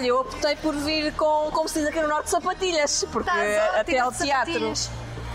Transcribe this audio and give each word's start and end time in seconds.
Olha, 0.00 0.06
eu 0.06 0.18
optei 0.20 0.56
por 0.56 0.74
vir 0.76 1.12
com, 1.12 1.50
como 1.52 1.68
se 1.68 1.78
diz 1.80 1.88
aqui 1.88 2.00
no 2.00 2.08
Norte, 2.08 2.30
sapatilhas, 2.30 3.04
porque 3.12 3.28
até 3.28 3.98
ao 3.98 4.10
teatro. 4.10 4.72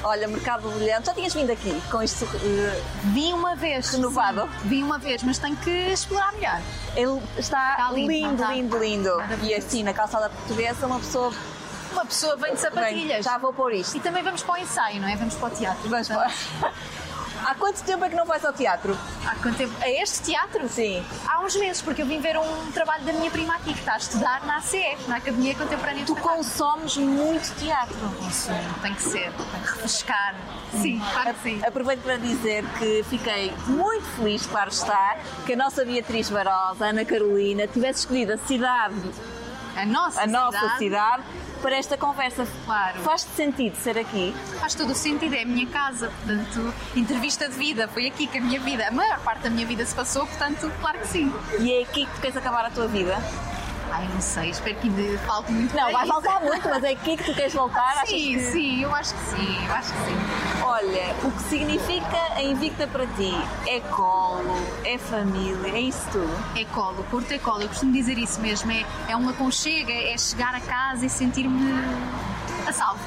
Olha, 0.03 0.27
Mercado 0.27 0.67
Brilhante, 0.71 1.05
já 1.05 1.13
tinhas 1.13 1.33
vindo 1.35 1.51
aqui 1.51 1.79
com 1.91 2.01
isto 2.01 2.25
eh, 2.25 2.81
Vim 3.13 3.31
uma 3.33 3.55
vez. 3.55 3.89
Renovado? 3.91 4.41
sim. 4.61 4.67
Vim 4.69 4.83
uma 4.83 4.97
vez, 4.97 5.21
mas 5.21 5.37
tenho 5.37 5.55
que 5.57 5.69
explorar 5.69 6.31
melhor. 6.33 6.59
Ele 6.95 7.21
está, 7.37 7.71
Está 7.73 7.91
lindo, 7.91 8.11
lindo, 8.11 8.33
está? 8.41 8.53
lindo, 8.53 8.77
lindo. 8.79 9.11
E 9.43 9.53
assim, 9.53 9.83
na 9.83 9.93
calçada 9.93 10.29
portuguesa, 10.31 10.87
uma 10.87 10.97
pessoa. 10.99 11.31
Uma 11.91 12.05
pessoa 12.07 12.35
vem 12.35 12.55
de 12.55 12.61
Bem, 12.61 12.71
sapatilhas. 12.71 13.23
já 13.25 13.37
vou 13.37 13.53
pôr 13.53 13.71
isto. 13.71 13.95
E 13.97 13.99
também 13.99 14.23
vamos 14.23 14.41
para 14.41 14.55
o 14.55 14.57
ensaio, 14.57 14.99
não 14.99 15.07
é? 15.07 15.15
Vamos 15.15 15.35
para 15.35 15.47
o 15.47 15.51
teatro. 15.51 15.89
Vamos 15.89 16.07
para- 16.07 16.31
Há 17.43 17.55
quanto 17.55 17.83
tempo 17.83 18.03
é 18.05 18.09
que 18.09 18.15
não 18.15 18.25
vais 18.25 18.43
ao 18.45 18.53
teatro? 18.53 18.97
Há 19.25 19.35
quanto 19.35 19.57
tempo? 19.57 19.73
A 19.81 19.89
este 19.89 20.23
teatro? 20.23 20.67
Sim. 20.69 21.03
Há 21.27 21.41
uns 21.41 21.55
meses, 21.55 21.81
porque 21.81 22.01
eu 22.01 22.05
vim 22.05 22.19
ver 22.19 22.37
um 22.37 22.71
trabalho 22.71 23.03
da 23.03 23.13
minha 23.13 23.29
prima 23.29 23.55
aqui, 23.55 23.73
que 23.73 23.79
está 23.79 23.93
a 23.93 23.97
estudar 23.97 24.45
na 24.45 24.57
ACE, 24.57 24.97
na 25.07 25.17
Academia 25.17 25.55
Contemporânea 25.55 26.01
de 26.01 26.05
Tu 26.05 26.13
Espetáculo. 26.13 26.37
consomes 26.37 26.97
muito 26.97 27.55
teatro. 27.59 27.95
Consumo, 28.17 28.79
tem 28.81 28.93
que 28.93 29.01
ser, 29.03 29.31
tem 29.31 29.61
que 29.61 29.67
refrescar. 29.67 30.35
Sim, 30.81 31.01
claro 31.13 31.33
que 31.35 31.41
sim. 31.41 31.61
Aproveito 31.65 32.01
para 32.01 32.17
dizer 32.17 32.65
que 32.79 33.03
fiquei 33.09 33.53
muito 33.67 34.05
feliz, 34.17 34.45
claro 34.45 34.69
está, 34.69 35.17
que 35.45 35.53
a 35.53 35.55
nossa 35.55 35.85
Beatriz 35.85 36.29
Barosa, 36.29 36.85
Ana 36.87 37.05
Carolina, 37.05 37.67
tivesse 37.67 37.99
escolhido 37.99 38.33
a 38.33 38.37
cidade, 38.37 38.95
A 39.75 39.85
nossa 39.85 40.21
a 40.21 40.27
nossa 40.27 40.57
cidade 40.57 40.77
cidade, 40.77 41.23
para 41.65 41.77
esta 41.77 41.97
conversa. 41.97 42.45
Claro. 42.63 42.99
Faz-te 42.99 43.31
sentido 43.31 43.75
ser 43.77 43.97
aqui? 43.97 44.35
faz 44.59 44.75
todo 44.75 44.91
o 44.91 44.95
sentido, 44.95 45.33
é 45.33 45.41
a 45.41 45.45
minha 45.47 45.65
casa, 45.65 46.11
portanto, 46.11 46.71
entrevista 46.95 47.49
de 47.49 47.55
vida, 47.55 47.87
foi 47.87 48.05
aqui 48.05 48.27
que 48.27 48.37
a 48.37 48.41
minha 48.41 48.59
vida, 48.59 48.87
a 48.87 48.91
maior 48.91 49.19
parte 49.21 49.41
da 49.41 49.49
minha 49.49 49.65
vida 49.65 49.83
se 49.83 49.95
passou, 49.95 50.27
portanto, 50.27 50.71
claro 50.79 50.99
que 50.99 51.07
sim. 51.07 51.33
E 51.59 51.73
é 51.73 51.81
aqui 51.81 52.05
que 52.05 52.13
tu 52.13 52.21
queres 52.21 52.37
acabar 52.37 52.65
a 52.65 52.69
tua 52.69 52.87
vida? 52.87 53.17
Ai, 53.97 54.09
não 54.13 54.19
sei, 54.19 54.49
espero 54.49 54.75
que 54.75 54.87
ainda 54.89 55.17
falte 55.19 55.51
muito 55.53 55.73
Não, 55.73 55.89
vai 55.91 56.05
faltar 56.05 56.41
muito, 56.41 56.67
mas 56.67 56.83
é 56.83 56.89
aqui 56.89 57.15
que 57.15 57.23
tu 57.23 57.33
queres 57.33 57.53
voltar? 57.53 58.05
Sim, 58.05 58.33
que- 58.33 58.51
sim, 58.51 58.81
eu 58.83 58.93
acho 58.93 59.13
que 59.13 59.21
sim, 59.21 59.65
eu 59.67 59.73
acho 59.73 59.93
que 59.93 59.99
sim. 59.99 60.61
Olha, 60.63 61.15
o 61.23 61.31
que 61.31 61.43
significa 61.43 62.17
a 62.35 62.41
Invicta 62.41 62.87
para 62.87 63.07
ti? 63.07 63.33
É 63.67 63.79
colo, 63.79 64.53
é 64.83 64.97
família, 64.97 65.69
é 65.71 65.79
isso 65.79 66.05
tudo? 66.11 66.59
É 66.59 66.65
colo, 66.65 67.05
Porto 67.09 67.31
é 67.31 67.39
colo, 67.39 67.61
eu 67.61 67.69
costumo 67.69 67.93
dizer 67.93 68.17
isso 68.17 68.41
mesmo, 68.41 68.69
é, 68.71 68.85
é 69.07 69.15
um 69.15 69.29
aconchego, 69.29 69.89
é 69.89 70.11
é 70.13 70.17
chegar 70.17 70.53
a 70.53 70.59
casa 70.59 71.05
e 71.05 71.09
sentir-me 71.09 71.71
a 72.67 72.73
salvo. 72.73 72.99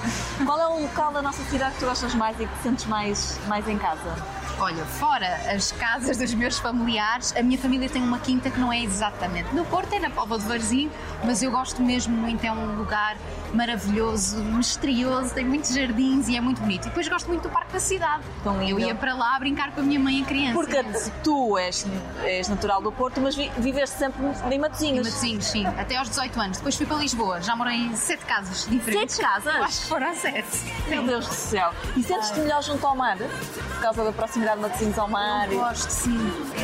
Qual 0.46 0.58
é 0.58 0.66
o 0.68 0.80
local 0.82 1.12
da 1.12 1.20
nossa 1.20 1.42
cidade 1.44 1.74
que 1.74 1.80
tu 1.80 1.86
gostas 1.86 2.14
mais 2.14 2.40
e 2.40 2.46
que 2.46 2.56
te 2.56 2.62
sentes 2.62 2.86
mais, 2.86 3.38
mais 3.46 3.68
em 3.68 3.76
casa? 3.76 4.16
Olha, 4.60 4.84
fora 4.84 5.36
as 5.54 5.70
casas 5.70 6.16
dos 6.16 6.34
meus 6.34 6.58
familiares, 6.58 7.32
a 7.36 7.42
minha 7.44 7.56
família 7.56 7.88
tem 7.88 8.02
uma 8.02 8.18
quinta 8.18 8.50
que 8.50 8.58
não 8.58 8.72
é 8.72 8.82
exatamente 8.82 9.54
no 9.54 9.64
Porto, 9.64 9.92
é 9.92 10.00
na 10.00 10.10
Póvoa 10.10 10.36
de 10.36 10.46
Varzim, 10.46 10.90
mas 11.24 11.42
eu 11.44 11.50
gosto 11.52 11.80
mesmo 11.80 12.16
muito, 12.16 12.44
é 12.44 12.50
um 12.50 12.76
lugar 12.76 13.16
maravilhoso, 13.54 14.42
misterioso, 14.42 15.32
tem 15.32 15.44
muitos 15.44 15.72
jardins 15.72 16.28
e 16.28 16.36
é 16.36 16.40
muito 16.40 16.60
bonito. 16.60 16.86
E 16.86 16.88
depois 16.88 17.08
gosto 17.08 17.28
muito 17.28 17.42
do 17.42 17.48
Parque 17.48 17.72
da 17.72 17.80
Cidade. 17.80 18.24
Tão 18.42 18.58
lindo. 18.58 18.80
Eu 18.80 18.80
ia 18.80 18.94
para 18.94 19.14
lá 19.14 19.38
brincar 19.38 19.70
com 19.70 19.80
a 19.80 19.82
minha 19.84 20.00
mãe 20.00 20.20
e 20.20 20.24
criança. 20.24 20.54
Porque 20.54 20.76
imenso. 20.76 21.12
tu 21.22 21.56
és, 21.56 21.86
és 22.24 22.48
natural 22.48 22.82
do 22.82 22.90
Porto, 22.90 23.20
mas 23.20 23.36
vi, 23.36 23.50
viveste 23.58 23.96
sempre 23.96 24.20
em 24.26 24.54
Em 24.54 24.58
Matosinhos. 24.58 25.06
Matosinhos, 25.06 25.44
sim, 25.46 25.66
até 25.66 25.96
aos 25.96 26.08
18 26.08 26.40
anos. 26.40 26.56
Depois 26.58 26.74
fui 26.74 26.84
para 26.84 26.96
Lisboa, 26.96 27.40
já 27.40 27.54
morei 27.54 27.76
em 27.76 27.94
sete 27.94 28.24
casas 28.24 28.66
diferentes. 28.68 29.14
Sete 29.14 29.26
casas? 29.26 29.54
Eu 29.54 29.62
acho 29.62 29.80
que 29.82 29.86
foram 29.86 30.14
sete. 30.16 30.72
Meu 30.88 31.04
Deus 31.04 31.26
do 31.28 31.34
céu. 31.34 31.72
E 31.96 32.02
sentes-te 32.02 32.40
melhor 32.40 32.62
junto 32.62 32.84
ao 32.86 32.96
mar? 32.96 33.16
Por 33.16 33.80
causa 33.80 34.04
da 34.04 34.12
proximidade 34.12 34.47
de 34.56 34.62
Matosinhos 34.62 34.98
ao 34.98 35.08
mar? 35.08 35.50
Eu 35.52 35.58
gosto, 35.60 35.90
sim. 35.90 36.18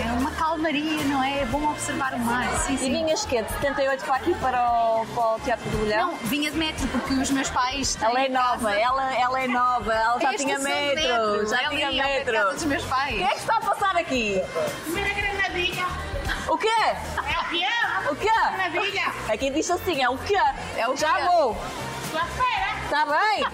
É 0.07 0.13
uma 0.19 0.31
calmaria, 0.33 1.05
não 1.05 1.23
é? 1.23 1.41
É 1.41 1.45
bom 1.47 1.71
observar 1.71 2.15
o 2.15 2.19
mar, 2.21 2.49
sim, 2.67 2.75
E 2.75 2.79
sim. 2.79 2.93
vinhas 2.93 3.25
que 3.25 3.43
de 3.43 3.53
78 3.53 4.05
para 4.05 4.15
aqui 4.17 4.35
para 4.35 4.71
o, 4.71 5.07
para 5.07 5.23
o 5.35 5.41
Teatro 5.41 5.69
do 5.71 5.79
Bolhão? 5.79 6.09
Não, 6.13 6.17
vinha 6.19 6.51
de 6.51 6.57
metro 6.57 6.87
porque 6.89 7.15
os 7.15 7.31
meus 7.31 7.51
pais 7.51 7.97
Ela 8.01 8.23
é 8.25 8.29
nova, 8.29 8.57
casa- 8.69 8.79
ela, 8.81 9.15
ela 9.17 9.41
é 9.43 9.49
nova, 9.49 9.93
ela 9.95 10.21
já 10.21 10.33
É 10.33 10.37
tinha 10.37 10.57
estação 10.57 10.79
de 10.79 10.95
metro, 10.95 11.47
já 11.49 11.63
é 11.63 11.69
tinha 11.69 11.91
de 11.91 11.97
metro. 11.97 12.33
casa 12.35 12.53
dos 12.55 12.65
meus 12.65 12.85
pais. 12.85 13.15
Quem 13.17 13.25
é 13.27 13.31
que 13.31 13.37
está 13.39 13.57
a 13.57 13.61
passar 13.61 13.97
aqui? 13.97 14.43
Mira 14.87 15.09
granadinha. 15.15 15.87
O 16.49 16.59
quê? 16.59 16.69
É 16.69 17.41
o 17.41 17.49
que 17.49 17.65
é? 17.65 18.11
O 18.11 18.17
quê? 18.17 18.31
Granadinha. 18.53 19.13
Aqui 19.33 19.51
diz 19.51 19.71
assim, 19.71 20.03
é 20.03 20.09
o 20.09 20.17
quê? 20.19 20.37
É 20.77 20.89
o 20.89 20.97
Já 20.97 21.15
quê? 21.15 21.23
vou. 21.25 21.55
Feira. 21.55 22.85
Está 22.85 23.07
bem? 23.07 23.45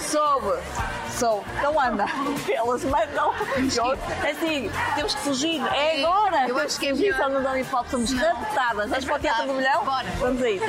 Soube. 0.00 0.58
Soube. 1.18 1.44
Então 1.58 1.78
anda. 1.80 2.04
Elas 2.52 2.84
mandam. 2.84 3.32
Eu- 3.76 4.30
Assim, 4.30 4.70
temos 4.94 5.14
que 5.14 5.20
fugir. 5.22 5.62
É 5.72 6.00
É, 6.00 6.04
agora. 6.04 6.48
eu 6.48 6.58
acho 6.58 6.78
que 6.80 6.86
é 6.88 6.90
fugir, 6.90 7.12
melhor. 7.12 7.30
não 7.30 7.42
dão 7.42 7.56
hipótese. 7.58 7.90
Somos 7.90 8.12
raptadas. 8.12 8.90
Vamos 8.90 9.04
para 9.04 9.16
o 9.16 9.18
Teatro 9.20 9.46
do. 9.46 9.52
Bolhão? 9.54 9.84
Bora. 9.84 10.06
Vamos 10.18 10.42
a 10.42 10.50
isso. 10.50 10.64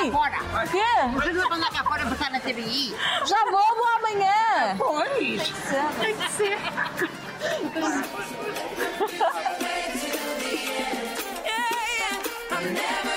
Ai! 0.00 0.10
Fora. 0.10 0.38
O 0.64 0.68
quê? 0.70 0.82
Vocês 1.14 1.36
vão 1.36 1.52
andar 1.52 1.70
cá 1.70 1.84
fora 1.84 2.02
para 2.04 2.12
estar 2.12 2.30
na 2.30 2.40
TVI? 2.40 2.96
Já 3.26 3.44
vou, 3.44 3.76
vou 3.76 3.88
amanhã. 3.96 4.76
Pois. 4.78 5.52
Tem 6.00 6.16
que 6.16 6.30
ser. 6.32 6.58
I'm 12.50 12.74
never 12.74 13.08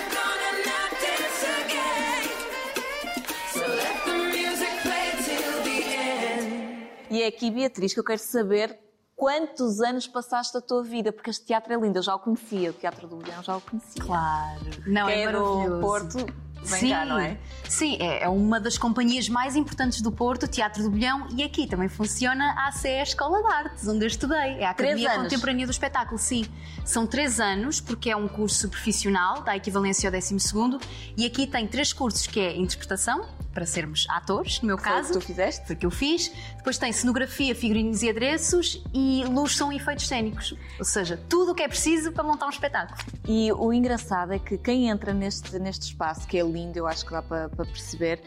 E 7.10 7.22
é 7.22 7.28
aqui, 7.28 7.52
Beatriz, 7.52 7.94
que 7.94 8.00
eu 8.00 8.04
quero 8.04 8.20
saber 8.20 8.78
quantos 9.16 9.80
anos 9.82 10.08
passaste 10.08 10.54
da 10.54 10.62
tua 10.62 10.84
vida, 10.84 11.12
porque 11.12 11.30
este 11.30 11.46
teatro 11.46 11.74
é 11.74 11.78
lindo. 11.78 11.98
Eu 11.98 12.04
já 12.04 12.16
o 12.16 12.20
conhecia, 12.20 12.70
o 12.70 12.74
Teatro 12.74 13.08
do 13.08 13.16
Bolhão 13.18 13.42
já 13.42 13.58
o 13.58 13.62
conhecia. 13.62 14.04
Claro. 14.04 14.66
Não, 14.86 15.08
Quem 15.08 15.16
é 15.16 15.22
é 15.22 15.26
maravilhoso. 15.26 15.82
Porto, 15.82 16.18
vem 16.66 16.80
Sim, 16.80 16.90
cá, 16.90 17.06
não 17.06 17.20
é? 17.20 17.38
sim 17.68 17.98
é, 18.00 18.24
é 18.24 18.30
uma 18.30 18.60
das 18.60 18.78
companhias 18.78 19.30
mais 19.30 19.56
importantes 19.56 20.02
do 20.02 20.12
Porto, 20.12 20.44
o 20.44 20.48
Teatro 20.48 20.84
do 20.84 20.90
Bolhão, 20.90 21.28
e 21.36 21.44
aqui 21.44 21.68
também 21.68 21.88
funciona 21.88 22.54
a 22.58 22.70
ACE 22.70 22.88
Escola 22.88 23.42
de 23.42 23.48
Artes, 23.48 23.88
onde 23.88 24.04
eu 24.04 24.08
estudei. 24.08 24.60
É 24.60 24.66
a 24.66 24.72
Academia. 24.72 25.16
Contemporânea 25.16 25.66
do 25.66 25.72
Espetáculo, 25.72 26.18
sim. 26.18 26.46
São 26.84 27.08
três 27.08 27.40
anos, 27.40 27.80
porque 27.80 28.10
é 28.10 28.16
um 28.16 28.28
curso 28.28 28.70
profissional, 28.70 29.42
dá 29.42 29.56
equivalência 29.56 30.10
ao 30.10 30.12
12 30.12 30.36
e 31.18 31.26
aqui 31.26 31.48
tem 31.48 31.68
três 31.68 31.94
cursos, 31.94 32.28
que 32.28 32.40
é 32.40 32.56
interpretação, 32.58 33.26
para 33.56 33.66
sermos 33.66 34.06
atores, 34.10 34.60
no 34.60 34.68
meu 34.68 34.78
Foi 34.78 34.92
o 34.92 34.94
que 34.96 35.02
caso. 35.02 35.14
tu 35.14 35.22
fizeste? 35.22 35.66
Foi 35.66 35.76
o 35.78 35.80
que 35.80 35.86
eu 35.86 35.92
fiz. 35.92 36.30
Depois 36.58 36.78
tem 36.78 36.92
cenografia, 36.92 37.56
figurinos 37.56 38.04
e 38.04 38.10
adereços 38.10 38.84
e 38.94 39.24
luz, 39.30 39.54
som 39.56 39.72
e 39.72 39.78
efeitos 39.78 40.10
cênicos. 40.10 40.54
Ou 40.78 40.84
seja, 40.84 41.18
tudo 41.30 41.54
o 41.54 41.56
que 41.56 41.64
é 41.64 41.68
preciso 41.68 42.12
para 42.12 42.24
montar 42.24 42.48
um 42.48 42.50
espetáculo. 42.50 43.00
E 43.26 43.52
o 43.54 43.72
engraçado 43.72 44.34
é 44.34 44.40
que 44.40 44.58
quem 44.58 44.90
entra 44.90 45.14
neste, 45.14 45.58
neste 45.58 45.84
espaço, 45.84 46.28
que 46.28 46.38
é 46.38 46.44
lindo, 46.56 46.78
eu 46.78 46.88
acho 46.88 47.06
que 47.06 47.12
dá 47.12 47.22
para, 47.22 47.50
para 47.50 47.66
perceber, 47.66 48.22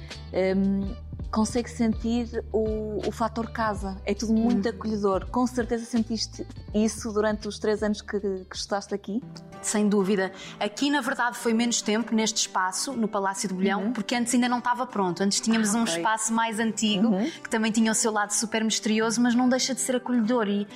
hum, 0.56 0.94
consegue 1.30 1.70
sentir 1.70 2.44
o, 2.52 3.06
o 3.06 3.12
fator 3.12 3.50
casa. 3.50 3.96
É 4.04 4.14
tudo 4.14 4.32
muito 4.32 4.68
acolhedor. 4.68 5.26
Com 5.26 5.46
certeza 5.46 5.84
sentiste 5.84 6.46
isso 6.74 7.12
durante 7.12 7.48
os 7.48 7.58
três 7.58 7.82
anos 7.82 8.00
que, 8.00 8.18
que 8.18 8.56
estudaste 8.56 8.94
aqui? 8.94 9.22
Sem 9.60 9.88
dúvida. 9.88 10.32
Aqui, 10.60 10.90
na 10.90 11.00
verdade, 11.00 11.36
foi 11.36 11.52
menos 11.52 11.82
tempo 11.82 12.14
neste 12.14 12.38
espaço, 12.38 12.92
no 12.92 13.08
Palácio 13.08 13.48
do 13.48 13.56
Bolhão, 13.56 13.92
porque 13.92 14.14
antes 14.14 14.32
ainda 14.34 14.48
não 14.48 14.58
estava 14.58 14.86
pronto. 14.86 15.22
Antes 15.22 15.40
tínhamos 15.40 15.74
um 15.74 15.82
ok. 15.82 15.96
espaço 15.96 16.32
mais 16.32 16.58
antigo, 16.58 17.10
que 17.42 17.50
também 17.50 17.72
tinha 17.72 17.90
o 17.90 17.94
seu 17.94 18.12
lado 18.12 18.32
super 18.32 18.64
misterioso, 18.64 19.20
mas 19.20 19.34
não 19.34 19.48
deixa 19.48 19.74
de 19.74 19.80
ser 19.80 19.96
acolhedor. 19.96 20.48
E, 20.48 20.66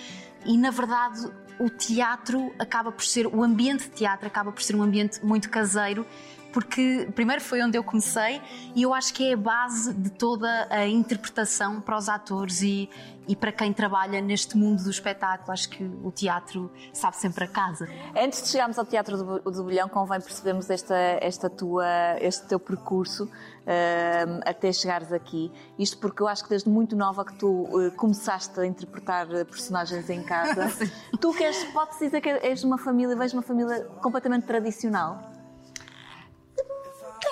e 0.45 0.59
na 0.59 0.71
verdade, 0.71 1.31
o 1.59 1.71
teatro 1.71 2.53
acaba 2.59 2.91
por 2.91 3.05
ser, 3.05 3.27
o 3.27 3.43
ambiente 3.43 3.85
de 3.85 3.91
teatro 3.91 4.27
acaba 4.27 4.51
por 4.51 4.63
ser 4.63 4.75
um 4.75 4.83
ambiente 4.83 5.25
muito 5.25 5.49
caseiro. 5.49 6.05
Porque 6.53 7.09
primeiro 7.15 7.41
foi 7.43 7.63
onde 7.63 7.79
eu 7.79 7.85
comecei 7.85 8.41
e 8.75 8.83
eu 8.83 8.93
acho 8.93 9.13
que 9.15 9.31
é 9.31 9.35
a 9.35 9.37
base 9.37 9.93
de 9.95 10.11
toda 10.11 10.67
a 10.71 10.87
interpretação 10.87 11.81
para 11.81 11.97
os 11.97 12.09
atores 12.09 12.63
e, 12.63 12.89
e 13.27 13.35
para 13.35 13.51
quem 13.53 13.73
trabalha 13.73 14.21
neste 14.21 14.57
mundo 14.57 14.83
do 14.83 14.91
espetáculo. 14.91 15.53
Acho 15.53 15.69
que 15.69 15.83
o 15.83 16.11
teatro 16.11 16.71
sabe 16.93 17.17
sempre 17.17 17.45
a 17.45 17.49
casa. 17.49 17.89
Antes 18.17 18.43
de 18.43 18.49
chegarmos 18.49 18.79
ao 18.79 18.85
Teatro 18.85 19.17
do, 19.17 19.51
do 19.51 19.65
Bolhão, 19.65 19.89
convém 19.89 20.21
percebermos 20.21 20.69
esta, 20.69 20.97
esta 21.21 21.49
tua, 21.49 21.87
este 22.21 22.47
teu 22.47 22.61
percurso 22.61 23.25
hum, 23.25 24.41
até 24.45 24.73
chegares 24.73 25.13
aqui. 25.13 25.51
Isto 25.79 25.99
porque 25.99 26.23
eu 26.23 26.29
acho 26.29 26.45
que 26.45 26.51
desde 26.51 26.69
muito 26.69 26.97
nova 26.97 27.25
que 27.25 27.35
tu 27.35 27.67
eh, 27.81 27.91
começaste 27.91 28.59
a 28.61 28.67
interpretar 28.67 29.33
eh, 29.33 29.45
personagens 29.45 30.09
em 30.11 30.23
casa. 30.23 30.71
tu 31.21 31.33
que 31.33 31.45
és, 31.45 31.65
pode-se 31.73 32.05
dizer 32.05 32.21
que 32.21 32.29
és 32.29 32.61
de 32.61 32.67
uma 32.67 32.79
família, 32.79 33.17
vejo 33.17 33.37
uma 33.37 33.43
família 33.43 33.85
completamente 34.01 34.47
tradicional. 34.47 35.32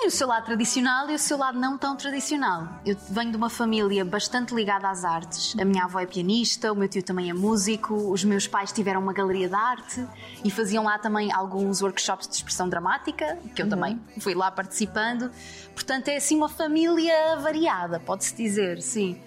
Tem 0.01 0.07
o 0.07 0.11
seu 0.11 0.27
lado 0.27 0.45
tradicional 0.45 1.11
e 1.11 1.13
o 1.13 1.19
seu 1.19 1.37
lado 1.37 1.59
não 1.59 1.77
tão 1.77 1.95
tradicional. 1.95 2.67
Eu 2.83 2.97
venho 3.11 3.29
de 3.29 3.37
uma 3.37 3.51
família 3.51 4.03
bastante 4.03 4.51
ligada 4.51 4.89
às 4.89 5.05
artes. 5.05 5.55
A 5.59 5.63
minha 5.63 5.83
avó 5.83 5.99
é 5.99 6.07
pianista, 6.07 6.73
o 6.73 6.75
meu 6.75 6.89
tio 6.89 7.03
também 7.03 7.29
é 7.29 7.33
músico, 7.33 7.93
os 8.11 8.23
meus 8.23 8.47
pais 8.47 8.71
tiveram 8.71 8.99
uma 8.99 9.13
galeria 9.13 9.47
de 9.47 9.53
arte 9.53 10.03
e 10.43 10.49
faziam 10.49 10.85
lá 10.85 10.97
também 10.97 11.31
alguns 11.31 11.83
workshops 11.83 12.27
de 12.27 12.33
expressão 12.33 12.67
dramática, 12.67 13.37
que 13.55 13.61
eu 13.61 13.69
também 13.69 14.01
fui 14.19 14.33
lá 14.33 14.49
participando. 14.49 15.29
Portanto, 15.75 16.07
é 16.07 16.15
assim 16.15 16.35
uma 16.35 16.49
família 16.49 17.35
variada, 17.35 17.99
pode-se 17.99 18.35
dizer, 18.35 18.81
sim. 18.81 19.21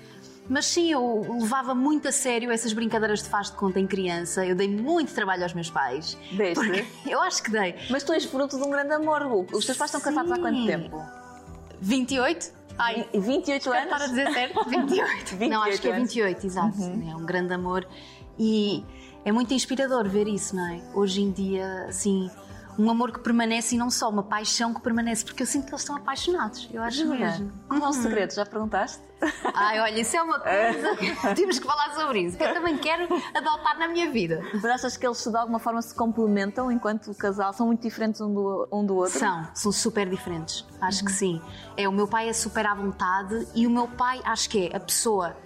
Mas 0.48 0.66
sim, 0.66 0.92
eu 0.92 1.24
levava 1.40 1.74
muito 1.74 2.06
a 2.08 2.12
sério 2.12 2.50
essas 2.50 2.72
brincadeiras 2.72 3.22
de 3.22 3.28
faz 3.28 3.50
de 3.50 3.56
conta 3.56 3.80
em 3.80 3.86
criança. 3.86 4.44
Eu 4.44 4.54
dei 4.54 4.68
muito 4.68 5.12
trabalho 5.14 5.42
aos 5.42 5.54
meus 5.54 5.70
pais. 5.70 6.18
Deste? 6.32 6.86
Eu 7.08 7.20
acho 7.22 7.42
que 7.42 7.50
dei. 7.50 7.74
Mas 7.88 8.02
tu 8.02 8.12
és 8.12 8.24
fruto 8.24 8.56
de 8.58 8.62
um 8.62 8.70
grande 8.70 8.92
amor. 8.92 9.22
Os 9.52 9.64
teus 9.64 9.78
pais 9.78 9.90
estão 9.94 10.00
casados 10.00 10.30
há 10.32 10.38
quanto 10.38 10.66
tempo? 10.66 11.02
28? 11.80 12.52
Ai, 12.76 13.08
E 13.12 13.20
28 13.20 13.60
Espero 13.62 13.76
anos? 13.76 13.92
estar 13.92 14.04
a 14.04 14.08
dizer 14.08 14.32
certo? 14.32 14.64
28. 14.68 15.48
Não, 15.48 15.62
acho 15.62 15.80
que 15.80 15.88
é 15.88 15.92
28 15.92 16.40
28, 16.42 16.46
exato. 16.46 16.82
É 16.82 17.16
um 17.16 17.24
grande 17.24 17.54
amor. 17.54 17.86
E 18.38 18.84
é 19.24 19.30
muito 19.32 19.54
inspirador 19.54 20.08
ver 20.08 20.26
isso, 20.28 20.56
não 20.56 20.66
é? 20.68 20.82
Hoje 20.92 21.22
em 21.22 21.30
dia, 21.30 21.86
assim, 21.88 22.28
um 22.78 22.90
amor 22.90 23.12
que 23.12 23.20
permanece 23.20 23.76
e 23.76 23.78
não 23.78 23.90
só, 23.90 24.08
uma 24.10 24.24
paixão 24.24 24.74
que 24.74 24.80
permanece, 24.80 25.24
porque 25.24 25.42
eu 25.42 25.46
sinto 25.46 25.66
que 25.66 25.70
eles 25.70 25.82
estão 25.82 25.96
apaixonados. 25.96 26.68
Eu 26.72 26.82
acho 26.82 27.04
Jura? 27.04 27.16
mesmo. 27.18 27.52
Qual 27.68 27.80
é 27.84 27.88
o 27.88 27.92
segredo? 27.92 28.34
Já 28.34 28.44
perguntaste? 28.44 29.00
Ai, 29.54 29.80
olha, 29.80 30.00
isso 30.00 30.16
é 30.16 30.22
uma 30.22 30.40
coisa 30.40 30.96
que 30.96 31.14
temos 31.34 31.58
que 31.58 31.66
falar 31.66 31.94
sobre 31.94 32.20
isso, 32.20 32.36
que 32.36 32.44
eu 32.44 32.54
também 32.54 32.76
quero 32.78 33.04
adotar 33.34 33.78
na 33.78 33.88
minha 33.88 34.10
vida. 34.10 34.42
Mas 34.54 34.64
achas 34.64 34.96
que 34.96 35.06
eles 35.06 35.24
de 35.24 35.36
alguma 35.36 35.58
forma 35.58 35.80
se 35.82 35.94
complementam 35.94 36.70
enquanto 36.70 37.14
casal? 37.14 37.52
São 37.52 37.66
muito 37.66 37.82
diferentes 37.82 38.20
um 38.20 38.32
do, 38.32 38.68
um 38.72 38.84
do 38.84 38.96
outro? 38.96 39.18
São, 39.18 39.48
são 39.54 39.72
super 39.72 40.08
diferentes. 40.08 40.64
Acho 40.80 41.04
que 41.04 41.12
sim. 41.12 41.40
É, 41.76 41.88
o 41.88 41.92
meu 41.92 42.06
pai 42.06 42.28
é 42.28 42.32
super 42.32 42.66
à 42.66 42.74
vontade 42.74 43.46
e 43.54 43.66
o 43.66 43.70
meu 43.70 43.88
pai 43.88 44.20
acho 44.24 44.48
que 44.48 44.68
é 44.68 44.76
a 44.76 44.80
pessoa 44.80 45.36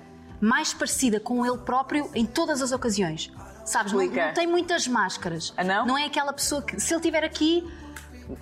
mais 0.40 0.72
parecida 0.72 1.18
com 1.18 1.44
ele 1.44 1.58
próprio 1.58 2.10
em 2.14 2.24
todas 2.24 2.62
as 2.62 2.72
ocasiões. 2.72 3.32
Sabes, 3.64 3.92
não, 3.92 4.02
não 4.02 4.32
tem 4.32 4.46
muitas 4.46 4.88
máscaras. 4.88 5.52
Ah, 5.56 5.62
não? 5.62 5.98
é 5.98 6.06
aquela 6.06 6.32
pessoa 6.32 6.62
que, 6.62 6.80
se 6.80 6.94
ele 6.94 7.00
estiver 7.00 7.22
aqui, 7.22 7.68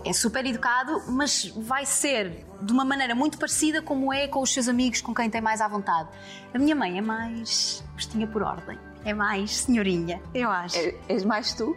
é 0.04 0.12
super 0.12 0.44
educado, 0.46 1.02
mas 1.08 1.46
vai 1.56 1.86
ser 1.86 2.44
de 2.60 2.72
uma 2.72 2.84
maneira 2.84 3.14
muito 3.14 3.38
parecida 3.38 3.80
como 3.82 4.12
é 4.12 4.26
com 4.28 4.40
os 4.40 4.52
seus 4.52 4.68
amigos, 4.68 5.00
com 5.00 5.14
quem 5.14 5.28
tem 5.30 5.40
mais 5.40 5.60
à 5.60 5.68
vontade. 5.68 6.08
A 6.54 6.58
minha 6.58 6.74
mãe 6.74 6.98
é 6.98 7.00
mais 7.00 7.84
vestinha 7.94 8.26
por 8.26 8.42
ordem. 8.42 8.78
É 9.04 9.14
mais 9.14 9.56
senhorinha, 9.56 10.20
eu 10.34 10.50
acho. 10.50 10.76
É- 10.76 10.94
És 11.08 11.24
mais 11.24 11.54
tu? 11.54 11.76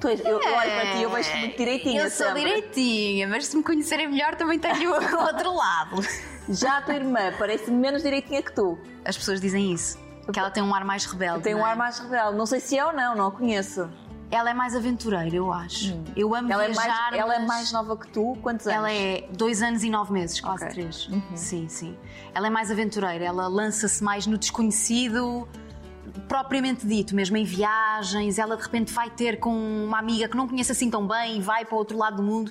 Tu 0.00 0.08
és, 0.08 0.20
eu, 0.20 0.40
eu 0.40 0.54
olho 0.54 0.70
para 0.70 0.92
ti 0.92 1.02
eu 1.02 1.10
vejo-te 1.10 1.36
muito 1.38 1.56
direitinha. 1.56 2.02
Eu 2.02 2.10
sou 2.10 2.26
sempre. 2.26 2.44
direitinha, 2.44 3.26
mas 3.26 3.46
se 3.46 3.56
me 3.56 3.62
conhecerem 3.62 4.08
melhor 4.08 4.36
também 4.36 4.58
tenho 4.58 4.90
o 4.90 4.94
outro 4.94 5.54
lado. 5.54 5.96
Já 6.48 6.78
a 6.78 6.82
tua 6.82 6.94
irmã 6.94 7.32
parece 7.38 7.70
menos 7.70 8.02
direitinha 8.02 8.42
que 8.42 8.52
tu. 8.52 8.78
As 9.04 9.16
pessoas 9.16 9.40
dizem 9.40 9.72
isso. 9.72 9.98
Que 10.32 10.38
ela 10.38 10.50
tem 10.50 10.62
um 10.62 10.74
ar 10.74 10.84
mais 10.84 11.04
rebelde. 11.06 11.42
Tem 11.42 11.54
um 11.54 11.66
é? 11.66 11.70
ar 11.70 11.76
mais 11.76 11.98
rebelde. 11.98 12.36
Não 12.36 12.46
sei 12.46 12.60
se 12.60 12.78
é 12.78 12.84
ou 12.84 12.92
não, 12.92 13.14
não 13.14 13.26
a 13.28 13.32
conheço. 13.32 13.90
Ela 14.30 14.50
é 14.50 14.54
mais 14.54 14.74
aventureira, 14.74 15.34
eu 15.36 15.52
acho. 15.52 15.96
Eu 16.16 16.34
amo 16.34 16.48
Hum. 16.48 16.52
Ela 16.52 16.64
é, 16.64 16.68
viajar. 16.70 16.86
mais, 17.10 17.14
ela 17.20 17.34
é 17.36 17.38
mais 17.46 17.72
nova 17.72 17.96
que 17.96 18.08
tu? 18.08 18.36
Quantos 18.42 18.66
anos? 18.66 18.76
Ela 18.78 18.92
é 18.92 19.28
dois 19.32 19.62
anos 19.62 19.84
e 19.84 19.90
nove 19.90 20.12
meses, 20.12 20.40
quase 20.40 20.64
Ok. 20.64 20.74
três. 20.74 21.08
Sim, 21.36 21.68
sim. 21.68 21.96
Ela 22.34 22.48
é 22.48 22.50
mais 22.50 22.70
aventureira, 22.70 23.24
ela 23.24 23.46
lança-se 23.46 24.02
mais 24.02 24.26
no 24.26 24.36
desconhecido, 24.36 25.46
propriamente 26.26 26.84
dito, 26.86 27.14
mesmo 27.14 27.36
em 27.36 27.44
viagens. 27.44 28.38
Ela 28.38 28.56
de 28.56 28.62
repente 28.62 28.92
vai 28.92 29.08
ter 29.10 29.38
com 29.38 29.54
uma 29.84 29.98
amiga 29.98 30.26
que 30.28 30.36
não 30.36 30.48
conhece 30.48 30.72
assim 30.72 30.90
tão 30.90 31.06
bem 31.06 31.38
e 31.38 31.40
vai 31.40 31.64
para 31.64 31.74
o 31.74 31.78
outro 31.78 31.96
lado 31.96 32.16
do 32.16 32.22
mundo. 32.22 32.50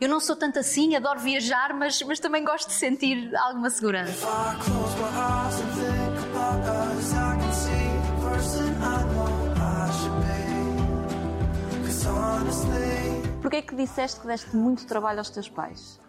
Eu 0.00 0.08
não 0.08 0.20
sou 0.20 0.36
tanto 0.36 0.58
assim, 0.60 0.94
adoro 0.94 1.18
viajar, 1.18 1.74
mas, 1.74 2.00
mas 2.02 2.20
também 2.20 2.44
gosto 2.44 2.68
de 2.68 2.74
sentir 2.74 3.34
alguma 3.36 3.68
segurança. 3.68 4.12
I 4.24 4.56
close 4.62 4.96
my 4.96 5.04
eyes 5.04 5.60
and 5.60 5.74
think 5.74 6.36
about 6.36 6.96
us. 6.96 7.12
I 7.12 7.36
can 7.36 7.52
see 7.52 7.70
the 7.70 8.30
person 8.30 8.64
I 8.80 9.04
know 9.12 9.37
Porquê 13.40 13.56
é 13.56 13.62
que 13.62 13.74
disseste 13.74 14.20
que 14.20 14.26
deste 14.26 14.54
muito 14.54 14.86
trabalho 14.86 15.18
aos 15.18 15.30
teus 15.30 15.48
pais? 15.48 16.00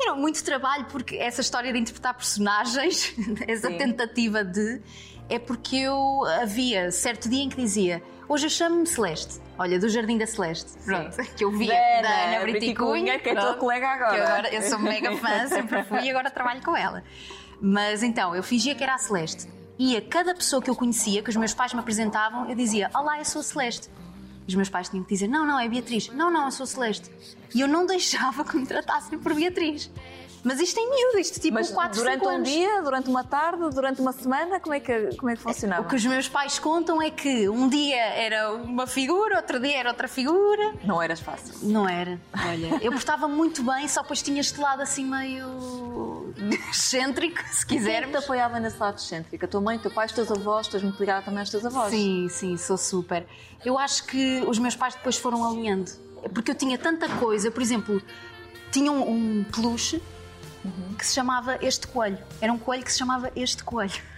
Era 0.00 0.14
muito 0.14 0.42
trabalho 0.42 0.86
porque 0.90 1.16
essa 1.16 1.40
história 1.40 1.72
de 1.72 1.78
interpretar 1.78 2.14
personagens, 2.14 3.14
essa 3.46 3.68
Sim. 3.68 3.76
tentativa 3.76 4.42
de, 4.42 4.80
é 5.28 5.38
porque 5.38 5.76
eu 5.76 6.24
havia 6.40 6.90
certo 6.90 7.28
dia 7.28 7.42
em 7.44 7.48
que 7.48 7.56
dizia 7.56 8.02
hoje 8.28 8.46
eu 8.46 8.50
chamo-me 8.50 8.86
Celeste, 8.86 9.40
olha, 9.58 9.78
do 9.78 9.88
Jardim 9.88 10.18
da 10.18 10.26
Celeste, 10.26 10.72
pronto, 10.84 11.16
que 11.36 11.44
eu 11.44 11.52
via 11.52 11.74
Da 11.74 12.02
da 12.02 12.08
Ana 12.08 12.36
Ana 12.36 12.40
Briticunha, 12.52 13.18
que 13.18 13.28
é 13.28 13.34
tua 13.34 13.54
colega 13.54 13.86
agora. 13.86 14.10
que 14.10 14.18
eu, 14.18 14.24
agora, 14.24 14.54
eu 14.54 14.62
sou 14.62 14.78
mega 14.78 15.16
fã, 15.16 15.46
sempre 15.46 15.84
fui 15.84 16.00
e 16.00 16.10
agora 16.10 16.30
trabalho 16.30 16.62
com 16.62 16.76
ela. 16.76 17.04
Mas 17.60 18.02
então, 18.02 18.34
eu 18.34 18.42
fingia 18.42 18.74
que 18.74 18.82
era 18.82 18.94
a 18.94 18.98
Celeste. 18.98 19.48
E 19.78 19.96
a 19.96 20.02
cada 20.02 20.34
pessoa 20.34 20.60
que 20.60 20.68
eu 20.68 20.74
conhecia, 20.74 21.22
que 21.22 21.30
os 21.30 21.36
meus 21.36 21.54
pais 21.54 21.72
me 21.72 21.80
apresentavam, 21.80 22.48
eu 22.48 22.56
dizia: 22.56 22.90
Olá, 22.94 23.18
eu 23.18 23.24
sou 23.24 23.40
a 23.40 23.44
Celeste. 23.44 23.88
Os 24.46 24.54
meus 24.54 24.68
pais 24.68 24.88
tinham 24.88 25.04
que 25.04 25.12
dizer: 25.12 25.28
Não, 25.28 25.46
não, 25.46 25.58
é 25.58 25.68
Beatriz. 25.68 26.08
Não, 26.08 26.30
não, 26.30 26.46
eu 26.46 26.50
sou 26.50 26.66
Celeste. 26.66 27.10
E 27.54 27.60
eu 27.60 27.68
não 27.68 27.84
deixava 27.86 28.44
que 28.44 28.56
me 28.56 28.66
tratassem 28.66 29.18
por 29.18 29.34
Beatriz. 29.34 29.90
Mas 30.44 30.58
isto 30.58 30.76
em 30.78 30.90
miúdo, 30.90 31.18
isto 31.20 31.38
tipo 31.38 31.54
Mas 31.54 31.70
4, 31.70 32.00
durante 32.00 32.24
5 32.24 32.30
um 32.34 32.42
dia, 32.42 32.82
durante 32.82 33.08
uma 33.08 33.22
tarde, 33.22 33.70
durante 33.72 34.00
uma 34.00 34.12
semana, 34.12 34.58
como 34.58 34.74
é 34.74 34.80
que, 34.80 35.16
como 35.16 35.30
é 35.30 35.36
que 35.36 35.40
funcionava? 35.40 35.82
O 35.82 35.88
que 35.88 35.94
os 35.94 36.04
meus 36.04 36.28
pais 36.28 36.58
contam 36.58 37.00
é 37.00 37.10
que 37.10 37.48
um 37.48 37.68
dia 37.68 37.96
era 37.96 38.52
uma 38.52 38.86
figura, 38.86 39.36
outro 39.36 39.60
dia 39.60 39.78
era 39.78 39.88
outra 39.90 40.08
figura. 40.08 40.74
Não 40.84 41.00
eras 41.00 41.20
fácil. 41.20 41.54
Não 41.62 41.88
era, 41.88 42.20
olha. 42.44 42.78
Eu 42.82 42.90
portava 42.90 43.28
muito 43.28 43.62
bem, 43.62 43.86
só 43.86 44.02
depois 44.02 44.20
tinha 44.20 44.40
este 44.40 44.60
lado 44.60 44.82
assim 44.82 45.04
meio 45.04 46.21
excêntrico, 46.70 47.38
se 47.48 47.66
Quem 47.66 47.78
é 47.78 47.80
que 47.80 47.86
te 47.86 47.90
quisermos. 47.90 48.16
apoiava 48.16 48.60
nesse 48.60 48.78
lado 48.78 48.98
excêntrico? 48.98 49.44
A 49.44 49.48
tua 49.48 49.60
mãe, 49.60 49.76
o 49.76 49.80
teu 49.80 49.90
pai, 49.90 50.06
os 50.06 50.12
teus 50.12 50.30
avós, 50.30 50.72
és 50.72 50.82
muito 50.82 50.98
ligada 50.98 51.22
também 51.22 51.40
aos 51.40 51.50
teus 51.50 51.64
avós. 51.64 51.90
Sim, 51.90 52.28
sim, 52.30 52.56
sou 52.56 52.76
super. 52.76 53.26
Eu 53.64 53.78
acho 53.78 54.04
que 54.04 54.42
os 54.46 54.58
meus 54.58 54.74
pais 54.76 54.94
depois 54.94 55.16
foram 55.16 55.44
alinhando. 55.48 55.90
Porque 56.34 56.50
eu 56.50 56.54
tinha 56.54 56.78
tanta 56.78 57.08
coisa, 57.08 57.50
por 57.50 57.62
exemplo, 57.62 58.00
tinha 58.70 58.90
um, 58.92 59.40
um 59.40 59.44
peluche 59.44 60.02
que 60.96 61.04
se 61.06 61.14
chamava 61.14 61.58
Este 61.60 61.86
Coelho. 61.88 62.18
Era 62.40 62.52
um 62.52 62.58
coelho 62.58 62.84
que 62.84 62.92
se 62.92 62.98
chamava 62.98 63.30
Este 63.34 63.62
Coelho. 63.64 63.92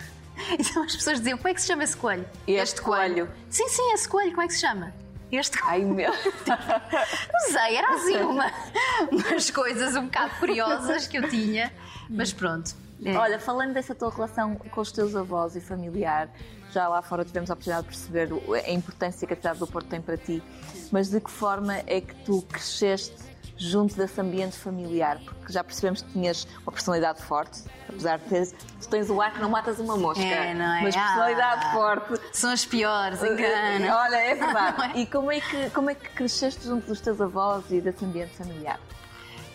Então 0.59 0.83
as 0.83 0.97
pessoas 0.97 1.19
diziam: 1.19 1.39
como 1.39 1.49
é 1.49 1.55
que 1.55 1.61
se 1.61 1.69
chama 1.69 1.85
esse 1.85 1.97
coelho? 1.97 2.27
Este 2.45 2.83
coelho. 2.83 3.31
Sim, 3.49 3.69
sim, 3.69 3.93
esse 3.93 4.09
coelho, 4.09 4.31
como 4.33 4.43
é 4.43 4.47
que 4.49 4.55
se 4.55 4.61
chama? 4.61 4.93
Este 5.31 5.57
coelho. 5.59 5.73
Ai 5.73 5.85
meu. 5.85 6.11
Não 7.33 7.41
sei, 7.53 7.77
era 7.77 7.95
assim 7.95 8.17
uma, 8.17 8.53
umas 9.13 9.51
coisas 9.51 9.95
um 9.95 10.07
bocado 10.07 10.35
curiosas 10.41 11.07
que 11.07 11.19
eu 11.19 11.29
tinha. 11.31 11.73
Mas 12.09 12.33
pronto. 12.33 12.75
É. 13.05 13.17
Olha, 13.17 13.39
falando 13.39 13.73
dessa 13.75 13.95
tua 13.95 14.11
relação 14.11 14.55
com 14.55 14.81
os 14.81 14.93
teus 14.93 15.15
avós 15.17 15.57
e 15.57 15.61
familiar, 15.61 16.29
já 16.71 16.89
lá 16.89 17.03
fora 17.03 17.25
tivemos 17.25 17.51
a 17.51 17.55
oportunidade 17.55 17.87
de 17.89 17.93
perceber 17.97 18.29
a 18.67 18.71
importância 18.71 19.27
que 19.27 19.33
a 19.33 19.37
cidade 19.37 19.59
do 19.59 19.67
Porto 19.67 19.87
tem 19.89 20.01
para 20.01 20.17
ti, 20.17 20.43
mas 20.91 21.11
de 21.11 21.21
que 21.21 21.31
forma 21.31 21.77
é 21.87 22.01
que 22.01 22.15
tu 22.25 22.41
cresceste 22.43 23.15
junto 23.57 23.95
desse 23.97 24.21
ambiente 24.21 24.57
familiar? 24.57 25.19
Porque 25.25 25.53
já 25.53 25.63
percebemos 25.63 26.03
que 26.03 26.13
tinhas 26.13 26.47
uma 26.63 26.73
personalidade 26.73 27.21
forte, 27.23 27.63
apesar 27.89 28.19
de 28.19 28.25
teres, 28.25 28.55
tu 28.81 28.89
tens 28.89 29.11
o 29.11 29.21
ar 29.21 29.33
que 29.33 29.41
não 29.41 29.51
matas 29.51 29.79
uma 29.79 29.97
mosca, 29.97 30.23
É, 30.25 30.55
não 30.55 30.65
é? 30.65 30.83
mas 30.83 30.95
personalidade 30.95 31.67
Ah. 31.67 31.73
forte. 31.73 32.21
São 32.33 32.51
as 32.53 32.65
piores, 32.65 33.23
engana. 33.23 33.97
Olha, 33.97 34.17
é 34.17 34.35
verdade. 34.35 34.83
É? 34.97 34.99
E 35.03 35.07
como 35.07 35.31
é, 35.31 35.41
que, 35.41 35.71
como 35.71 35.91
é 35.91 35.95
que 35.95 36.09
cresceste 36.11 36.65
junto 36.65 36.87
dos 36.87 37.01
teus 37.01 37.21
avós 37.21 37.65
e 37.71 37.81
desse 37.81 38.05
ambiente 38.05 38.35
familiar? 38.37 38.79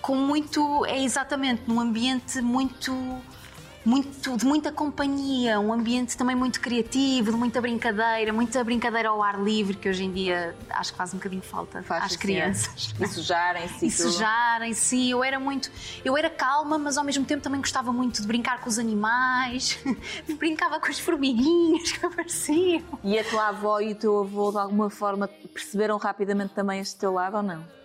Com 0.01 0.15
muito 0.15 0.85
é 0.85 1.01
exatamente 1.03 1.63
num 1.67 1.79
ambiente 1.79 2.41
muito 2.41 2.93
muito 3.85 4.35
de 4.35 4.45
muita 4.45 4.73
companhia 4.73 5.57
um 5.59 5.71
ambiente 5.71 6.15
também 6.17 6.35
muito 6.35 6.59
criativo 6.59 7.31
de 7.31 7.37
muita 7.37 7.61
brincadeira 7.61 8.31
muita 8.33 8.61
brincadeira 8.63 9.07
ao 9.09 9.23
ar 9.23 9.41
livre 9.41 9.77
que 9.77 9.87
hoje 9.89 10.03
em 10.03 10.11
dia 10.11 10.53
acho 10.69 10.91
que 10.91 10.97
faz 10.97 11.13
um 11.13 11.17
bocadinho 11.17 11.41
falta 11.41 11.81
Faz 11.83 12.03
às 12.03 12.15
crianças 12.17 12.93
E 12.99 13.07
sujarem-se 13.07 13.85
e 13.87 13.89
tudo. 13.91 14.11
sujarem 14.11 14.73
sim 14.73 15.11
eu 15.11 15.23
era 15.23 15.39
muito 15.39 15.71
eu 16.03 16.17
era 16.17 16.29
calma 16.29 16.77
mas 16.77 16.97
ao 16.97 17.05
mesmo 17.05 17.23
tempo 17.25 17.41
também 17.41 17.61
gostava 17.61 17.91
muito 17.93 18.21
de 18.21 18.27
brincar 18.27 18.59
com 18.59 18.69
os 18.69 18.77
animais 18.77 19.79
brincava 20.37 20.79
com 20.79 20.87
as 20.87 20.99
formiguinhas 20.99 21.91
que 21.93 22.05
apareciam 22.05 22.83
E 23.03 23.17
a 23.17 23.23
tua 23.23 23.47
avó 23.47 23.79
e 23.79 23.93
o 23.93 23.95
teu 23.95 24.19
avô, 24.19 24.51
de 24.51 24.57
alguma 24.57 24.89
forma, 24.89 25.27
perceberam 25.53 25.97
rapidamente 25.97 26.53
também 26.53 26.79
este 26.81 26.97
teu 26.97 27.13
lado 27.13 27.37
ou 27.37 27.43
não? 27.43 27.78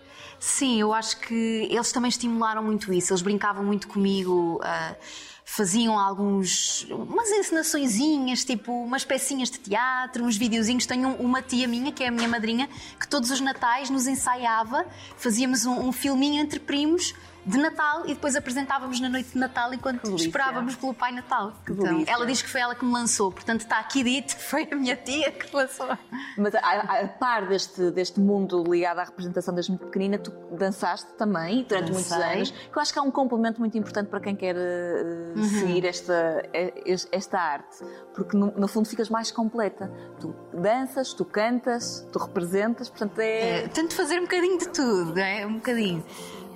Sim, 0.47 0.79
eu 0.79 0.93
acho 0.93 1.17
que 1.21 1.33
eles 1.71 1.91
também 1.91 2.07
estimularam 2.09 2.63
muito 2.63 2.93
isso. 2.93 3.11
Eles 3.11 3.23
brincavam 3.23 3.63
muito 3.63 3.87
comigo, 3.87 4.59
ah, 4.63 4.95
faziam 5.43 5.97
alguns. 5.97 6.85
umas 6.91 7.27
encenaçõezinhas, 7.31 8.45
tipo 8.45 8.71
umas 8.71 9.03
pecinhas 9.03 9.49
de 9.49 9.57
teatro, 9.57 10.23
uns 10.23 10.37
videozinhos. 10.37 10.85
Tenho 10.85 11.09
um- 11.09 11.15
uma 11.15 11.41
tia 11.41 11.67
minha, 11.67 11.91
que 11.91 12.03
é 12.03 12.09
a 12.09 12.11
minha 12.11 12.27
madrinha, 12.27 12.69
que 12.99 13.07
todos 13.07 13.31
os 13.31 13.39
natais 13.41 13.89
nos 13.89 14.05
ensaiava, 14.05 14.85
fazíamos 15.17 15.65
um, 15.65 15.87
um 15.87 15.91
filminho 15.91 16.39
entre 16.39 16.59
primos. 16.59 17.15
De 17.45 17.57
Natal 17.59 18.03
e 18.05 18.15
depois 18.15 18.35
apresentávamos 18.35 18.99
na 18.99 19.07
noite 19.07 19.31
de 19.33 19.37
Natal 19.37 19.71
enquanto 19.73 20.15
esperávamos 20.15 20.75
pelo 20.75 20.93
Pai 20.93 21.11
Natal. 21.11 21.53
Que 21.65 21.73
Então, 21.73 21.85
delícia. 21.85 22.11
ela 22.11 22.25
diz 22.25 22.41
que 22.41 22.49
foi 22.49 22.61
ela 22.61 22.73
que 22.73 22.83
me 22.83 22.91
lançou, 22.91 23.31
portanto 23.31 23.61
está 23.61 23.79
aqui 23.79 24.03
dito, 24.03 24.35
foi 24.41 24.67
a 24.71 24.75
minha 24.75 24.95
tia 24.95 25.31
que 25.31 25.55
lançou. 25.55 25.87
Mas 26.37 26.55
a, 26.55 26.59
a- 26.59 27.01
a 27.01 27.07
par 27.07 27.47
deste, 27.47 27.91
deste 27.91 28.19
mundo 28.19 28.63
ligado 28.67 28.99
à 28.99 29.03
representação 29.03 29.53
desde 29.53 29.71
muito 29.71 29.85
pequenina, 29.85 30.17
tu 30.17 30.31
dançaste 30.57 31.13
também 31.13 31.63
durante 31.69 31.91
muitos 31.91 32.09
Dancei. 32.09 32.33
anos, 32.33 32.49
que 32.51 32.77
eu 32.77 32.81
acho 32.81 32.91
que 32.93 32.99
é 32.99 33.01
um 33.01 33.11
complemento 33.11 33.59
muito 33.59 33.77
importante 33.77 34.07
para 34.07 34.19
quem 34.19 34.35
quer 34.35 34.55
eh, 34.57 35.33
Uhum. 35.35 35.43
seguir 35.43 35.85
esta, 35.85 36.41
esta 37.11 37.37
arte, 37.39 37.77
porque 38.15 38.35
no, 38.37 38.47
no 38.57 38.67
fundo 38.67 38.87
ficas 38.87 39.09
mais 39.09 39.31
completa. 39.31 39.91
Tu 40.19 40.33
danças, 40.53 41.13
tu 41.13 41.25
cantas, 41.25 42.07
tu 42.11 42.17
representas, 42.19 42.89
portanto 42.89 43.19
é. 43.19 43.65
É, 43.65 43.67
tento 43.67 43.93
fazer 43.93 44.17
um 44.19 44.23
bocadinho 44.23 44.57
de 44.57 44.69
tudo, 44.69 45.17
é? 45.19 45.45
um 45.45 45.55
bocadinho. 45.55 46.03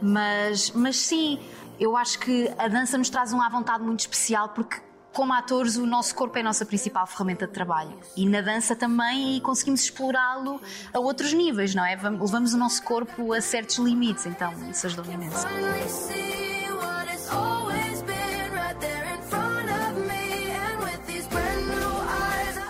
Mas, 0.01 0.71
mas 0.71 0.97
sim, 0.97 1.39
eu 1.79 1.95
acho 1.97 2.19
que 2.19 2.49
a 2.57 2.67
dança 2.67 2.97
nos 2.97 3.09
traz 3.09 3.33
um 3.33 3.41
à 3.41 3.49
vontade 3.49 3.83
muito 3.83 4.01
especial 4.01 4.49
porque 4.49 4.77
como 5.11 5.33
atores, 5.33 5.75
o 5.75 5.85
nosso 5.87 6.13
corpo 6.13 6.37
é 6.37 6.41
a 6.41 6.43
nossa 6.43 6.63
principal 6.65 7.05
ferramenta 7.07 7.47
de 7.47 7.51
trabalho. 7.51 7.91
E 8.15 8.27
na 8.27 8.41
dança 8.41 8.75
também, 8.75 9.39
conseguimos 9.41 9.81
explorá-lo 9.81 10.61
a 10.93 10.99
outros 10.99 11.33
níveis, 11.33 11.73
não 11.73 11.83
é? 11.83 11.95
Vam- 11.97 12.19
Levamos 12.21 12.53
o 12.53 12.57
nosso 12.57 12.81
corpo 12.83 13.33
a 13.33 13.41
certos 13.41 13.77
limites, 13.79 14.27
então 14.27 14.53
isso 14.69 14.85
ajuda 14.85 15.11
imenso. 15.11 15.45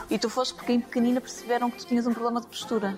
E 0.09 0.17
tu 0.17 0.29
foste 0.29 0.55
porque 0.55 0.73
em 0.73 0.79
pequenina 0.79 1.21
perceberam 1.21 1.69
que 1.69 1.77
tu 1.77 1.85
tinhas 1.85 2.07
um 2.07 2.13
problema 2.13 2.41
de 2.41 2.47
postura. 2.47 2.97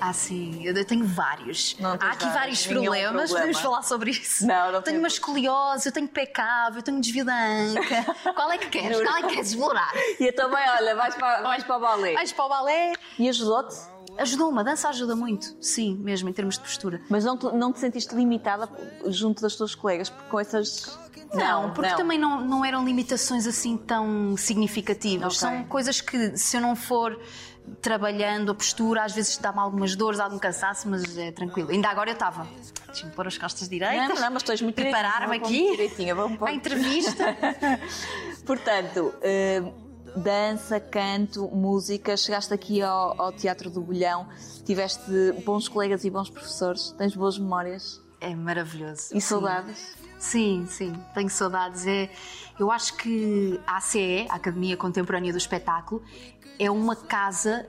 Ah, 0.00 0.12
sim, 0.12 0.64
eu 0.64 0.84
tenho 0.84 1.04
vários. 1.04 1.76
Não 1.78 1.90
Há 1.90 1.94
aqui 1.94 2.26
vários, 2.26 2.66
problemas, 2.66 3.02
problema. 3.02 3.28
podemos 3.28 3.60
falar 3.60 3.82
sobre 3.82 4.10
isso. 4.12 4.46
Não, 4.46 4.72
não 4.72 4.82
tenho 4.82 4.98
uma 4.98 5.08
escoliose, 5.08 5.88
eu 5.88 5.92
tenho 5.92 6.08
pecado, 6.08 6.78
eu 6.78 6.82
tenho 6.82 7.00
desvio 7.00 7.24
da 7.24 7.34
anca. 7.34 8.14
Qual 8.34 8.50
é 8.50 8.58
que 8.58 8.68
queres? 8.68 9.00
Qual 9.00 9.16
é 9.16 9.22
que 9.22 9.28
queres 9.28 9.50
explorar? 9.50 9.92
E 10.18 10.26
eu 10.26 10.34
também, 10.34 10.68
olha, 10.70 10.94
vais 10.94 11.14
para, 11.14 11.42
vais 11.42 11.64
para 11.64 11.76
o 11.76 11.80
balé. 11.80 12.14
Vais 12.14 12.32
para 12.32 12.44
o 12.44 12.48
balé? 12.48 12.92
E 13.18 13.28
ajudou-te? 13.28 13.76
Ajudou-me, 14.18 14.58
a 14.60 14.62
dança 14.62 14.88
ajuda 14.88 15.14
muito, 15.14 15.56
sim, 15.60 15.96
mesmo 15.96 16.28
em 16.28 16.32
termos 16.32 16.56
de 16.56 16.60
postura. 16.62 17.00
Mas 17.08 17.24
não 17.24 17.36
te, 17.36 17.46
não 17.54 17.72
te 17.72 17.78
sentiste 17.78 18.14
limitada 18.14 18.68
junto 19.06 19.40
das 19.40 19.54
tuas 19.54 19.74
colegas 19.74 20.10
com 20.30 20.40
essas. 20.40 20.98
Não, 21.32 21.72
porque 21.72 21.94
também 21.94 22.18
não, 22.18 22.40
não 22.40 22.64
eram 22.64 22.84
limitações 22.84 23.46
assim 23.46 23.76
tão 23.76 24.36
significativas. 24.36 25.36
Ok. 25.36 25.38
São 25.38 25.64
coisas 25.64 26.00
que, 26.00 26.36
se 26.36 26.56
eu 26.56 26.60
não 26.60 26.74
for 26.74 27.18
trabalhando 27.82 28.52
a 28.52 28.54
postura, 28.54 29.04
às 29.04 29.12
vezes 29.12 29.36
dá-me 29.38 29.58
algumas 29.58 29.94
dores, 29.96 30.20
algum 30.20 30.38
cansaço, 30.38 30.88
mas 30.88 31.16
é 31.18 31.30
tranquilo. 31.32 31.70
Ainda 31.70 31.88
agora 31.88 32.10
eu 32.10 32.14
estava. 32.14 32.46
Deixa-me 32.86 33.12
pôr 33.12 33.26
as 33.26 33.38
costas 33.38 33.68
direitas. 33.68 34.08
Não, 34.08 34.16
não, 34.16 34.30
mas 34.32 34.48
és 34.48 34.60
muito 34.62 34.74
Preparar-me 34.76 35.36
aqui. 35.36 35.60
muito 35.60 35.70
direitinha, 35.76 36.14
vamos 36.14 36.38
pôr. 36.38 36.48
à 36.48 36.52
entrevista. 36.52 37.36
Portanto, 38.44 39.14
eh, 39.22 39.62
dança, 40.16 40.80
canto, 40.80 41.48
música, 41.48 42.16
chegaste 42.16 42.52
aqui 42.52 42.82
ao, 42.82 43.20
ao 43.20 43.32
Teatro 43.32 43.70
do 43.70 43.80
Bolhão, 43.80 44.28
tiveste 44.64 45.02
bons 45.44 45.68
colegas 45.68 46.04
e 46.04 46.10
bons 46.10 46.30
professores, 46.30 46.90
tens 46.98 47.14
boas 47.14 47.38
memórias 47.38 48.00
É 48.20 48.34
maravilhoso. 48.34 49.08
e 49.14 49.20
Sim. 49.20 49.20
saudades. 49.20 49.96
Sim, 50.18 50.66
sim, 50.68 50.92
tenho 51.14 51.30
saudades. 51.30 51.86
É, 51.86 52.10
eu 52.58 52.70
acho 52.70 52.94
que 52.96 53.58
a 53.66 53.78
ACE, 53.78 54.26
a 54.28 54.34
Academia 54.34 54.76
Contemporânea 54.76 55.32
do 55.32 55.38
Espetáculo, 55.38 56.02
é 56.60 56.70
uma 56.70 56.94
casa 56.94 57.66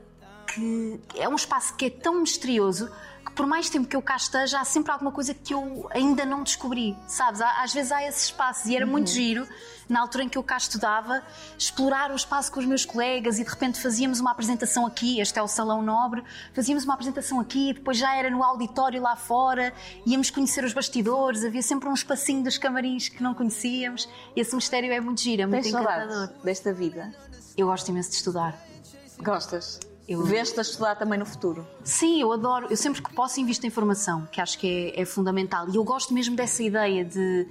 que 0.54 1.00
é 1.16 1.30
um 1.30 1.36
espaço 1.36 1.74
que 1.76 1.86
é 1.86 1.90
tão 1.90 2.20
misterioso 2.20 2.92
que 3.26 3.32
por 3.34 3.46
mais 3.46 3.70
tempo 3.70 3.88
que 3.88 3.96
eu 3.96 4.02
cá 4.02 4.16
esteja, 4.16 4.60
há 4.60 4.66
sempre 4.66 4.92
alguma 4.92 5.12
coisa 5.12 5.34
que 5.34 5.54
eu 5.54 5.88
ainda 5.92 6.26
não 6.26 6.44
descobri, 6.44 6.98
sabes? 7.08 7.40
Às 7.40 7.72
vezes 7.72 7.92
há 7.92 8.04
esses 8.04 8.26
espaços 8.26 8.66
e 8.66 8.76
era 8.76 8.86
muito 8.86 9.12
giro, 9.12 9.48
na 9.88 10.02
altura 10.02 10.24
em 10.24 10.30
que 10.30 10.38
eu 10.38 10.44
cá 10.44 10.58
estudava, 10.58 11.22
explorar 11.58 12.12
o 12.12 12.16
espaço 12.16 12.52
com 12.52 12.60
os 12.60 12.66
meus 12.66 12.84
colegas 12.84 13.38
e 13.38 13.44
de 13.44 13.50
repente 13.50 13.80
fazíamos 13.80 14.20
uma 14.20 14.32
apresentação 14.32 14.88
aqui, 14.88 15.20
este 15.20 15.38
é 15.38 15.42
o 15.42 15.48
Salão 15.48 15.84
Nobre, 15.84 16.24
fazíamos 16.52 16.84
uma 16.84 16.96
apresentação 16.96 17.40
aqui, 17.40 17.74
depois 17.74 17.98
já 17.98 18.16
era 18.16 18.30
no 18.30 18.44
auditório 18.44 19.02
lá 19.02 19.16
fora, 19.16 19.72
íamos 20.06 20.32
conhecer 20.32 20.64
os 20.64 20.74
bastidores, 20.74 21.46
havia 21.46 21.62
sempre 21.62 21.88
um 21.88 21.94
espacinho 21.94 22.44
dos 22.44 22.58
camarins 22.58 23.08
que 23.08 23.22
não 23.22 23.36
conhecíamos. 23.36 24.10
Esse 24.36 24.56
mistério 24.56 24.92
é 24.92 25.00
muito 25.00 25.22
giro, 25.22 25.44
é 25.44 25.46
muito 25.46 25.64
Tens 25.64 25.74
encantador. 25.74 26.30
desta 26.44 26.74
vida? 26.74 27.14
Eu 27.56 27.68
gosto 27.68 27.88
imenso 27.90 28.10
de 28.10 28.16
estudar. 28.16 28.71
Gostas? 29.24 29.80
Eu- 30.08 30.24
Veste 30.24 30.60
a 30.60 30.62
estudar 30.62 30.96
também 30.96 31.18
no 31.18 31.26
futuro? 31.26 31.66
Sim, 31.84 32.20
eu 32.22 32.32
adoro. 32.34 32.68
Eu 32.70 32.76
sempre 32.78 33.02
que 33.02 33.14
posso 33.14 33.40
invisto 33.40 33.64
em 33.66 33.68
informação, 33.68 34.28
que 34.32 34.42
acho 34.42 34.58
que 34.58 34.94
é, 34.96 35.02
é 35.02 35.06
fundamental. 35.06 35.70
E 35.70 35.76
eu 35.76 35.84
gosto 35.84 36.14
mesmo 36.14 36.36
dessa 36.36 36.62
ideia 36.64 37.06
de, 37.06 37.46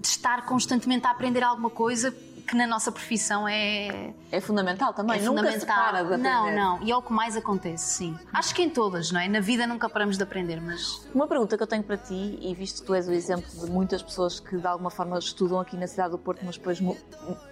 de 0.00 0.06
estar 0.06 0.44
constantemente 0.44 1.06
a 1.06 1.10
aprender 1.10 1.42
alguma 1.42 1.70
coisa 1.70 2.10
que 2.46 2.56
na 2.56 2.66
nossa 2.66 2.90
profissão 2.90 3.46
é, 3.46 4.14
É 4.32 4.40
fundamental 4.40 4.94
também, 4.94 5.18
é 5.18 5.22
nunca 5.22 5.42
fundamental. 5.42 5.60
se 5.60 5.66
para 5.66 5.98
de 5.98 6.14
aprender. 6.14 6.28
não, 6.30 6.54
não. 6.54 6.82
E 6.82 6.90
é 6.90 6.96
o 6.96 7.02
que 7.02 7.12
mais 7.12 7.36
acontece, 7.36 7.84
sim. 7.98 8.18
Acho 8.32 8.54
que 8.54 8.62
em 8.62 8.70
todas, 8.70 9.10
não 9.12 9.20
é? 9.20 9.28
Na 9.28 9.40
vida 9.40 9.66
nunca 9.66 9.86
paramos 9.86 10.16
de 10.16 10.22
aprender, 10.22 10.58
mas 10.58 11.06
Uma 11.14 11.26
pergunta 11.28 11.58
que 11.58 11.62
eu 11.62 11.66
tenho 11.66 11.82
para 11.82 11.98
ti, 11.98 12.38
e 12.40 12.54
visto 12.54 12.80
que 12.80 12.86
tu 12.86 12.94
és 12.94 13.06
o 13.06 13.12
exemplo 13.12 13.50
de 13.50 13.70
muitas 13.70 14.02
pessoas 14.02 14.40
que 14.40 14.56
de 14.56 14.66
alguma 14.66 14.88
forma 14.90 15.18
estudam 15.18 15.60
aqui 15.60 15.76
na 15.76 15.86
cidade 15.86 16.12
do 16.12 16.18
Porto, 16.18 16.40
mas 16.42 16.56
depois 16.56 16.80
mo- 16.80 16.96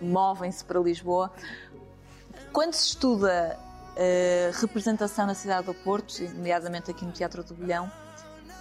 movem-se 0.01 0.65
para 0.65 0.81
Lisboa, 0.81 1.31
quando 2.57 2.73
se 2.73 2.87
estuda 2.87 3.59
eh, 3.97 4.51
representação 4.55 5.27
na 5.27 5.35
cidade 5.35 5.67
do 5.67 5.75
Porto, 5.75 6.15
nomeadamente 6.35 6.91
aqui 6.91 7.05
no 7.05 7.13
Teatro 7.13 7.45
do 7.45 7.53
Bolhão, 7.53 7.93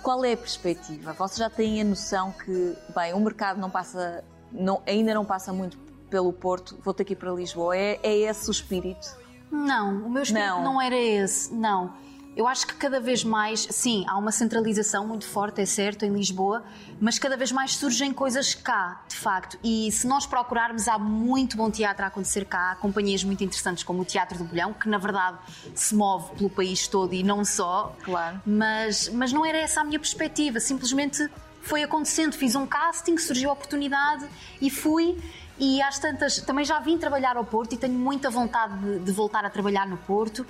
qual 0.04 0.26
é 0.26 0.34
a 0.34 0.38
perspectiva? 0.38 1.14
Vocês 1.14 1.38
já 1.38 1.50
têm 1.50 1.80
a 1.80 1.84
noção 1.86 2.34
que, 2.34 2.76
bem, 2.94 3.14
o 3.14 3.20
mercado 3.22 3.58
não 3.58 3.70
passa, 3.70 4.22
não- 4.52 4.82
ainda 4.86 5.14
não 5.14 5.24
passa 5.24 5.54
muito 5.54 5.78
pelo 6.10 6.34
Porto, 6.34 6.78
vou 6.84 6.94
ter 6.94 7.06
que 7.06 7.14
ir 7.14 7.16
para 7.16 7.32
Lisboa. 7.32 7.78
É, 7.78 7.98
é 8.04 8.18
esse 8.18 8.50
o 8.50 8.52
espírito? 8.52 9.16
Não, 9.50 10.06
o 10.06 10.10
meu 10.10 10.24
espírito 10.24 10.46
Não. 10.46 10.64
não. 10.74 10.82
era 10.82 10.98
esse, 10.98 11.54
não. 11.54 11.94
Eu 12.36 12.48
acho 12.48 12.68
que 12.68 12.74
cada 12.76 13.00
vez 13.00 13.24
mais, 13.24 13.68
sim, 13.72 14.04
há 14.08 14.18
uma 14.18 14.32
centralização 14.32 15.08
muito 15.08 15.26
forte, 15.26 15.62
é 15.62 15.66
certo, 15.66 16.04
em 16.04 16.12
Lisboa, 16.12 16.64
mas 17.00 17.18
cada 17.18 17.38
vez 17.38 17.52
mais 17.52 17.76
surgem 17.76 18.12
coisas 18.12 18.54
cá, 18.54 19.02
de 19.08 19.16
facto. 19.16 19.58
E 19.64 19.90
se 19.92 20.06
nós 20.06 20.26
procurarmos, 20.26 20.88
há 20.88 21.00
muito 21.00 21.56
bom 21.56 21.72
teatro 21.72 22.04
a 22.04 22.08
acontecer 22.08 22.46
cá, 22.46 22.72
há 22.72 22.76
companhias 22.76 23.24
muito 23.24 23.44
interessantes 23.44 23.84
como 23.84 24.02
o 24.02 24.06
Teatro 24.06 24.38
do 24.38 24.44
Bolhão, 24.44 24.74
que 24.74 24.90
na 24.90 24.98
verdade 24.98 25.38
se 25.74 25.96
move 25.96 26.36
pelo 26.36 26.50
país 26.50 26.88
todo 26.88 27.14
e 27.14 27.24
não 27.24 27.46
só. 27.46 27.96
Claro. 28.04 28.42
Mas, 28.46 29.08
mas 29.10 29.32
não 29.32 29.46
era 29.46 29.58
essa 29.58 29.80
a 29.80 29.84
minha 29.84 30.00
perspectiva, 30.00 30.60
simplesmente 30.60 31.30
foi 31.66 31.84
acontecendo. 31.84 32.34
Fiz 32.34 32.56
um 32.56 32.66
casting, 32.66 33.18
surgiu 33.18 33.50
a 33.50 33.54
oportunidade 33.54 34.28
e 34.62 34.70
fui. 34.70 35.18
E 35.58 35.82
às 35.82 36.00
tantas, 36.00 36.38
também 36.42 36.66
já 36.66 36.80
vim 36.80 36.98
trabalhar 36.98 37.38
ao 37.38 37.46
Porto 37.46 37.74
e 37.74 37.78
tenho 37.78 37.94
muita 37.94 38.30
vontade 38.30 38.78
de, 38.78 39.00
de 39.00 39.12
voltar 39.12 39.46
a 39.46 39.50
trabalhar 39.50 39.88
no 39.88 39.98
Porto, 39.98 40.46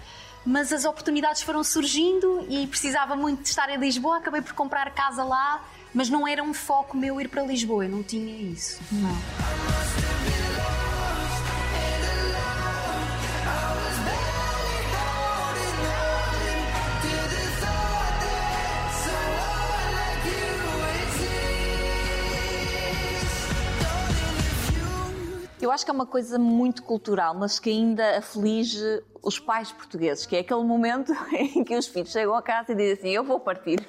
mas 0.46 0.74
as 0.74 0.86
oportunidades 0.86 1.42
foram 1.42 1.64
surgindo 1.64 2.46
e 2.50 2.66
precisava 2.68 3.16
muito 3.16 3.44
de 3.44 3.50
estar 3.50 3.70
em 3.70 3.78
Lisboa. 3.78 4.18
Acabei 4.18 4.42
por 4.42 4.54
comprar 4.54 4.90
casa 4.92 5.24
lá, 5.24 5.64
mas 5.94 6.10
não 6.10 6.28
era 6.28 6.44
um 6.44 6.54
foco 6.54 6.98
meu 6.98 7.22
ir 7.22 7.30
para 7.30 7.44
Lisboa, 7.44 7.86
eu 7.86 7.90
não 7.90 8.04
tinha 8.04 8.36
isso. 8.36 8.80
Não. 8.92 9.75
Eu 25.66 25.72
acho 25.72 25.84
que 25.84 25.90
é 25.90 25.94
uma 25.94 26.06
coisa 26.06 26.38
muito 26.38 26.84
cultural, 26.84 27.34
mas 27.34 27.60
que 27.60 27.72
ainda 27.72 28.20
aflige 28.20 29.02
os 29.24 29.40
pais 29.40 29.72
portugueses, 29.72 30.24
que 30.24 30.36
é 30.36 30.40
aquele 30.42 30.64
momento 30.64 31.12
em 31.34 31.64
que 31.64 31.76
os 31.76 31.88
filhos 31.88 32.12
chegam 32.12 32.36
a 32.36 32.42
casa 32.42 32.72
e 32.72 32.76
dizem 32.76 32.94
assim: 32.94 33.10
Eu 33.10 33.24
vou 33.24 33.40
partir. 33.40 33.80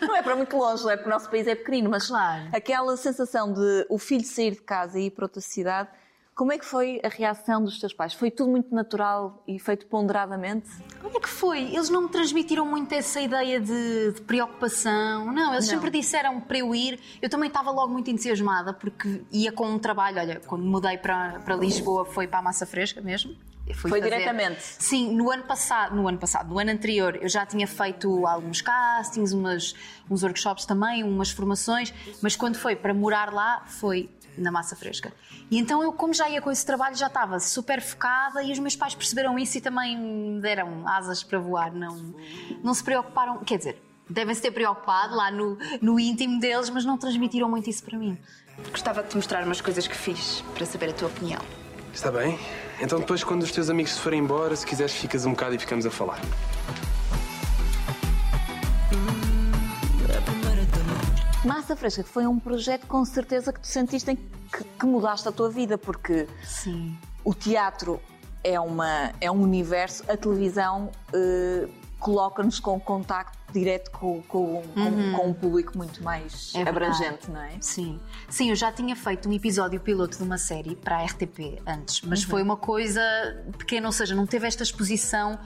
Não 0.00 0.16
é 0.16 0.22
para 0.22 0.34
muito 0.34 0.56
longe, 0.56 0.82
não 0.82 0.90
é 0.90 0.96
porque 0.96 1.10
o 1.10 1.12
nosso 1.12 1.28
país 1.28 1.46
é 1.46 1.54
pequenino, 1.54 1.90
mas 1.90 2.06
Claro. 2.08 2.48
aquela 2.54 2.96
sensação 2.96 3.52
de 3.52 3.86
o 3.90 3.98
filho 3.98 4.24
sair 4.24 4.52
de 4.52 4.62
casa 4.62 4.98
e 4.98 5.06
ir 5.06 5.10
para 5.10 5.26
outra 5.26 5.42
cidade. 5.42 5.90
Como 6.36 6.52
é 6.52 6.58
que 6.58 6.66
foi 6.66 7.00
a 7.02 7.08
reação 7.08 7.64
dos 7.64 7.80
teus 7.80 7.94
pais? 7.94 8.12
Foi 8.12 8.30
tudo 8.30 8.50
muito 8.50 8.74
natural 8.74 9.42
e 9.48 9.58
feito 9.58 9.86
ponderadamente? 9.86 10.68
Como 11.00 11.16
é 11.16 11.18
que 11.18 11.30
foi? 11.30 11.60
Eles 11.74 11.88
não 11.88 12.02
me 12.02 12.08
transmitiram 12.10 12.66
muito 12.66 12.92
essa 12.92 13.18
ideia 13.22 13.58
de, 13.58 14.12
de 14.12 14.20
preocupação. 14.20 15.32
Não, 15.32 15.54
eles 15.54 15.66
Não. 15.66 15.74
sempre 15.76 15.88
disseram 15.90 16.38
para 16.38 16.58
eu 16.58 16.74
ir. 16.74 17.00
Eu 17.22 17.30
também 17.30 17.48
estava 17.48 17.70
logo 17.70 17.90
muito 17.90 18.10
entusiasmada 18.10 18.74
porque 18.74 19.22
ia 19.32 19.50
com 19.50 19.66
um 19.66 19.78
trabalho. 19.78 20.18
Olha, 20.18 20.38
quando 20.46 20.62
mudei 20.62 20.98
para, 20.98 21.40
para 21.40 21.56
Lisboa 21.56 22.04
foi 22.04 22.28
para 22.28 22.40
a 22.40 22.42
Massa 22.42 22.66
Fresca 22.66 23.00
mesmo. 23.00 23.34
Foi 23.74 23.90
fazer- 23.90 24.02
diretamente? 24.04 24.62
Sim, 24.62 25.16
no 25.16 25.28
ano 25.28 25.42
passado, 25.42 25.96
no 25.96 26.06
ano 26.06 26.18
passado, 26.18 26.48
no 26.50 26.58
ano 26.58 26.70
anterior, 26.70 27.18
eu 27.20 27.28
já 27.28 27.44
tinha 27.44 27.66
feito 27.66 28.24
alguns 28.24 28.60
castings, 28.60 29.32
umas, 29.32 29.74
uns 30.08 30.22
workshops 30.22 30.64
também, 30.64 31.02
umas 31.02 31.30
formações, 31.30 31.92
mas 32.22 32.36
quando 32.36 32.54
foi 32.56 32.76
para 32.76 32.94
morar 32.94 33.32
lá, 33.32 33.64
foi 33.66 34.08
na 34.36 34.50
massa 34.50 34.76
fresca. 34.76 35.12
E 35.50 35.58
então 35.58 35.82
eu, 35.82 35.92
como 35.92 36.12
já 36.12 36.28
ia 36.28 36.40
com 36.40 36.50
esse 36.50 36.64
trabalho, 36.64 36.96
já 36.96 37.06
estava 37.06 37.38
super 37.40 37.80
focada 37.80 38.42
e 38.42 38.52
os 38.52 38.58
meus 38.58 38.76
pais 38.76 38.94
perceberam 38.94 39.38
isso 39.38 39.58
e 39.58 39.60
também 39.60 39.98
me 39.98 40.40
deram 40.40 40.86
asas 40.86 41.22
para 41.22 41.38
voar. 41.38 41.72
Não, 41.72 42.14
não 42.62 42.74
se 42.74 42.82
preocuparam, 42.82 43.38
quer 43.38 43.58
dizer, 43.58 43.82
devem-se 44.08 44.40
ter 44.40 44.50
preocupado 44.50 45.14
lá 45.14 45.30
no, 45.30 45.58
no 45.80 45.98
íntimo 45.98 46.38
deles, 46.38 46.70
mas 46.70 46.84
não 46.84 46.96
transmitiram 46.96 47.48
muito 47.48 47.68
isso 47.68 47.82
para 47.82 47.98
mim. 47.98 48.18
Gostava 48.70 49.02
de 49.02 49.10
te 49.10 49.16
mostrar 49.16 49.44
umas 49.44 49.60
coisas 49.60 49.86
que 49.86 49.96
fiz 49.96 50.42
para 50.54 50.64
saber 50.64 50.90
a 50.90 50.92
tua 50.92 51.08
opinião. 51.08 51.40
Está 51.92 52.10
bem. 52.10 52.38
Então 52.80 52.98
depois, 52.98 53.24
quando 53.24 53.42
os 53.42 53.50
teus 53.50 53.70
amigos 53.70 53.94
se 53.94 54.00
forem 54.00 54.20
embora, 54.20 54.54
se 54.54 54.66
quiseres, 54.66 54.94
ficas 54.94 55.24
um 55.24 55.30
bocado 55.30 55.54
e 55.54 55.58
ficamos 55.58 55.86
a 55.86 55.90
falar. 55.90 56.20
Massa 61.46 61.76
Fresca 61.76 62.02
que 62.02 62.08
foi 62.08 62.26
um 62.26 62.40
projeto 62.40 62.88
com 62.88 63.04
certeza 63.04 63.52
que 63.52 63.60
tu 63.60 63.68
sentiste 63.68 64.16
que, 64.16 64.64
que 64.64 64.84
mudaste 64.84 65.28
a 65.28 65.32
tua 65.32 65.48
vida, 65.48 65.78
porque 65.78 66.26
Sim. 66.42 66.98
o 67.24 67.32
teatro 67.32 68.00
é, 68.42 68.58
uma, 68.58 69.12
é 69.20 69.30
um 69.30 69.42
universo, 69.42 70.02
a 70.10 70.16
televisão 70.16 70.90
eh, 71.12 71.68
coloca-nos 71.98 72.60
com 72.60 72.78
contacto 72.78 73.36
direto 73.52 73.90
com, 73.90 74.20
com, 74.22 74.62
com, 74.62 75.12
com 75.16 75.28
um 75.28 75.32
público 75.32 75.78
muito 75.78 76.02
mais 76.02 76.52
É 76.54 76.62
abrangente, 76.68 77.30
não 77.30 77.40
é? 77.40 77.52
Sim. 77.60 77.98
Sim, 78.28 78.50
eu 78.50 78.56
já 78.56 78.70
tinha 78.70 78.94
feito 78.94 79.28
um 79.28 79.32
episódio 79.32 79.80
piloto 79.80 80.18
de 80.18 80.22
uma 80.22 80.36
série 80.36 80.76
para 80.76 80.98
a 80.98 81.04
RTP 81.04 81.62
antes, 81.66 82.02
mas 82.02 82.22
Uhum. 82.24 82.30
foi 82.30 82.42
uma 82.42 82.56
coisa 82.56 83.00
pequena, 83.56 83.86
ou 83.86 83.92
seja, 83.92 84.14
não 84.14 84.26
teve 84.26 84.46
esta 84.46 84.62
exposição 84.62 85.38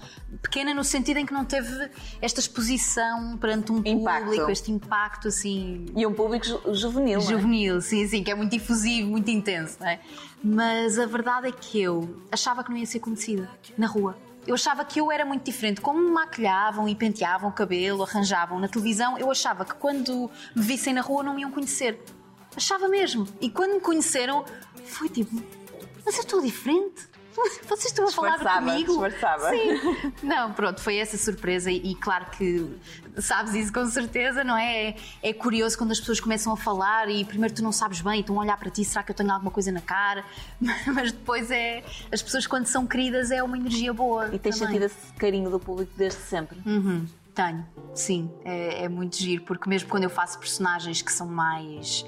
pequena 0.42 0.74
no 0.74 0.82
sentido 0.82 1.18
em 1.18 1.26
que 1.26 1.32
não 1.32 1.44
teve 1.44 1.90
esta 2.20 2.40
exposição 2.40 3.36
perante 3.38 3.70
um 3.70 3.80
Impacto. 3.84 4.24
público, 4.24 4.50
este 4.50 4.72
impacto 4.72 5.28
assim 5.28 5.86
E 5.94 6.04
um 6.06 6.12
público 6.14 6.46
ju- 6.46 6.74
juvenil, 6.74 7.18
é? 7.18 7.22
juvenil, 7.22 7.80
sim, 7.80 8.06
sim, 8.08 8.24
que 8.24 8.30
é 8.30 8.34
muito 8.34 8.50
difusivo, 8.50 9.08
muito 9.10 9.30
intenso, 9.30 9.76
não 9.78 9.86
é? 9.88 10.00
Mas 10.42 10.98
a 10.98 11.06
verdade 11.06 11.48
é 11.48 11.52
que 11.52 11.80
eu 11.80 12.16
achava 12.32 12.64
que 12.64 12.70
não 12.70 12.76
ia 12.76 12.86
ser 12.86 12.98
conhecida 13.00 13.48
na 13.78 13.86
rua. 13.86 14.16
Eu 14.46 14.54
achava 14.54 14.84
que 14.84 15.00
eu 15.00 15.12
era 15.12 15.24
muito 15.24 15.44
diferente. 15.44 15.80
Como 15.80 16.00
me 16.00 16.10
maquilhavam 16.10 16.88
e 16.88 16.94
penteavam 16.94 17.50
o 17.50 17.52
cabelo, 17.52 18.02
arranjavam 18.02 18.58
na 18.58 18.68
televisão, 18.68 19.18
eu 19.18 19.30
achava 19.30 19.64
que 19.64 19.74
quando 19.74 20.30
me 20.54 20.62
vissem 20.62 20.94
na 20.94 21.00
rua 21.00 21.22
não 21.22 21.34
me 21.34 21.42
iam 21.42 21.50
conhecer. 21.50 22.02
Achava 22.56 22.88
mesmo. 22.88 23.28
E 23.40 23.50
quando 23.50 23.74
me 23.74 23.80
conheceram, 23.80 24.44
foi 24.84 25.08
tipo, 25.08 25.30
mas 26.04 26.14
eu 26.16 26.22
estou 26.22 26.40
diferente? 26.40 27.09
Vocês 27.68 27.86
estão 27.86 28.06
a 28.06 28.10
falar 28.10 28.38
comigo? 28.38 28.92
disfarçava. 28.92 29.50
Sim. 29.50 30.12
Não, 30.22 30.52
pronto, 30.52 30.80
foi 30.80 30.96
essa 30.96 31.16
surpresa 31.16 31.70
e, 31.70 31.92
e 31.92 31.94
claro 31.94 32.26
que 32.30 32.78
sabes 33.18 33.54
isso 33.54 33.72
com 33.72 33.84
certeza, 33.86 34.44
não 34.44 34.56
é? 34.56 34.88
é? 34.88 34.96
É 35.22 35.32
curioso 35.32 35.76
quando 35.76 35.92
as 35.92 36.00
pessoas 36.00 36.20
começam 36.20 36.52
a 36.52 36.56
falar 36.56 37.08
e 37.08 37.24
primeiro 37.24 37.54
tu 37.54 37.62
não 37.62 37.72
sabes 37.72 38.00
bem, 38.00 38.20
estão 38.20 38.38
a 38.38 38.42
olhar 38.42 38.56
para 38.56 38.70
ti, 38.70 38.84
será 38.84 39.02
que 39.02 39.10
eu 39.10 39.14
tenho 39.14 39.30
alguma 39.32 39.50
coisa 39.50 39.70
na 39.72 39.80
cara? 39.80 40.24
Mas 40.86 41.12
depois 41.12 41.50
é. 41.50 41.82
As 42.12 42.22
pessoas 42.22 42.46
quando 42.46 42.66
são 42.66 42.86
queridas 42.86 43.30
é 43.30 43.42
uma 43.42 43.56
energia 43.56 43.92
boa. 43.92 44.28
E 44.32 44.38
tens 44.38 44.58
também. 44.58 44.74
sentido 44.74 44.84
esse 44.84 45.12
carinho 45.14 45.50
do 45.50 45.58
público 45.58 45.92
desde 45.96 46.20
sempre. 46.20 46.58
Uhum, 46.64 47.06
tenho, 47.34 47.66
sim. 47.94 48.30
É, 48.44 48.84
é 48.84 48.88
muito 48.88 49.16
giro, 49.16 49.42
porque 49.44 49.68
mesmo 49.68 49.88
quando 49.88 50.04
eu 50.04 50.10
faço 50.10 50.38
personagens 50.38 51.02
que 51.02 51.12
são 51.12 51.26
mais. 51.26 52.04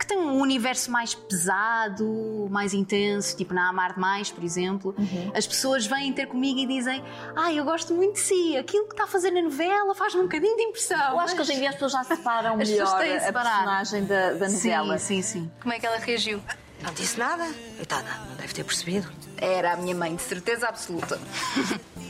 Que 0.00 0.06
têm 0.06 0.18
um 0.18 0.40
universo 0.40 0.90
mais 0.90 1.14
pesado, 1.14 2.48
mais 2.50 2.74
intenso, 2.74 3.36
tipo 3.36 3.54
na 3.54 3.68
Amar 3.68 3.94
Demais, 3.94 4.30
por 4.30 4.42
exemplo, 4.42 4.94
as 5.34 5.46
pessoas 5.46 5.86
vêm 5.86 6.12
ter 6.12 6.26
comigo 6.26 6.58
e 6.58 6.66
dizem: 6.66 7.04
Ah, 7.36 7.52
eu 7.52 7.64
gosto 7.64 7.94
muito 7.94 8.14
de 8.14 8.20
si, 8.20 8.56
aquilo 8.56 8.86
que 8.86 8.92
está 8.94 9.04
a 9.04 9.06
fazer 9.06 9.30
na 9.30 9.42
novela 9.42 9.94
faz-me 9.94 10.20
um 10.20 10.24
bocadinho 10.24 10.56
de 10.56 10.62
impressão. 10.62 11.12
Eu 11.12 11.20
acho 11.20 11.34
que 11.34 11.40
hoje 11.42 11.52
em 11.52 11.58
dia 11.58 11.68
as 11.68 11.74
pessoas 11.74 11.92
já 11.92 12.04
separam 12.04 12.56
melhor 12.58 12.98
têm 12.98 13.16
a 13.16 13.20
separado. 13.20 13.56
personagem 13.56 14.04
da, 14.06 14.32
da 14.32 14.48
novela. 14.48 14.98
Sim, 14.98 15.22
sim, 15.22 15.40
sim. 15.40 15.50
Como 15.60 15.72
é 15.74 15.78
que 15.78 15.86
ela 15.86 15.98
reagiu? 15.98 16.40
Não 16.82 16.92
disse 16.94 17.18
nada. 17.18 17.46
Coitada, 17.76 18.08
não 18.28 18.36
deve 18.36 18.54
ter 18.54 18.64
percebido. 18.64 19.10
Era 19.36 19.74
a 19.74 19.76
minha 19.76 19.94
mãe, 19.94 20.16
de 20.16 20.22
certeza 20.22 20.66
absoluta. 20.66 21.20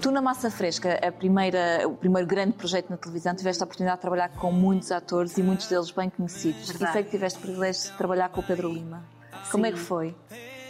Tu 0.00 0.12
na 0.12 0.22
Massa 0.22 0.48
Fresca, 0.48 0.94
a 1.04 1.10
primeira, 1.10 1.86
o 1.86 1.96
primeiro 1.96 2.26
grande 2.26 2.52
projeto 2.52 2.88
na 2.88 2.96
televisão, 2.96 3.34
tiveste 3.34 3.62
a 3.62 3.64
oportunidade 3.64 3.98
de 3.98 4.02
trabalhar 4.02 4.28
com 4.28 4.52
muitos 4.52 4.92
atores 4.92 5.36
e 5.36 5.42
muitos 5.42 5.66
deles 5.66 5.90
bem 5.90 6.08
conhecidos. 6.08 6.68
Verdade. 6.68 6.90
E 6.90 6.92
sei 6.92 7.04
que 7.04 7.10
tiveste 7.10 7.38
o 7.38 7.42
privilégio 7.42 7.90
de 7.90 7.98
trabalhar 7.98 8.28
com 8.28 8.40
o 8.40 8.44
Pedro 8.44 8.72
Lima. 8.72 9.04
Como 9.50 9.66
é 9.66 9.72
que 9.72 9.78
foi? 9.78 10.14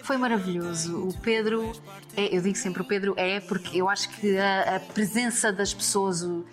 Foi 0.03 0.17
maravilhoso. 0.17 1.09
O 1.09 1.21
Pedro, 1.21 1.73
é, 2.17 2.35
eu 2.35 2.41
digo 2.41 2.57
sempre 2.57 2.81
o 2.81 2.85
Pedro 2.87 3.13
é, 3.19 3.41
porque 3.41 3.77
eu 3.79 3.89
acho 3.89 4.09
que 4.09 4.39
a, 4.39 4.77
a 4.77 4.81
presença 4.81 5.53
das 5.53 5.75
pessoas, 5.75 6.23
o, 6.23 6.47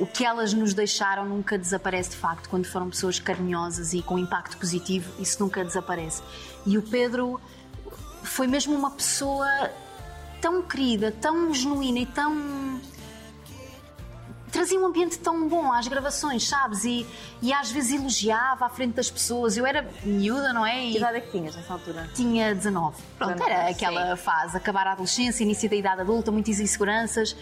o 0.00 0.06
que 0.06 0.24
elas 0.24 0.52
nos 0.52 0.74
deixaram 0.74 1.24
nunca 1.24 1.56
desaparece 1.56 2.10
de 2.10 2.16
facto. 2.16 2.48
Quando 2.48 2.66
foram 2.66 2.90
pessoas 2.90 3.20
carinhosas 3.20 3.92
e 3.92 4.02
com 4.02 4.18
impacto 4.18 4.56
positivo, 4.56 5.12
isso 5.22 5.40
nunca 5.40 5.64
desaparece. 5.64 6.22
E 6.66 6.76
o 6.76 6.82
Pedro 6.82 7.40
foi 8.24 8.48
mesmo 8.48 8.74
uma 8.74 8.90
pessoa 8.90 9.46
tão 10.42 10.60
querida, 10.60 11.12
tão 11.12 11.54
genuína 11.54 12.00
e 12.00 12.06
tão 12.06 12.80
trazia 14.50 14.78
um 14.78 14.84
ambiente 14.84 15.18
tão 15.18 15.48
bom 15.48 15.72
às 15.72 15.88
gravações, 15.88 16.46
sabes? 16.46 16.84
E, 16.84 17.06
e 17.40 17.50
às 17.54 17.70
vezes 17.70 17.98
elogiava 17.98 18.66
à 18.66 18.68
frente 18.68 18.92
das 18.94 19.10
pessoas. 19.10 19.56
Eu 19.56 19.64
era 19.64 19.88
miúda, 20.04 20.52
não 20.52 20.66
é? 20.66 20.72
Que 20.72 20.92
E 20.92 20.96
idade 20.98 21.16
é 21.16 21.20
que 21.22 21.30
tinhas 21.30 21.56
nessa 21.56 21.72
altura? 21.72 22.10
tinha 22.14 22.54
19. 22.54 22.94
Pronto, 23.16 23.32
19, 23.32 23.50
era 23.50 23.70
aquela 23.70 24.16
fase, 24.16 24.54
acabar 24.54 24.86
a 24.86 24.92
adolescência, 24.92 25.42
início 25.42 25.70
da 25.70 25.76
idade 25.76 26.02
adulta, 26.02 26.30
muitas 26.30 26.60
inseguranças. 26.60 27.34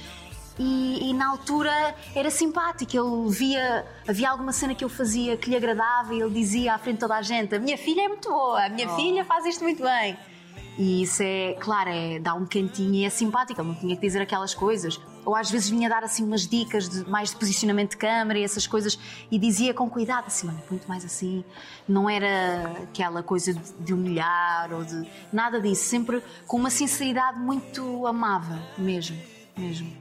E, 0.56 1.10
e 1.10 1.14
na 1.14 1.30
altura 1.30 1.72
era 2.14 2.30
simpático, 2.30 2.92
ele 2.94 3.30
via, 3.30 3.84
havia 4.06 4.30
alguma 4.30 4.52
cena 4.52 4.74
que 4.74 4.84
eu 4.84 4.88
fazia 4.90 5.36
que 5.36 5.48
lhe 5.50 5.56
agradava 5.56 6.14
e 6.14 6.20
ele 6.20 6.30
dizia 6.34 6.74
à 6.74 6.78
frente 6.78 6.96
de 6.96 7.00
toda 7.00 7.16
a 7.16 7.22
gente: 7.22 7.54
A 7.54 7.58
minha 7.58 7.78
filha 7.78 8.02
é 8.02 8.08
muito 8.08 8.28
boa, 8.28 8.66
a 8.66 8.68
minha 8.68 8.88
filha 8.94 9.24
faz 9.24 9.46
isto 9.46 9.64
muito 9.64 9.82
bem. 9.82 10.16
E 10.78 11.02
isso 11.02 11.22
é, 11.22 11.54
claro, 11.60 11.90
é, 11.90 12.18
dá 12.18 12.34
um 12.34 12.46
cantinho 12.46 12.94
e 12.94 13.04
é 13.04 13.10
simpático, 13.10 13.60
ele 13.60 13.68
não 13.68 13.74
tinha 13.74 13.94
que 13.94 14.00
dizer 14.00 14.22
aquelas 14.22 14.54
coisas. 14.54 15.00
Ou 15.24 15.36
às 15.36 15.50
vezes 15.50 15.68
vinha 15.68 15.88
dar 15.88 16.02
assim 16.02 16.24
umas 16.24 16.46
dicas 16.46 16.88
de, 16.88 17.08
mais 17.08 17.30
de 17.30 17.36
posicionamento 17.36 17.90
de 17.90 17.96
câmara 17.98 18.38
e 18.38 18.42
essas 18.42 18.66
coisas 18.66 18.98
e 19.30 19.38
dizia 19.38 19.74
com 19.74 19.90
cuidado, 19.90 20.26
assim, 20.28 20.46
mano, 20.46 20.62
muito 20.70 20.88
mais 20.88 21.04
assim. 21.04 21.44
Não 21.86 22.08
era 22.08 22.72
aquela 22.82 23.22
coisa 23.22 23.52
de, 23.52 23.72
de 23.80 23.92
humilhar 23.92 24.72
ou 24.72 24.84
de. 24.84 25.06
nada 25.32 25.60
disso, 25.60 25.84
sempre 25.84 26.22
com 26.46 26.56
uma 26.56 26.70
sinceridade 26.70 27.38
muito 27.38 28.06
amável, 28.06 28.58
mesmo, 28.78 29.18
mesmo. 29.56 29.92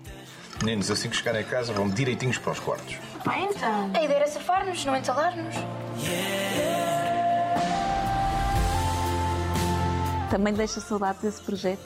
Meninos, 0.63 0.91
assim 0.91 1.09
que 1.09 1.15
chegarem 1.15 1.41
a 1.41 1.43
casa, 1.43 1.71
vão 1.71 1.89
direitinhos 1.89 2.37
para 2.37 2.51
os 2.51 2.59
quartos. 2.59 2.97
Ah, 3.25 3.39
então. 3.39 3.91
A 3.93 4.03
ideia 4.03 4.19
era 4.19 4.27
safar-nos, 4.27 4.83
não 4.85 4.95
entalar-nos. 4.95 5.55
Também 10.29 10.53
deixa 10.53 10.79
saudades 10.79 11.21
desse 11.23 11.41
projeto? 11.41 11.81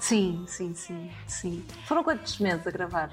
Sim, 0.00 0.44
sim, 0.48 0.74
sim, 0.74 1.10
sim. 1.28 1.64
Foram 1.86 2.02
quantos 2.02 2.38
meses 2.38 2.66
a 2.66 2.70
gravar? 2.70 3.10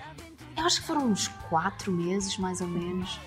Eu 0.58 0.66
acho 0.66 0.82
que 0.82 0.88
foram 0.88 1.06
uns 1.06 1.28
quatro 1.50 1.92
meses, 1.92 2.38
mais 2.38 2.62
ou 2.62 2.68
menos. 2.68 3.20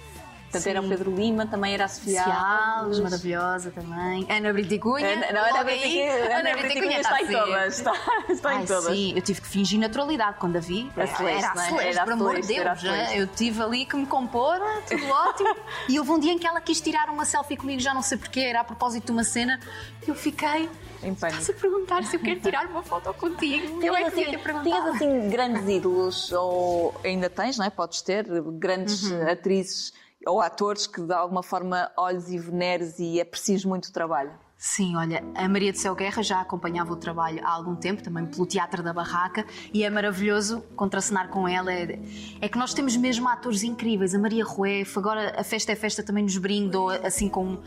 Portanto, 0.54 0.66
era 0.70 0.80
o 0.80 0.88
Pedro 0.88 1.14
Lima, 1.14 1.46
também 1.46 1.74
era 1.74 1.84
a 1.84 1.88
Sofia 1.88 2.22
Alves. 2.24 3.00
Maravilhosa 3.00 3.70
também. 3.70 4.26
Ana 4.30 4.52
Briticunha. 4.52 5.06
Ana- 5.14 5.32
não, 5.32 5.40
Ana. 5.50 5.64
Briticunha- 5.64 6.38
Ana 6.38 6.56
Briticunha 6.56 7.00
está 7.00 7.22
em 7.22 7.26
sempre. 7.26 7.40
todas, 7.40 7.78
está- 7.78 7.92
está 8.28 8.54
em 8.54 8.58
Ai, 8.58 8.66
todas. 8.66 8.84
Sim, 8.96 9.12
eu 9.16 9.22
tive 9.22 9.40
que 9.40 9.48
fingir 9.48 9.78
naturalidade 9.80 10.36
quando 10.38 10.56
a 10.56 10.60
vi. 10.60 10.90
A 10.96 11.06
Celeste, 11.06 11.22
era 11.44 11.50
a 11.50 11.54
não 11.54 11.62
é? 11.62 11.68
Celeste, 11.68 11.92
Era 11.96 12.04
por 12.04 12.12
amor 12.12 12.40
de 12.40 12.46
Celeste, 12.46 12.64
Deus. 12.64 12.80
Celeste. 12.80 13.14
né? 13.14 13.20
Eu 13.22 13.26
tive 13.26 13.62
ali 13.62 13.84
que 13.86 13.96
me 13.96 14.06
compor, 14.06 14.58
tudo 14.88 15.06
ótimo. 15.08 15.54
E 15.88 15.98
houve 15.98 16.10
um 16.12 16.18
dia 16.18 16.32
em 16.32 16.38
que 16.38 16.46
ela 16.46 16.60
quis 16.60 16.80
tirar 16.80 17.08
uma 17.10 17.24
selfie 17.24 17.56
comigo, 17.56 17.80
já 17.80 17.92
não 17.92 18.02
sei 18.02 18.16
porquê, 18.16 18.40
era 18.40 18.60
a 18.60 18.64
propósito 18.64 19.06
de 19.06 19.12
uma 19.12 19.24
cena. 19.24 19.58
Eu 20.06 20.14
fiquei. 20.14 20.68
Em. 21.02 21.12
Estás 21.12 21.50
a 21.50 21.52
perguntar 21.52 22.02
se 22.04 22.16
eu 22.16 22.20
quero 22.20 22.40
tirar 22.40 22.66
uma 22.66 22.82
foto 22.82 23.12
contigo. 23.14 23.82
Eu 23.84 23.94
é 23.94 24.02
que 24.10 24.20
assim, 24.20 24.38
perguntado. 24.38 24.62
tinhas 24.62 24.86
assim 24.94 25.28
grandes 25.28 25.68
ídolos, 25.68 26.32
ou 26.32 26.94
ainda 27.04 27.28
tens, 27.28 27.58
não 27.58 27.66
é? 27.66 27.70
Podes 27.70 28.00
ter 28.00 28.24
grandes 28.58 29.10
Uhum. 29.10 29.28
atrizes 29.28 29.92
ou 30.26 30.40
atores 30.40 30.86
que 30.86 31.00
de 31.00 31.12
alguma 31.12 31.42
forma 31.42 31.90
olhes 31.96 32.28
e 32.28 32.38
veneres 32.38 32.98
e 32.98 33.20
aprecias 33.20 33.64
muito 33.64 33.86
o 33.86 33.92
trabalho. 33.92 34.32
Sim, 34.66 34.96
olha, 34.96 35.22
a 35.34 35.46
Maria 35.46 35.70
do 35.72 35.78
Céu 35.78 35.94
Guerra 35.94 36.22
já 36.22 36.40
acompanhava 36.40 36.90
o 36.90 36.96
trabalho 36.96 37.38
há 37.44 37.50
algum 37.50 37.76
tempo, 37.76 38.02
também 38.02 38.24
pelo 38.24 38.46
Teatro 38.46 38.82
da 38.82 38.94
Barraca, 38.94 39.44
e 39.74 39.84
é 39.84 39.90
maravilhoso 39.90 40.62
contracenar 40.74 41.28
com 41.28 41.46
ela. 41.46 41.70
É, 41.70 41.98
é 42.40 42.48
que 42.48 42.56
nós 42.56 42.72
temos 42.72 42.96
mesmo 42.96 43.28
atores 43.28 43.62
incríveis. 43.62 44.14
A 44.14 44.18
Maria 44.18 44.42
Rueff, 44.42 44.98
agora 44.98 45.38
a 45.38 45.44
Festa 45.44 45.70
é 45.70 45.76
Festa 45.76 46.02
também 46.02 46.24
nos 46.24 46.38
brindou 46.38 46.88
assim 46.88 47.28
com 47.28 47.58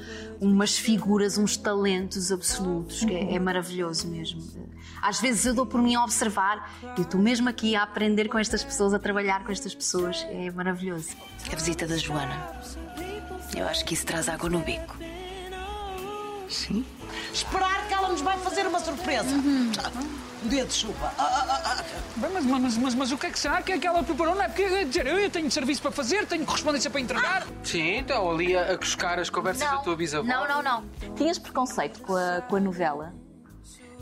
umas 0.41 0.75
figuras, 0.75 1.37
uns 1.37 1.55
talentos 1.55 2.31
absolutos, 2.31 3.05
que 3.05 3.13
é, 3.13 3.35
é 3.35 3.39
maravilhoso 3.39 4.07
mesmo. 4.07 4.41
Às 4.99 5.21
vezes 5.21 5.45
eu 5.45 5.53
dou 5.53 5.67
por 5.67 5.79
mim 5.79 5.93
a 5.93 6.03
observar, 6.03 6.67
eu 6.97 7.03
estou 7.03 7.21
mesmo 7.21 7.47
aqui 7.47 7.75
a 7.75 7.83
aprender 7.83 8.27
com 8.27 8.39
estas 8.39 8.63
pessoas, 8.63 8.91
a 8.95 8.97
trabalhar 8.97 9.43
com 9.43 9.51
estas 9.51 9.75
pessoas, 9.75 10.25
é 10.31 10.49
maravilhoso. 10.49 11.09
A 11.51 11.55
visita 11.55 11.85
da 11.85 11.95
Joana. 11.95 12.59
Eu 13.55 13.67
acho 13.67 13.85
que 13.85 13.93
isso 13.93 14.05
traz 14.05 14.27
água 14.27 14.49
no 14.49 14.59
bico. 14.61 15.06
Sim. 16.49 16.85
Esperar 17.33 17.87
que 17.87 17.93
ela 17.93 18.09
nos 18.09 18.21
vai 18.21 18.37
fazer 18.37 18.65
uma 18.67 18.79
surpresa. 18.79 19.29
Um 20.43 20.47
dia 20.47 20.65
de 20.65 20.73
chuva. 20.73 21.11
Ah, 21.17 21.23
ah, 21.23 21.61
ah, 21.65 21.77
ah. 21.79 21.83
Mas, 22.17 22.45
mas, 22.45 22.77
mas, 22.77 22.95
mas 22.95 23.11
o 23.11 23.17
que 23.17 23.25
é 23.25 23.29
que 23.31 23.39
será 23.39 23.61
que 23.61 23.71
é 23.71 23.77
que 23.77 23.87
ela 23.87 24.03
preparou? 24.03 24.35
Não 24.35 24.41
é 24.41 24.47
porque 24.47 24.85
dizer, 24.85 25.07
eu 25.07 25.29
tenho 25.29 25.49
serviço 25.51 25.81
para 25.81 25.91
fazer, 25.91 26.25
tenho 26.25 26.45
correspondência 26.45 26.89
para 26.89 27.01
entregar. 27.01 27.47
Sim, 27.63 27.97
então 27.97 28.29
ali 28.29 28.55
a, 28.55 28.73
a 28.73 28.77
cuscar 28.77 29.19
as 29.19 29.29
conversas 29.29 29.67
da 29.69 29.77
tua 29.77 29.95
bisavó. 29.95 30.27
Não, 30.27 30.47
não, 30.47 30.61
não. 30.61 30.85
Tinhas 31.15 31.39
preconceito 31.39 32.01
com 32.01 32.15
a, 32.15 32.41
com 32.41 32.55
a 32.55 32.59
novela? 32.59 33.13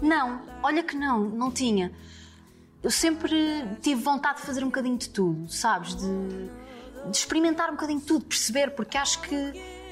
Não, 0.02 0.42
olha 0.62 0.84
que 0.84 0.96
não, 0.96 1.20
não 1.20 1.52
tinha. 1.52 1.92
Eu 2.84 2.92
sempre 2.92 3.66
tive 3.82 4.02
vontade 4.02 4.42
de 4.42 4.46
fazer 4.46 4.62
um 4.62 4.68
bocadinho 4.68 4.98
de 4.98 5.10
tudo, 5.10 5.50
sabes? 5.50 5.96
De, 5.96 6.06
de 7.10 7.18
experimentar 7.18 7.70
um 7.70 7.74
bocadinho 7.74 8.00
de 8.00 8.06
tudo, 8.06 8.26
perceber, 8.26 8.72
porque 8.72 8.98
acho 8.98 9.22
que 9.22 9.36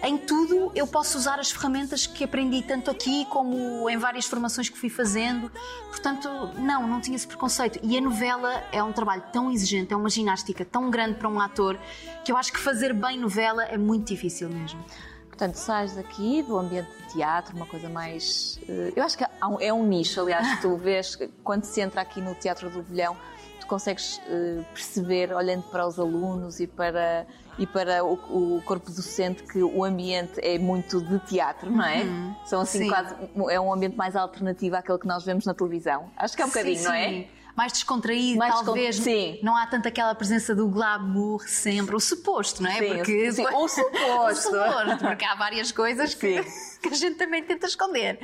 em 0.04 0.18
tudo 0.18 0.72
eu 0.76 0.86
posso 0.86 1.18
usar 1.18 1.40
as 1.40 1.50
ferramentas 1.50 2.06
que 2.06 2.24
aprendi 2.24 2.62
tanto 2.62 2.92
aqui 2.92 3.26
como 3.26 3.90
em 3.90 3.98
várias 3.98 4.26
formações 4.26 4.68
que 4.70 4.78
fui 4.78 4.90
fazendo. 4.90 5.50
Portanto, 5.90 6.28
não, 6.58 6.86
não 6.86 7.00
tinha 7.00 7.16
esse 7.16 7.26
preconceito. 7.26 7.80
E 7.82 7.98
a 7.98 8.02
novela 8.02 8.64
é 8.72 8.84
um 8.84 8.92
trabalho 8.92 9.24
tão 9.32 9.50
exigente, 9.50 9.94
é 9.94 9.96
uma 9.96 10.10
ginástica 10.10 10.66
tão 10.66 10.90
grande 10.92 11.16
para 11.16 11.30
um 11.30 11.40
ator, 11.40 11.80
que 12.26 12.32
eu 12.32 12.38
acho 12.38 12.52
que 12.52 12.60
fazer 12.60 12.94
bem 12.94 13.18
novela 13.18 13.64
é 13.64 13.78
muito 13.78 14.08
difícil 14.08 14.50
mesmo. 14.50 14.84
Portanto, 15.30 15.56
sais 15.56 15.96
daqui 15.96 16.44
do 16.44 16.58
ambiente 16.58 16.90
de 17.08 17.14
teatro, 17.14 17.56
uma 17.56 17.66
coisa 17.66 17.90
mais. 17.90 18.60
eh, 18.70 18.94
Eu 18.96 19.04
acho 19.04 19.18
que 19.18 19.26
é 19.62 19.74
um 19.74 19.84
nicho, 19.88 20.22
aliás, 20.22 20.60
tu 20.62 20.76
vês 20.78 21.16
que 21.16 21.28
quando 21.44 21.64
se 21.64 21.82
entra 21.82 22.02
aqui 22.02 22.22
no 22.22 22.36
Teatro 22.36 22.70
do 22.70 22.84
Bolhão, 22.84 23.18
tu 23.60 23.66
consegues 23.66 24.22
eh, 24.28 24.64
perceber, 24.74 25.34
olhando 25.34 25.64
para 25.64 25.88
os 25.88 25.98
alunos 26.00 26.60
e 26.60 26.68
para, 26.68 27.26
e 27.58 27.68
para 27.68 28.04
o, 28.04 28.14
o 28.58 28.62
corpo 28.66 28.92
docente, 28.92 29.44
que 29.44 29.62
o 29.62 29.84
ambiente 29.84 30.40
é 30.42 30.58
muito 30.58 31.02
de 31.02 31.20
teatro, 31.20 31.70
não 31.72 31.84
é? 31.86 32.04
Uhum. 32.04 32.36
São 32.46 32.62
assim 32.62 32.80
Sim. 32.80 32.90
quase. 32.90 33.16
É 33.50 33.60
um 33.60 33.72
ambiente 33.74 33.96
mais 33.96 34.16
alternativo 34.16 34.76
àquele 34.76 34.98
que 34.98 35.08
nós 35.08 35.24
vemos 35.24 35.46
na 35.46 35.54
televisão. 35.54 36.10
Acho 36.18 36.36
que 36.36 36.42
é 36.42 36.46
um 36.46 36.48
bocadinho, 36.50 36.78
Sim, 36.78 36.84
não 36.86 36.94
é? 36.94 37.10
sim. 37.10 37.28
Mais 37.56 37.72
descontraído, 37.72 38.40
Mais 38.40 38.62
talvez. 38.62 38.96
descon- 38.96 39.12
sim. 39.12 39.40
Não 39.44 39.56
há 39.56 39.68
tanto 39.68 39.88
aquela 39.88 40.16
presença 40.16 40.56
do 40.56 40.68
glamour 40.68 41.48
sempre, 41.48 41.96
o 41.96 42.00
suposto, 42.00 42.64
não 42.64 42.70
é? 42.72 42.80
Sim, 42.80 42.96
porque 42.96 43.32
sim, 43.32 43.46
o 43.46 43.50
o 43.64 43.68
suposto. 43.68 44.42
suposto, 44.42 44.98
porque 45.08 45.24
há 45.24 45.36
várias 45.36 45.72
coisas 45.72 46.16
que, 46.16 46.44
que 46.82 46.90
a 46.90 46.96
gente 46.96 47.16
também 47.18 47.44
tenta 47.44 47.68
esconder. 47.68 48.18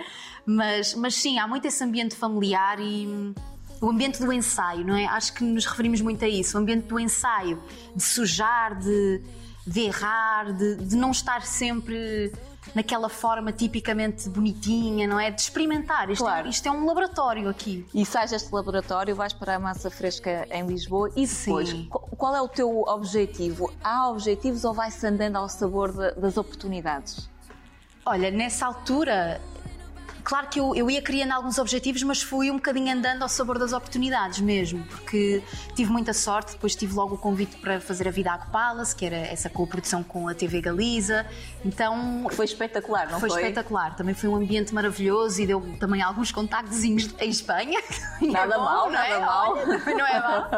Mas, 0.48 0.96
mas 0.96 1.13
sim, 1.13 1.38
há 1.38 1.48
muito 1.48 1.68
esse 1.68 1.84
ambiente 1.84 2.15
familiar 2.15 2.80
e 2.80 3.36
o 3.82 3.89
ambiente 3.89 4.20
do 4.24 4.32
ensaio, 4.34 4.86
não 4.86 4.96
é? 4.96 5.06
Acho 5.06 5.34
que 5.34 5.44
nos 5.44 5.65
referimos 5.65 6.02
muito 6.02 6.24
a 6.26 6.28
isso, 6.28 6.58
o 6.58 6.62
ambiente 6.62 6.86
do 6.88 7.00
ensaio, 7.00 7.62
de 7.96 8.04
sujar, 8.04 8.78
de, 8.78 9.22
de 9.65 9.80
errar, 9.82 10.52
de, 10.54 10.76
de 10.76 10.96
não 10.96 11.12
estar 11.12 11.42
sempre 11.44 12.32
naquela 12.76 13.10
forma 13.10 13.52
tipicamente 13.52 14.30
bonitinha, 14.30 15.08
não 15.08 15.20
é? 15.20 15.32
De 15.32 15.42
experimentar. 15.42 16.10
Isto, 16.10 16.24
Claro. 16.24 16.48
é, 16.48 16.50
isto 16.50 16.68
é 16.68 16.72
um 16.72 16.86
laboratório 16.86 17.48
aqui. 17.50 17.86
E 17.94 18.06
sais 18.06 18.30
deste 18.32 18.54
laboratório, 18.54 19.15
vais 19.15 19.34
para 19.34 19.56
a 19.56 19.60
massa 19.60 19.89
fresca 19.89 20.46
em 20.52 20.68
Lisboa 20.68 21.10
e 21.15 21.26
depois, 21.26 21.70
Sim. 21.70 21.88
qual- 21.89 22.36
é 22.36 22.42
o 22.42 22.48
teu 22.48 22.82
objetivo? 22.82 23.72
Há 23.84 24.10
objetivos 24.10 24.65
ou 24.65 24.74
vai-se 24.74 25.06
andando 25.08 25.38
ao 25.38 25.48
sabor 25.50 25.92
de- 25.92 26.20
das 26.20 26.38
oportunidades? 26.38 27.28
Olha, 28.06 28.30
nessa 28.30 28.65
altura, 28.68 29.42
claro 30.23 30.47
que 30.47 30.60
eu, 30.60 30.75
eu 30.75 30.89
ia 30.89 31.01
criando 31.01 31.32
alguns 31.32 31.58
objetivos, 31.58 32.03
mas 32.03 32.21
fui 32.21 32.51
um 32.51 32.55
bocadinho 32.55 32.93
andando 32.93 33.23
ao 33.23 33.29
sabor 33.29 33.58
das 33.58 33.73
oportunidades 33.73 34.39
mesmo, 34.39 34.84
porque 34.86 35.41
tive 35.75 35.91
muita 35.91 36.13
sorte. 36.13 36.53
Depois 36.53 36.75
tive 36.75 36.93
logo 36.93 37.15
o 37.15 37.17
convite 37.17 37.58
para 37.58 37.79
fazer 37.79 38.08
a 38.08 38.12
Vida 38.12 38.32
Aco 38.32 38.51
Palace, 38.51 38.95
que 38.95 39.05
era 39.05 39.17
essa 39.17 39.49
coprodução 39.49 40.03
com 40.03 40.27
a 40.27 40.34
TV 40.34 40.62
Galiza. 40.62 41.25
Então. 41.63 42.27
Foi 42.32 42.45
espetacular, 42.45 43.10
não 43.10 43.19
foi? 43.19 43.29
espetacular. 43.29 43.95
Também 43.95 44.13
foi 44.13 44.29
um 44.29 44.36
ambiente 44.36 44.73
maravilhoso 44.73 45.41
e 45.41 45.47
deu 45.47 45.62
também 45.79 46.01
alguns 46.01 46.32
contactozinhos 46.32 47.13
em 47.19 47.29
Espanha. 47.29 47.79
E 48.21 48.27
Nada 48.27 48.55
é 48.55 48.58
bom, 48.58 48.63
mal, 48.65 48.91
não 48.91 48.99
é? 48.99 49.10
nada 49.10 49.25
mal. 49.25 49.53
Olha, 49.53 49.95
não 49.95 50.08
é 50.08 50.19
mal. 50.19 50.49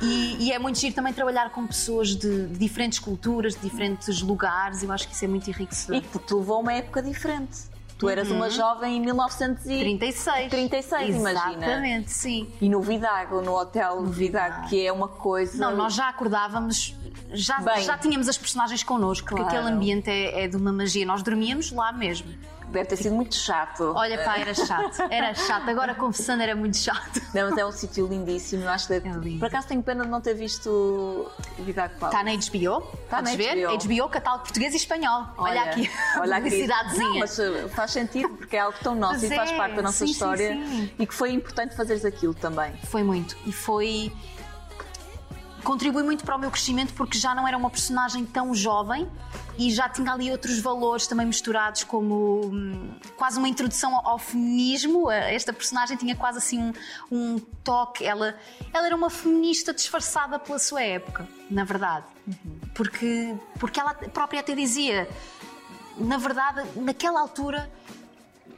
E, 0.00 0.46
e 0.46 0.52
é 0.52 0.58
muito 0.58 0.78
giro 0.78 0.94
também 0.94 1.12
trabalhar 1.12 1.50
com 1.50 1.66
pessoas 1.66 2.16
de, 2.16 2.46
de 2.46 2.58
diferentes 2.58 2.98
culturas, 2.98 3.54
de 3.54 3.60
diferentes 3.60 4.22
lugares. 4.22 4.82
Eu 4.82 4.90
acho 4.90 5.06
que 5.06 5.14
isso 5.14 5.24
é 5.24 5.28
muito 5.28 5.48
enriquecedor. 5.50 5.96
E 5.96 6.00
que 6.00 6.18
te 6.18 6.34
levou 6.34 6.56
a 6.56 6.60
uma 6.60 6.72
época 6.72 7.02
diferente. 7.02 7.73
Tu 7.96 8.08
eras 8.08 8.30
uma 8.30 8.50
jovem 8.50 8.96
em 8.96 9.00
1936, 9.00 10.50
36. 10.50 11.14
imagina. 11.16 11.52
Exatamente, 11.64 12.10
sim. 12.10 12.48
E 12.60 12.68
no 12.68 12.80
Vidago, 12.80 13.40
no 13.40 13.52
hotel 13.56 14.04
Vidago, 14.06 14.68
que 14.68 14.84
é 14.84 14.92
uma 14.92 15.08
coisa. 15.08 15.56
Não, 15.58 15.76
nós 15.76 15.94
já 15.94 16.08
acordávamos, 16.08 16.94
já, 17.32 17.58
Bem. 17.60 17.82
já 17.82 17.96
tínhamos 17.96 18.28
as 18.28 18.36
personagens 18.36 18.82
connosco, 18.82 19.28
porque 19.28 19.42
Claro. 19.42 19.58
aquele 19.58 19.74
ambiente 19.74 20.10
é, 20.10 20.44
é 20.44 20.48
de 20.48 20.56
uma 20.56 20.72
magia. 20.72 21.06
Nós 21.06 21.22
dormíamos 21.22 21.70
lá 21.70 21.92
mesmo. 21.92 22.34
Deve 22.74 22.88
ter 22.88 22.96
sido 22.96 23.14
muito 23.14 23.36
chato. 23.36 23.92
Olha, 23.94 24.22
pá, 24.24 24.36
era 24.38 24.52
chato. 24.52 25.02
Era 25.08 25.32
chato. 25.32 25.68
Agora, 25.68 25.94
confessando, 25.94 26.42
era 26.42 26.56
muito 26.56 26.76
chato. 26.76 27.22
Não, 27.32 27.48
mas 27.48 27.56
é 27.56 27.64
um 27.64 27.70
sítio 27.70 28.06
lindíssimo. 28.08 28.64
Eu 28.64 28.70
acho 28.70 28.88
que... 28.88 28.98
lindo. 28.98 29.38
Por 29.38 29.46
acaso 29.46 29.68
tenho 29.68 29.82
pena 29.82 30.04
de 30.04 30.10
não 30.10 30.20
ter 30.20 30.34
visto 30.34 31.30
Vidago 31.60 31.94
Palace. 32.00 32.16
Está 32.16 32.58
na 32.58 32.80
HBO? 32.80 32.86
Tá 33.08 33.22
na 33.22 33.36
ver? 33.36 33.66
HBO. 33.66 33.78
HBO, 33.78 34.08
catálogo 34.08 34.44
português 34.44 34.74
e 34.74 34.76
espanhol. 34.76 35.26
Olha, 35.38 35.62
aqui. 35.62 35.88
Olha 36.18 36.36
aqui. 36.36 36.50
Publicidadezinha. 36.50 37.08
Não, 37.08 37.18
mas 37.20 37.38
uh, 37.38 37.68
faz 37.68 37.92
sentido 37.92 38.30
porque 38.30 38.56
é 38.56 38.60
algo 38.60 38.76
tão 38.82 38.94
nosso 38.94 39.22
Mas 39.22 39.30
e 39.30 39.36
faz 39.36 39.50
é, 39.52 39.56
parte 39.56 39.76
da 39.76 39.82
nossa 39.82 39.98
sim, 39.98 40.06
sim, 40.06 40.12
história 40.12 40.54
sim. 40.54 40.90
e 40.98 41.06
que 41.06 41.14
foi 41.14 41.32
importante 41.32 41.76
fazeres 41.76 42.04
aquilo 42.04 42.34
também. 42.34 42.72
Foi 42.84 43.04
muito. 43.04 43.36
E 43.46 43.52
foi. 43.52 44.12
Contribui 45.64 46.02
muito 46.02 46.24
para 46.24 46.36
o 46.36 46.38
meu 46.38 46.50
crescimento 46.50 46.92
porque 46.92 47.18
já 47.18 47.34
não 47.34 47.48
era 47.48 47.56
uma 47.56 47.70
personagem 47.70 48.24
tão 48.26 48.54
jovem 48.54 49.10
e 49.58 49.70
já 49.70 49.88
tinha 49.88 50.12
ali 50.12 50.30
outros 50.30 50.58
valores 50.58 51.06
também 51.06 51.26
misturados, 51.26 51.84
como 51.84 52.42
hum, 52.44 52.94
quase 53.16 53.38
uma 53.38 53.48
introdução 53.48 53.96
ao, 53.96 54.08
ao 54.10 54.18
feminismo. 54.18 55.10
Esta 55.10 55.52
personagem 55.52 55.96
tinha 55.96 56.14
quase 56.14 56.38
assim 56.38 56.60
um, 56.60 56.72
um 57.10 57.38
toque. 57.38 58.04
Ela, 58.04 58.36
ela 58.72 58.86
era 58.86 58.94
uma 58.94 59.08
feminista 59.08 59.72
disfarçada 59.72 60.38
pela 60.38 60.58
sua 60.58 60.82
época, 60.82 61.26
na 61.50 61.64
verdade. 61.64 62.04
Porque, 62.74 63.34
porque 63.58 63.80
ela 63.80 63.94
própria 63.94 64.40
até 64.40 64.54
dizia: 64.54 65.08
na 65.96 66.18
verdade, 66.18 66.62
naquela 66.76 67.20
altura 67.20 67.70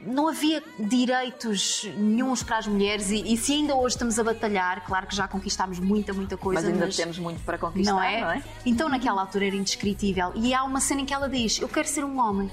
não 0.01 0.27
havia 0.27 0.63
direitos 0.79 1.83
nenhuns 1.97 2.43
para 2.43 2.57
as 2.57 2.67
mulheres 2.67 3.09
e, 3.09 3.33
e 3.33 3.37
se 3.37 3.53
ainda 3.53 3.75
hoje 3.75 3.95
estamos 3.95 4.17
a 4.17 4.23
batalhar, 4.23 4.85
claro 4.85 5.07
que 5.07 5.15
já 5.15 5.27
conquistámos 5.27 5.79
muita, 5.79 6.13
muita 6.13 6.37
coisa, 6.37 6.61
Mas 6.61 6.71
ainda 6.71 6.89
temos 6.89 7.17
muito 7.19 7.43
para 7.43 7.57
conquistar, 7.57 7.91
não 7.91 8.01
é? 8.01 8.21
não 8.21 8.31
é? 8.31 8.43
Então 8.65 8.89
naquela 8.89 9.21
altura 9.21 9.47
era 9.47 9.55
indescritível. 9.55 10.31
E 10.35 10.53
há 10.53 10.63
uma 10.63 10.79
cena 10.79 11.01
em 11.01 11.05
que 11.05 11.13
ela 11.13 11.27
diz: 11.27 11.59
Eu 11.59 11.67
quero 11.67 11.87
ser 11.87 12.03
um 12.03 12.19
homem. 12.19 12.49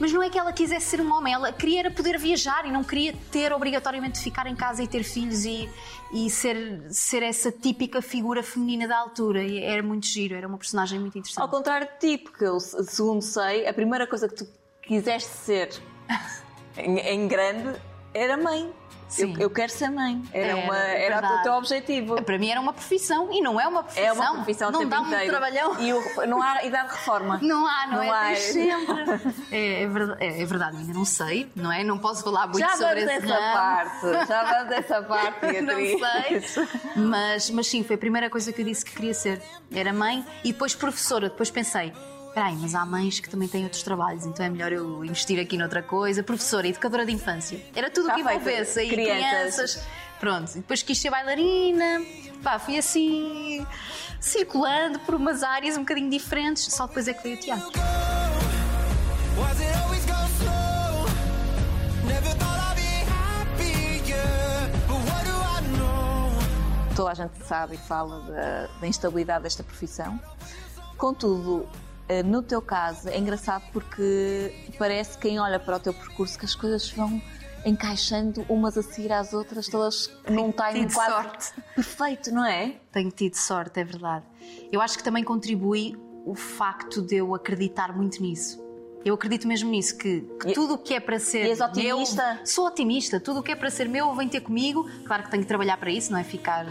Mas 0.00 0.12
não 0.12 0.22
é 0.22 0.30
que 0.30 0.38
ela 0.38 0.52
quisesse 0.52 0.86
ser 0.86 1.00
um 1.00 1.12
homem, 1.12 1.34
ela 1.34 1.52
queria 1.52 1.90
poder 1.90 2.18
viajar 2.18 2.64
e 2.64 2.70
não 2.70 2.84
queria 2.84 3.12
ter 3.32 3.52
obrigatoriamente 3.52 4.18
de 4.18 4.24
ficar 4.24 4.46
em 4.46 4.54
casa 4.54 4.80
e 4.80 4.86
ter 4.86 5.02
filhos 5.02 5.44
e, 5.44 5.68
e 6.12 6.30
ser, 6.30 6.86
ser 6.88 7.24
essa 7.24 7.50
típica 7.50 8.00
figura 8.00 8.40
feminina 8.40 8.86
da 8.86 8.96
altura. 8.96 9.42
E 9.42 9.60
era 9.60 9.82
muito 9.82 10.06
giro, 10.06 10.36
era 10.36 10.46
uma 10.46 10.56
personagem 10.56 11.00
muito 11.00 11.18
interessante. 11.18 11.42
Ao 11.42 11.48
contrário 11.48 11.88
de 11.88 11.98
ti, 11.98 12.18
porque 12.22 12.44
eu, 12.44 12.60
segundo 12.60 13.22
sei, 13.22 13.66
a 13.66 13.74
primeira 13.74 14.06
coisa 14.06 14.28
que 14.28 14.36
tu 14.36 14.46
quiseste 14.82 15.30
ser 15.30 15.70
em, 16.78 16.98
em 16.98 17.28
grande 17.28 17.74
era 18.14 18.36
mãe. 18.36 18.72
Eu, 19.16 19.34
eu 19.38 19.48
quero 19.48 19.72
ser 19.72 19.88
mãe. 19.88 20.22
Era, 20.34 20.48
Era, 20.48 20.56
uma, 20.58 20.78
é 20.78 21.04
era 21.06 21.34
o 21.36 21.42
teu 21.42 21.54
objetivo. 21.54 22.22
Para 22.22 22.36
mim 22.36 22.50
era 22.50 22.60
uma 22.60 22.74
profissão 22.74 23.30
e 23.32 23.40
não 23.40 23.58
é 23.58 23.66
uma 23.66 23.82
profissão. 23.82 24.04
É 24.06 24.12
uma 24.12 24.34
profissão 24.34 24.70
Não 24.70 24.86
dá 24.86 25.00
muito 25.00 25.26
trabalhão. 25.30 25.80
E 25.80 25.94
o- 25.94 26.26
não 26.26 26.42
há 26.42 26.62
idade 26.62 26.88
de 26.90 26.94
reforma. 26.94 27.38
Não 27.42 27.66
há, 27.66 27.86
não, 27.86 27.94
Não 27.96 28.02
é? 28.02 28.10
há. 28.10 28.24
Tens 28.34 28.38
sempre. 28.40 29.32
É, 29.50 29.82
é 29.82 29.86
verdade, 29.86 30.22
é, 30.22 30.42
é 30.42 30.44
verdade, 30.44 30.76
ainda 30.76 30.92
não 30.92 31.06
sei, 31.06 31.50
não 31.56 31.72
é? 31.72 31.82
Não 31.82 31.98
posso 31.98 32.22
falar 32.22 32.48
muito 32.48 32.58
Já 32.58 32.76
sobre 32.76 32.98
esse 33.02 33.06
dessa 33.22 33.34
ramo. 33.34 33.52
parte. 33.54 34.28
Já 34.28 34.44
vamos 34.44 34.68
dessa 34.68 35.00
parte, 35.08 35.60
Não 35.62 35.76
sei. 35.76 36.64
Mas, 36.96 37.48
mas 37.50 37.66
sim, 37.66 37.82
foi 37.82 37.96
a 37.96 37.98
primeira 37.98 38.28
coisa 38.28 38.52
que 38.52 38.60
eu 38.60 38.64
disse 38.66 38.84
que 38.84 38.92
queria 38.94 39.14
ser. 39.14 39.40
Era 39.74 39.90
mãe 39.90 40.22
e 40.44 40.52
depois 40.52 40.74
professora. 40.74 41.30
Depois 41.30 41.50
pensei, 41.50 41.94
peraí, 42.38 42.56
mas 42.56 42.72
há 42.72 42.86
mães 42.86 43.18
que 43.18 43.28
também 43.28 43.48
têm 43.48 43.64
outros 43.64 43.82
trabalhos, 43.82 44.24
então 44.24 44.46
é 44.46 44.48
melhor 44.48 44.72
eu 44.72 45.04
investir 45.04 45.40
aqui 45.40 45.58
noutra 45.58 45.82
coisa. 45.82 46.22
Professora, 46.22 46.68
educadora 46.68 47.04
de 47.04 47.12
infância. 47.12 47.60
Era 47.74 47.90
tudo 47.90 48.08
o 48.08 48.14
que 48.14 48.20
envolvesse 48.20 48.78
aí 48.78 48.88
Crianças. 48.88 49.72
crianças. 49.72 49.88
Pronto, 50.20 50.50
e 50.52 50.58
depois 50.58 50.82
quis 50.82 50.98
ser 50.98 51.10
bailarina. 51.10 52.00
Pá, 52.42 52.60
fui 52.60 52.78
assim 52.78 53.66
circulando 54.20 55.00
por 55.00 55.16
umas 55.16 55.42
áreas 55.42 55.76
um 55.76 55.80
bocadinho 55.80 56.08
diferentes, 56.10 56.72
só 56.72 56.86
depois 56.86 57.08
é 57.08 57.12
que 57.12 57.22
veio 57.24 57.36
o 57.36 57.40
teatro. 57.40 57.72
Toda 66.94 67.10
a 67.10 67.14
gente 67.14 67.44
sabe 67.44 67.74
e 67.74 67.78
fala 67.78 68.20
da, 68.20 68.80
da 68.80 68.86
instabilidade 68.86 69.42
desta 69.42 69.64
profissão. 69.64 70.20
Contudo, 70.96 71.68
no 72.24 72.42
teu 72.42 72.60
caso, 72.62 73.08
é 73.08 73.18
engraçado 73.18 73.64
porque 73.72 74.54
parece 74.78 75.16
que 75.18 75.28
quem 75.28 75.38
olha 75.38 75.58
para 75.60 75.76
o 75.76 75.80
teu 75.80 75.92
percurso 75.92 76.38
que 76.38 76.44
as 76.44 76.54
coisas 76.54 76.90
vão 76.90 77.20
encaixando 77.66 78.44
umas 78.48 78.78
a 78.78 78.82
seguir 78.82 79.12
às 79.12 79.32
outras, 79.32 79.68
todas 79.68 80.10
num 80.30 80.50
timing 80.52 80.86
tido 80.86 80.94
quase 80.94 81.10
sorte. 81.12 81.52
perfeito, 81.74 82.30
não 82.32 82.44
é? 82.44 82.76
Tenho 82.92 83.10
tido 83.10 83.34
sorte, 83.34 83.80
é 83.80 83.84
verdade. 83.84 84.24
Eu 84.72 84.80
acho 84.80 84.96
que 84.96 85.04
também 85.04 85.22
contribui 85.24 85.96
o 86.24 86.34
facto 86.34 87.02
de 87.02 87.16
eu 87.16 87.34
acreditar 87.34 87.94
muito 87.96 88.22
nisso. 88.22 88.62
Eu 89.04 89.14
acredito 89.14 89.46
mesmo 89.46 89.70
nisso, 89.70 89.96
que, 89.96 90.20
que 90.40 90.48
E- 90.50 90.52
tudo 90.52 90.74
o 90.74 90.78
que 90.78 90.94
é 90.94 91.00
para 91.00 91.18
ser 91.18 91.46
e 91.46 91.50
és 91.50 91.60
otimista? 91.60 92.34
meu. 92.34 92.46
Sou 92.46 92.66
otimista, 92.66 93.20
tudo 93.20 93.40
o 93.40 93.42
que 93.42 93.52
é 93.52 93.56
para 93.56 93.70
ser 93.70 93.88
meu 93.88 94.14
vem 94.14 94.28
ter 94.28 94.40
comigo. 94.40 94.88
Claro 95.06 95.22
que 95.24 95.30
tenho 95.30 95.42
que 95.42 95.48
trabalhar 95.48 95.76
para 95.78 95.90
isso, 95.90 96.10
não 96.12 96.18
é 96.18 96.24
ficar 96.24 96.66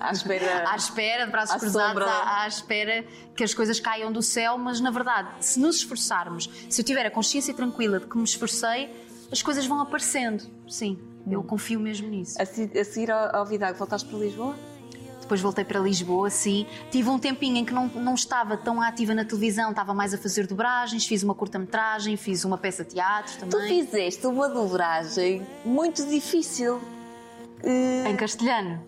À 0.00 0.10
espera. 0.12 0.68
à 0.70 0.76
espera, 0.76 1.24
de 1.26 1.30
braços 1.30 1.54
À 1.54 1.58
cruzados, 1.58 2.02
à, 2.06 2.42
à 2.42 2.48
espera 2.48 3.04
que 3.36 3.44
as 3.44 3.54
coisas 3.54 3.78
caiam 3.78 4.10
do 4.12 4.20
céu, 4.22 4.58
mas 4.58 4.80
na 4.80 4.90
verdade, 4.90 5.28
se 5.40 5.60
nos 5.60 5.76
esforçarmos, 5.76 6.50
se 6.68 6.80
eu 6.80 6.84
tiver 6.84 7.06
a 7.06 7.10
consciência 7.10 7.54
tranquila 7.54 8.00
de 8.00 8.06
que 8.06 8.16
me 8.16 8.24
esforcei, 8.24 8.90
as 9.30 9.40
coisas 9.42 9.64
vão 9.66 9.80
aparecendo. 9.80 10.44
Sim, 10.68 10.98
Hum. 11.26 11.32
eu 11.34 11.42
confio 11.44 11.78
mesmo 11.78 12.08
nisso. 12.08 12.36
A, 12.38 12.42
a 12.42 12.84
seguir 12.84 13.10
ao, 13.10 13.36
ao 13.36 13.46
Vidago, 13.46 13.78
voltaste 13.78 14.08
para 14.08 14.18
Lisboa? 14.18 14.56
Depois 15.20 15.40
voltei 15.40 15.64
para 15.64 15.78
Lisboa, 15.78 16.28
sim. 16.28 16.66
Tive 16.90 17.08
um 17.08 17.16
tempinho 17.18 17.56
em 17.58 17.64
que 17.64 17.72
não, 17.72 17.86
não 17.86 18.14
estava 18.14 18.56
tão 18.56 18.82
ativa 18.82 19.14
na 19.14 19.24
televisão, 19.24 19.70
estava 19.70 19.94
mais 19.94 20.12
a 20.12 20.18
fazer 20.18 20.48
dobragens, 20.48 21.06
fiz 21.06 21.22
uma 21.22 21.32
curta-metragem, 21.34 22.16
fiz 22.16 22.44
uma 22.44 22.58
peça 22.58 22.82
de 22.84 22.90
teatro 22.94 23.32
Tu 23.38 23.46
também. 23.46 23.84
fizeste 23.86 24.26
uma 24.26 24.48
dobragem 24.48 25.46
muito 25.64 26.04
difícil. 26.06 26.80
Eh, 27.62 28.10
Em 28.10 28.16
castelhano. 28.16 28.82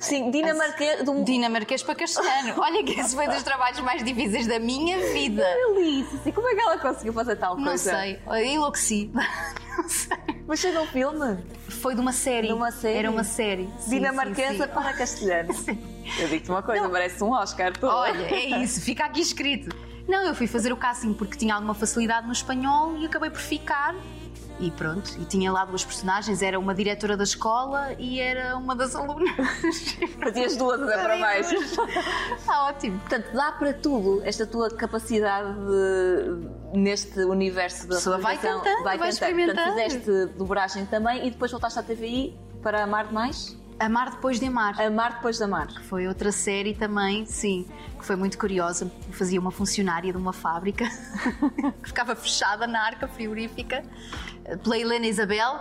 Sim, 0.00 0.30
dinamarquês. 0.30 1.04
de 1.04 1.10
um- 1.10 1.22
Dinamarquês 1.22 1.82
para 1.82 1.94
castelhano. 1.94 2.54
Olha 2.60 2.82
que 2.82 2.98
esse 2.98 3.14
foi 3.14 3.28
dos 3.28 3.42
trabalhos 3.42 3.78
mais 3.80 4.02
difíceis 4.02 4.46
da 4.46 4.58
minha 4.58 4.98
vida. 5.12 5.44
Isso, 5.78 6.16
assim, 6.16 6.32
como 6.32 6.48
é 6.48 6.54
que 6.54 6.60
ela 6.60 6.78
conseguiu 6.78 7.12
fazer 7.12 7.36
tal 7.36 7.56
Não 7.56 7.64
coisa? 7.64 7.90
sei, 7.96 8.18
eu 8.26 8.34
enlouqueci. 8.44 9.10
Não 9.76 9.88
sei. 9.88 10.16
Mas 10.46 10.60
foi 10.60 10.72
de 10.72 10.78
um 10.78 10.86
filme? 10.86 11.38
Foi 11.68 11.94
de 11.94 12.00
uma 12.00 12.12
série. 12.12 12.48
De 12.48 12.52
uma 12.52 12.70
série? 12.72 12.98
Era 12.98 13.10
uma 13.10 13.22
série. 13.24 13.68
Sim, 13.78 13.90
Dinamarquesa 13.90 14.52
sim, 14.52 14.58
sim. 14.64 14.68
para 14.68 14.92
castelhano. 14.94 15.54
Eu 16.18 16.28
digo-te 16.28 16.50
uma 16.50 16.62
coisa, 16.62 16.88
parece 16.88 17.22
um 17.22 17.30
Oscar. 17.32 17.76
Tô. 17.76 17.86
Olha, 17.88 18.26
é 18.34 18.62
isso, 18.62 18.80
fica 18.80 19.04
aqui 19.04 19.20
escrito. 19.20 19.74
Não, 20.08 20.22
eu 20.26 20.34
fui 20.34 20.46
fazer 20.48 20.72
o 20.72 20.76
casting 20.76 21.12
porque 21.12 21.36
tinha 21.36 21.54
alguma 21.54 21.72
facilidade 21.74 22.26
no 22.26 22.32
espanhol 22.32 22.96
e 22.96 23.06
acabei 23.06 23.30
por 23.30 23.38
ficar. 23.40 23.94
E 24.62 24.70
pronto, 24.70 25.10
e 25.18 25.24
tinha 25.24 25.50
lá 25.50 25.64
duas 25.64 25.82
personagens, 25.84 26.42
era 26.42 26.58
uma 26.58 26.74
diretora 26.74 27.16
da 27.16 27.24
escola 27.24 27.94
e 27.98 28.20
era 28.20 28.56
uma 28.58 28.76
das 28.76 28.94
alunas. 28.94 29.30
Fazias 30.22 30.54
duas 30.56 30.82
até 30.82 30.98
para 31.02 31.16
mais. 31.16 31.50
Está 31.50 32.66
ótimo. 32.66 32.98
Portanto, 33.00 33.32
dá 33.32 33.52
para 33.52 33.72
tudo 33.72 34.20
esta 34.22 34.46
tua 34.46 34.68
capacidade 34.70 35.48
de- 35.54 36.78
neste 36.78 37.20
universo 37.24 37.88
da 37.88 37.94
Pessoa 37.96 38.18
vai 38.18 38.36
realização. 38.36 38.60
tentando, 38.62 38.84
vai 38.84 38.98
Portanto, 38.98 39.12
experimentando. 39.14 39.72
fizeste 39.72 40.26
dobragem 40.36 40.84
também 40.86 41.26
e 41.26 41.30
depois 41.30 41.50
voltaste 41.50 41.78
à 41.78 41.82
TVI 41.82 42.38
para 42.62 42.84
Amar 42.84 43.10
mais? 43.10 43.58
Amar 43.78 44.10
depois 44.10 44.38
de 44.38 44.44
amar. 44.44 44.78
Amar 44.78 45.14
depois 45.14 45.38
de 45.38 45.44
amar. 45.44 45.68
Que 45.68 45.82
foi 45.82 46.06
outra 46.06 46.30
série 46.30 46.74
também, 46.74 47.24
sim, 47.24 47.66
que 47.98 48.04
foi 48.04 48.14
muito 48.14 48.36
curiosa. 48.36 48.92
Fazia 49.12 49.40
uma 49.40 49.50
funcionária 49.50 50.12
de 50.12 50.18
uma 50.18 50.34
fábrica 50.34 50.84
que 51.82 51.88
ficava 51.88 52.14
fechada 52.14 52.66
na 52.66 52.78
arca 52.84 53.08
frigorífica 53.08 53.82
pela 54.58 54.78
Helena 54.78 55.06
Isabel. 55.06 55.60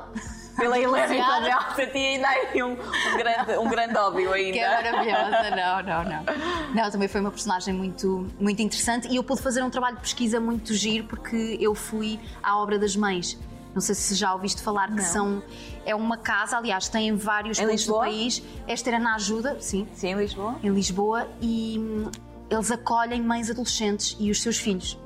Pela 0.58 0.78
Helena 0.80 1.16
Isabel, 1.16 1.60
senti 1.76 1.98
ainda 1.98 2.28
aí 2.28 2.64
um, 2.64 2.72
um 2.74 3.18
grande, 3.18 3.58
um 3.58 3.70
grande 3.70 3.98
óbvio 3.98 4.34
ainda. 4.34 4.52
Que 4.54 4.60
é 4.60 4.92
maravilhosa, 4.92 5.50
não, 5.56 5.84
não, 5.84 6.04
não. 6.04 6.74
Não, 6.84 6.92
também 6.92 7.08
foi 7.08 7.22
uma 7.22 7.32
personagem 7.32 7.74
muito, 7.74 8.28
muito 8.40 8.62
interessante 8.62 9.08
e 9.08 9.16
eu 9.16 9.24
pude 9.24 9.42
fazer 9.42 9.64
um 9.64 9.70
trabalho 9.70 9.96
de 9.96 10.02
pesquisa 10.02 10.40
muito 10.40 10.74
giro 10.74 11.06
porque 11.08 11.58
eu 11.60 11.74
fui 11.74 12.20
à 12.44 12.58
Obra 12.58 12.78
das 12.78 12.96
Mães. 12.96 13.38
Não 13.74 13.82
sei 13.82 13.94
se 13.94 14.16
já 14.16 14.34
ouviste 14.34 14.62
falar 14.62 14.88
que 14.88 14.96
Não. 14.96 15.04
são. 15.04 15.44
É 15.86 15.94
uma 15.96 16.18
casa, 16.18 16.58
aliás, 16.58 16.90
tem 16.90 17.08
em 17.08 17.16
vários 17.16 17.58
Em 17.60 17.62
pontos 17.62 17.82
Lisboa? 17.82 18.06
do 18.06 18.12
país. 18.12 18.44
Esta 18.68 18.90
era 18.90 19.00
na 19.00 19.16
ajuda, 19.16 19.58
sim. 19.60 19.88
Sim, 19.94 20.08
em 20.10 20.16
Lisboa. 20.18 20.56
Em 20.64 20.70
Lisboa 20.70 21.28
e 21.40 21.78
hum, 21.80 22.12
eles 22.50 22.72
acolhem 22.72 23.22
mães 23.22 23.50
adolescentes 23.50 24.18
e 24.20 24.32
os 24.32 24.42
seus 24.42 24.58
filhos. 24.58 24.98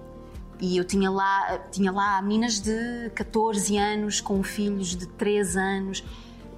E 0.60 0.78
eu 0.78 0.84
tinha 0.84 1.10
lá, 1.10 1.60
tinha 1.72 1.92
lá 1.92 2.22
meninas 2.22 2.60
de 2.60 3.10
14 3.16 3.78
anos 3.78 4.22
com 4.22 4.42
filhos 4.44 4.96
de 4.96 5.08
3 5.08 5.58
anos, 5.58 6.04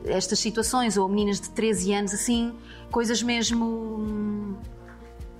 estas 0.06 0.40
situações, 0.40 0.98
ou 0.98 1.08
meninas 1.10 1.42
de 1.42 1.50
13 1.50 1.94
anos, 1.94 2.14
assim, 2.14 2.54
coisas 2.92 3.24
mesmo 3.24 3.66
hum, 3.66 4.56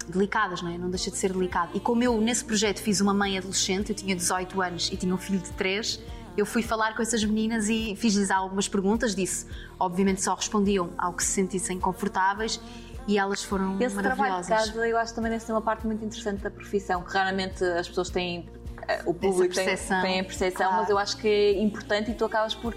delicadas, 0.08 0.62
não 0.62 0.72
é? 0.72 0.78
Não 0.78 0.90
deixa 0.90 1.12
de 1.12 1.18
ser 1.18 1.32
delicado. 1.34 1.72
E 1.74 1.80
como 1.80 2.04
eu 2.04 2.20
nesse 2.20 2.44
projeto 2.44 2.80
fiz 2.80 3.02
uma 3.02 3.14
mãe 3.14 3.38
adolescente, 3.38 3.90
eu 3.92 3.96
tinha 3.96 4.16
18 4.16 4.62
anos 4.62 4.90
e 4.92 4.98
tinha 4.98 5.14
um 5.14 5.18
filho 5.18 5.40
de 5.40 5.52
3, 5.52 6.00
eu 6.38 6.46
fui 6.46 6.62
falar 6.62 6.96
com 6.96 7.02
essas 7.02 7.24
meninas 7.24 7.70
e 7.70 7.96
fiz-lhes 7.96 8.30
algumas 8.30 8.68
perguntas, 8.68 9.16
disse, 9.16 9.46
obviamente 9.80 10.22
só 10.22 10.34
respondiam 10.34 10.90
ao 10.98 11.14
que 11.14 11.24
se 11.24 11.32
sentissem 11.32 11.80
confortáveis 11.80 12.60
e 13.08 13.18
elas 13.18 13.44
foram 13.44 13.80
Esse 13.80 13.96
trabalho 13.96 14.16
de 14.16 14.20
maravilhosas. 14.22 14.72
casa 14.72 14.88
eu 14.88 14.98
acho 14.98 15.14
também 15.14 15.32
deve 15.32 15.44
ser 15.44 15.52
uma 15.52 15.62
parte 15.62 15.86
muito 15.86 16.04
interessante 16.04 16.42
da 16.42 16.50
profissão, 16.52 17.04
que 17.04 17.14
raramente 17.14 17.64
as 17.64 17.88
pessoas 17.88 18.10
têm, 18.10 18.50
eh, 18.88 19.02
o 19.06 19.14
público 19.14 19.54
tem, 19.54 19.66
percepção, 19.66 20.02
tem 20.02 20.20
a 20.20 20.24
percepção, 20.24 20.68
claro. 20.68 20.82
mas 20.82 20.90
eu 20.90 20.98
acho 20.98 21.18
que 21.18 21.28
é 21.28 21.62
importante 21.62 22.12
e 22.12 22.14
tu 22.14 22.26
acabas 22.26 22.56
por 22.56 22.76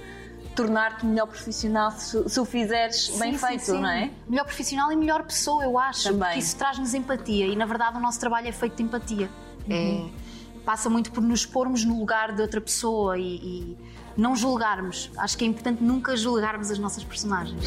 tornar-te 0.55 1.07
melhor 1.07 1.27
profissional 1.27 1.93
se, 1.93 2.29
se 2.29 2.41
o 2.41 2.45
fizeres 2.45 3.11
bem 3.19 3.33
Sim, 3.33 3.39
sim, 3.39 3.47
feito, 3.47 3.65
sim. 3.65 3.81
não 3.81 3.89
é? 3.89 4.11
Melhor 4.29 4.45
profissional 4.45 4.91
e 4.91 4.97
melhor 4.97 5.23
pessoa, 5.23 5.63
eu 5.63 5.79
acho. 5.79 6.05
Também. 6.05 6.21
Porque 6.21 6.39
isso 6.41 6.57
traz-nos 6.57 6.95
empatia 6.95 7.47
e, 7.47 7.55
na 7.55 7.65
verdade, 7.65 7.97
o 7.97 8.01
nosso 8.01 8.19
trabalho 8.19 8.49
é 8.49 8.53
feito 8.53 8.77
de 8.77 8.83
empatia. 8.83 9.31
Uhum. 9.69 10.13
É- 10.25 10.29
passa 10.65 10.91
muito 10.91 11.11
por 11.13 11.23
nos 11.23 11.47
pormos 11.47 11.83
no 11.83 11.99
lugar 11.99 12.35
de 12.35 12.43
outra 12.43 12.61
pessoa 12.61 13.17
e, 13.17 13.37
e 13.37 13.79
não 14.17 14.37
julgarmos. 14.37 15.11
Acho 15.17 15.39
que 15.39 15.45
é 15.45 15.47
importante 15.47 15.83
nunca 15.83 16.15
julgarmos 16.15 16.71
as 16.71 16.79
nossas 16.79 17.03
personagens. 17.05 17.65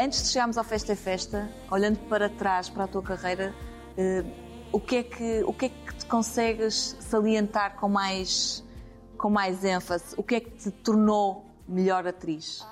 Antes 0.00 0.22
de 0.22 0.28
chegarmos 0.28 0.56
ao 0.56 0.62
Festa 0.64 0.92
é 0.92 0.94
Festa, 0.94 1.50
olhando 1.70 1.98
para 2.08 2.28
trás, 2.28 2.70
para 2.70 2.84
a 2.84 2.86
tua 2.86 3.02
carreira, 3.02 3.52
eh, 3.96 4.24
o, 4.70 4.78
que 4.78 4.96
é 4.96 5.02
que, 5.02 5.42
o 5.44 5.52
que 5.52 5.66
é 5.66 5.68
que 5.68 5.94
te 5.96 6.06
consegues 6.06 6.96
salientar 7.00 7.74
com 7.74 7.88
mais, 7.88 8.64
com 9.16 9.28
mais 9.28 9.64
ênfase? 9.64 10.14
O 10.16 10.22
que 10.22 10.36
é 10.36 10.40
que 10.40 10.50
te 10.50 10.70
tornou 10.70 11.44
melhor 11.66 12.06
atriz? 12.06 12.64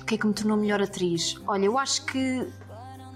O 0.00 0.04
que 0.04 0.16
é 0.16 0.18
que 0.18 0.26
me 0.26 0.34
tornou 0.34 0.56
melhor 0.56 0.82
atriz? 0.82 1.40
Olha, 1.46 1.64
eu 1.64 1.78
acho 1.78 2.04
que 2.06 2.52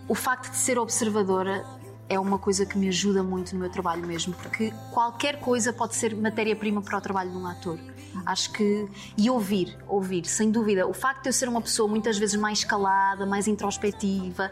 o 0.09 0.15
facto 0.15 0.51
de 0.51 0.57
ser 0.57 0.79
observadora 0.79 1.67
é 2.09 2.19
uma 2.19 2.39
coisa 2.39 2.65
que 2.65 2.79
me 2.79 2.89
ajuda 2.89 3.23
muito 3.23 3.53
no 3.53 3.61
meu 3.61 3.71
trabalho 3.71 4.07
mesmo, 4.07 4.35
porque 4.35 4.73
qualquer 4.91 5.41
coisa 5.41 5.73
pode 5.73 5.95
ser 5.95 6.17
matéria-prima 6.17 6.81
para 6.81 6.99
o 6.99 7.01
trabalho 7.01 7.31
de 7.31 7.37
um 7.37 7.47
ator. 7.47 7.79
Acho 8.25 8.53
que. 8.53 8.89
E 9.17 9.29
ouvir, 9.29 9.77
ouvir, 9.87 10.25
sem 10.25 10.51
dúvida. 10.51 10.87
O 10.87 10.95
facto 10.95 11.23
de 11.23 11.29
eu 11.29 11.33
ser 11.33 11.49
uma 11.49 11.61
pessoa 11.61 11.89
muitas 11.89 12.19
vezes 12.19 12.37
mais 12.37 12.65
calada, 12.65 13.27
mais 13.27 13.47
introspectiva, 13.47 14.51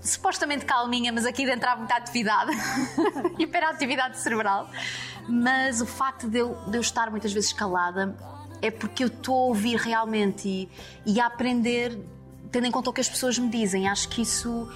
supostamente 0.00 0.64
calminha, 0.64 1.12
mas 1.12 1.24
aqui 1.24 1.44
dentro 1.46 1.68
há 1.68 1.76
muita 1.76 1.96
atividade, 1.96 2.52
hiperatividade 3.38 4.18
cerebral. 4.18 4.68
Mas 5.28 5.80
o 5.80 5.86
facto 5.86 6.28
de 6.28 6.38
eu, 6.38 6.54
de 6.68 6.76
eu 6.76 6.80
estar 6.80 7.10
muitas 7.10 7.32
vezes 7.32 7.52
calada 7.52 8.16
é 8.60 8.70
porque 8.70 9.02
eu 9.02 9.08
estou 9.08 9.34
a 9.34 9.46
ouvir 9.46 9.76
realmente 9.76 10.48
e, 10.48 10.68
e 11.06 11.20
a 11.20 11.26
aprender, 11.26 11.98
tendo 12.52 12.66
em 12.66 12.70
conta 12.70 12.90
o 12.90 12.92
que 12.92 13.00
as 13.00 13.08
pessoas 13.08 13.38
me 13.38 13.48
dizem. 13.48 13.88
Acho 13.88 14.08
que 14.08 14.22
isso. 14.22 14.70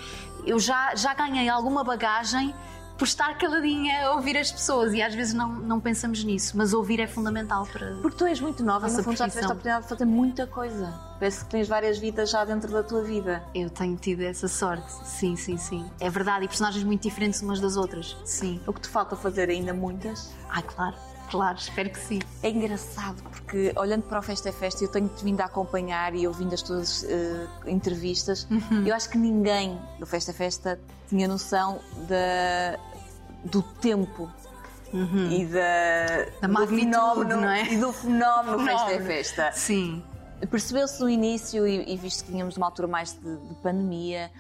Eu 0.49 0.59
já, 0.59 0.95
já 0.95 1.13
ganhei 1.13 1.47
alguma 1.47 1.85
bagagem 1.85 2.55
por 2.97 3.05
estar 3.05 3.37
caladinha 3.37 4.07
a 4.07 4.15
ouvir 4.15 4.35
as 4.39 4.51
pessoas 4.51 4.95
e 4.95 5.03
às 5.03 5.15
vezes 5.15 5.35
não, 5.35 5.51
não 5.53 5.79
pensamos 5.79 6.25
nisso, 6.25 6.57
mas 6.57 6.73
ouvir 6.73 6.99
é 7.01 7.07
fundamental 7.07 7.67
para. 7.67 7.97
Porque 8.01 8.17
tu 8.17 8.25
és 8.25 8.41
muito 8.41 8.65
nova 8.65 8.89
no 8.89 9.03
fundo 9.05 9.15
já 9.15 9.29
tiveste 9.29 9.45
a 9.45 9.53
oportunidade 9.53 9.83
de 9.83 9.89
fazer 9.91 10.05
muita 10.07 10.47
coisa. 10.47 10.93
Parece 11.19 11.45
que 11.45 11.51
tens 11.51 11.69
várias 11.69 11.99
vidas 11.99 12.31
já 12.31 12.47
dentro 12.47 12.73
da 12.73 12.83
tua 12.83 13.03
vida. 13.03 13.45
Eu 13.55 13.69
tenho 13.69 13.95
tido 13.97 14.23
essa 14.23 14.49
sorte, 14.49 14.91
sim, 15.07 15.37
sim, 15.37 15.59
sim. 15.59 15.89
É 16.01 16.09
verdade, 16.09 16.47
e 16.47 16.49
personagens 16.49 16.83
muito 16.83 17.03
diferentes 17.03 17.43
umas 17.43 17.61
das 17.61 17.77
outras, 17.77 18.17
sim. 18.25 18.59
O 18.67 18.73
que 18.73 18.81
te 18.81 18.89
falta 18.89 19.15
fazer 19.17 19.51
ainda 19.51 19.75
muitas? 19.75 20.33
Ai, 20.49 20.63
claro, 20.63 20.97
claro, 21.31 21.59
espero 21.59 21.91
que 21.91 21.99
sim. 21.99 22.19
É 22.43 22.51
engraçado 22.51 23.23
porque 23.23 23.73
olhando 23.77 24.03
para 24.03 24.19
o 24.19 24.23
Festa 24.23 24.49
é 24.49 24.53
Festa 24.53 24.83
eu 24.85 24.89
tenho-te 24.89 25.23
vindo 25.25 25.41
a 25.41 25.45
acompanhar 25.45 26.15
e 26.15 26.27
ouvindo 26.27 26.55
as 26.55 26.63
tuas 26.63 27.05
eh, 27.05 27.47
entrevistas 27.67 28.47
Uhum. 28.51 28.87
eu 28.87 28.95
acho 28.95 29.09
que 29.11 29.19
ninguém 29.19 29.79
do 29.99 30.07
Festa 30.07 30.31
é 30.31 30.35
Festa 30.35 30.81
tinha 31.09 31.27
noção 31.29 31.81
da, 32.09 32.79
do 33.45 33.63
tempo 33.63 34.29
e 34.93 35.45
da, 35.47 36.49
Uhum. 36.49 36.55
Da 36.55 36.61
do 36.61 36.67
fenómeno 36.67 37.41
não 37.43 37.49
é? 37.51 37.63
e 37.73 37.77
do 37.77 37.93
fenómeno 37.93 38.59
Festa 38.65 38.93
é. 38.93 39.01
Festa. 39.01 39.53
Sim. 39.53 40.03
Percebeu-se 40.51 41.01
no 41.01 41.11
início, 41.11 41.67
e, 41.67 41.93
e 41.93 41.97
visto 41.97 42.25
que 42.25 42.31
tínhamos 42.31 42.57
uma 42.57 42.67
altura 42.67 42.87
mais 42.89 43.13
de, 43.13 43.37
de 43.37 43.55
pandemia, 43.57 44.31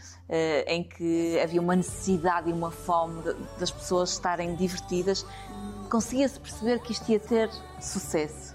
em 0.66 0.82
que 0.84 1.40
havia 1.40 1.60
uma 1.60 1.74
necessidade 1.74 2.50
e 2.50 2.52
uma 2.52 2.70
fome 2.70 3.22
de- 3.22 3.34
das 3.58 3.70
pessoas 3.70 4.10
estarem 4.10 4.54
divertidas, 4.54 5.24
conseguia-se 5.90 6.38
perceber 6.38 6.80
que 6.80 6.92
isto 6.92 7.08
ia 7.10 7.18
ter 7.20 7.50
sucesso. 7.80 8.54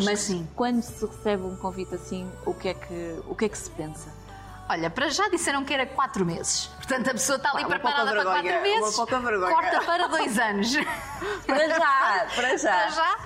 Mas 0.00 0.20
sim. 0.20 0.46
quando 0.54 0.82
se 0.82 1.04
recebe 1.04 1.42
um 1.42 1.56
convite 1.56 1.94
assim, 1.94 2.30
o 2.46 2.54
que 2.54 2.68
é 2.68 2.74
que, 2.74 3.20
o 3.26 3.34
que, 3.34 3.46
é 3.46 3.48
que 3.48 3.58
se 3.58 3.70
pensa? 3.70 4.12
Olha, 4.70 4.90
para 4.90 5.08
já 5.08 5.28
disseram 5.30 5.64
que 5.64 5.72
era 5.72 5.86
quatro 5.86 6.26
meses. 6.26 6.66
Portanto, 6.76 7.08
a 7.08 7.12
pessoa 7.12 7.36
está 7.36 7.50
ali 7.52 7.62
uma 7.64 7.70
preparada 7.70 8.10
para 8.12 8.22
quatro 8.22 8.42
vergonha, 8.42 8.74
uma 8.74 8.80
meses. 8.82 8.96
pouca 8.96 9.18
vergonha. 9.18 9.54
Corta 9.54 9.80
para 9.80 10.06
dois 10.08 10.38
anos. 10.38 10.72
Para 11.46 11.68
já, 11.68 12.26
para 12.36 12.56
já. 12.58 12.70
Para 12.70 12.88
já. 12.90 13.18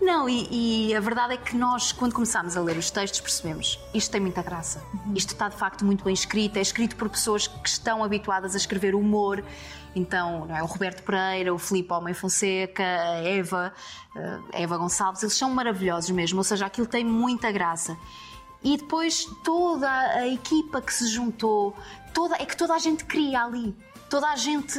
Não, 0.00 0.28
e, 0.28 0.88
e 0.88 0.94
a 0.94 1.00
verdade 1.00 1.34
é 1.34 1.36
que 1.36 1.56
nós, 1.56 1.92
quando 1.92 2.12
começámos 2.12 2.56
a 2.56 2.60
ler 2.60 2.76
os 2.76 2.90
textos, 2.90 3.20
percebemos 3.20 3.78
isto 3.94 4.10
tem 4.10 4.20
muita 4.20 4.42
graça. 4.42 4.82
Isto 5.14 5.32
está 5.32 5.48
de 5.48 5.56
facto 5.56 5.84
muito 5.84 6.04
bem 6.04 6.12
escrito. 6.12 6.56
É 6.56 6.60
escrito 6.60 6.96
por 6.96 7.08
pessoas 7.08 7.46
que 7.46 7.68
estão 7.68 8.02
habituadas 8.02 8.54
a 8.54 8.58
escrever 8.58 8.94
humor. 8.94 9.42
Então, 9.96 10.46
não 10.46 10.56
é? 10.56 10.62
o 10.62 10.66
Roberto 10.66 11.02
Pereira, 11.04 11.54
o 11.54 11.58
Filipe 11.58 11.92
Homem 11.92 12.12
Fonseca, 12.12 12.82
a 12.82 13.22
Eva, 13.22 13.72
eh, 14.16 14.38
a 14.52 14.60
Eva 14.60 14.76
Gonçalves, 14.76 15.22
eles 15.22 15.34
são 15.34 15.48
maravilhosos 15.50 16.10
mesmo. 16.10 16.38
Ou 16.38 16.44
seja, 16.44 16.66
aquilo 16.66 16.86
tem 16.86 17.04
muita 17.04 17.52
graça. 17.52 17.96
E 18.62 18.76
depois 18.76 19.24
toda 19.44 19.88
a 19.88 20.26
equipa 20.26 20.80
que 20.80 20.92
se 20.92 21.06
juntou, 21.06 21.76
toda, 22.12 22.34
é 22.36 22.44
que 22.44 22.56
toda 22.56 22.74
a 22.74 22.78
gente 22.78 23.04
cria 23.04 23.44
ali. 23.44 23.76
Toda 24.14 24.28
a 24.28 24.36
gente 24.36 24.78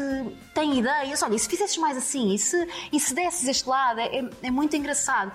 tem 0.54 0.80
ideias. 0.80 1.22
Olha, 1.22 1.36
e 1.36 1.40
se 1.40 1.50
fizesses 1.50 1.76
mais 1.76 1.98
assim, 1.98 2.34
e 2.34 2.40
se, 2.40 2.70
e 2.90 2.98
se 2.98 3.14
desses 3.14 3.46
este 3.50 3.68
lado, 3.68 4.00
é, 4.00 4.24
é- 4.42 4.50
muito 4.50 4.78
engraçado. 4.78 5.30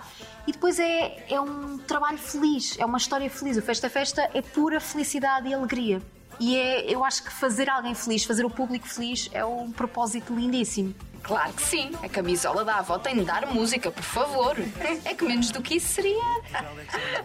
E 0.46 0.52
depois 0.52 0.80
é, 0.80 1.22
é 1.28 1.38
um 1.38 1.76
trabalho 1.76 2.16
feliz, 2.16 2.78
é 2.78 2.86
uma 2.86 2.96
história 2.96 3.28
feliz. 3.28 3.58
O 3.58 3.62
Festa 3.62 3.90
Festa 3.90 4.30
é 4.32 4.40
pura 4.40 4.80
felicidade 4.80 5.48
e 5.48 5.52
alegria. 5.52 6.00
E 6.40 6.56
é, 6.56 6.90
eu 6.90 7.04
acho 7.04 7.22
que 7.22 7.30
fazer 7.30 7.68
alguém 7.68 7.94
feliz, 7.94 8.24
fazer 8.24 8.46
o 8.46 8.50
público 8.50 8.88
feliz, 8.88 9.28
é 9.32 9.44
um 9.44 9.70
propósito 9.70 10.34
lindíssimo. 10.34 10.94
Claro 11.22 11.52
que 11.52 11.62
sim. 11.62 11.90
A 12.02 12.08
camisola 12.08 12.64
da 12.64 12.76
avó 12.76 12.98
tem 12.98 13.14
de 13.16 13.24
dar 13.24 13.46
música, 13.46 13.90
por 13.90 14.02
favor. 14.02 14.56
É 15.04 15.14
que 15.14 15.24
menos 15.24 15.50
do 15.50 15.60
que 15.60 15.76
isso 15.76 15.88
seria. 15.88 16.22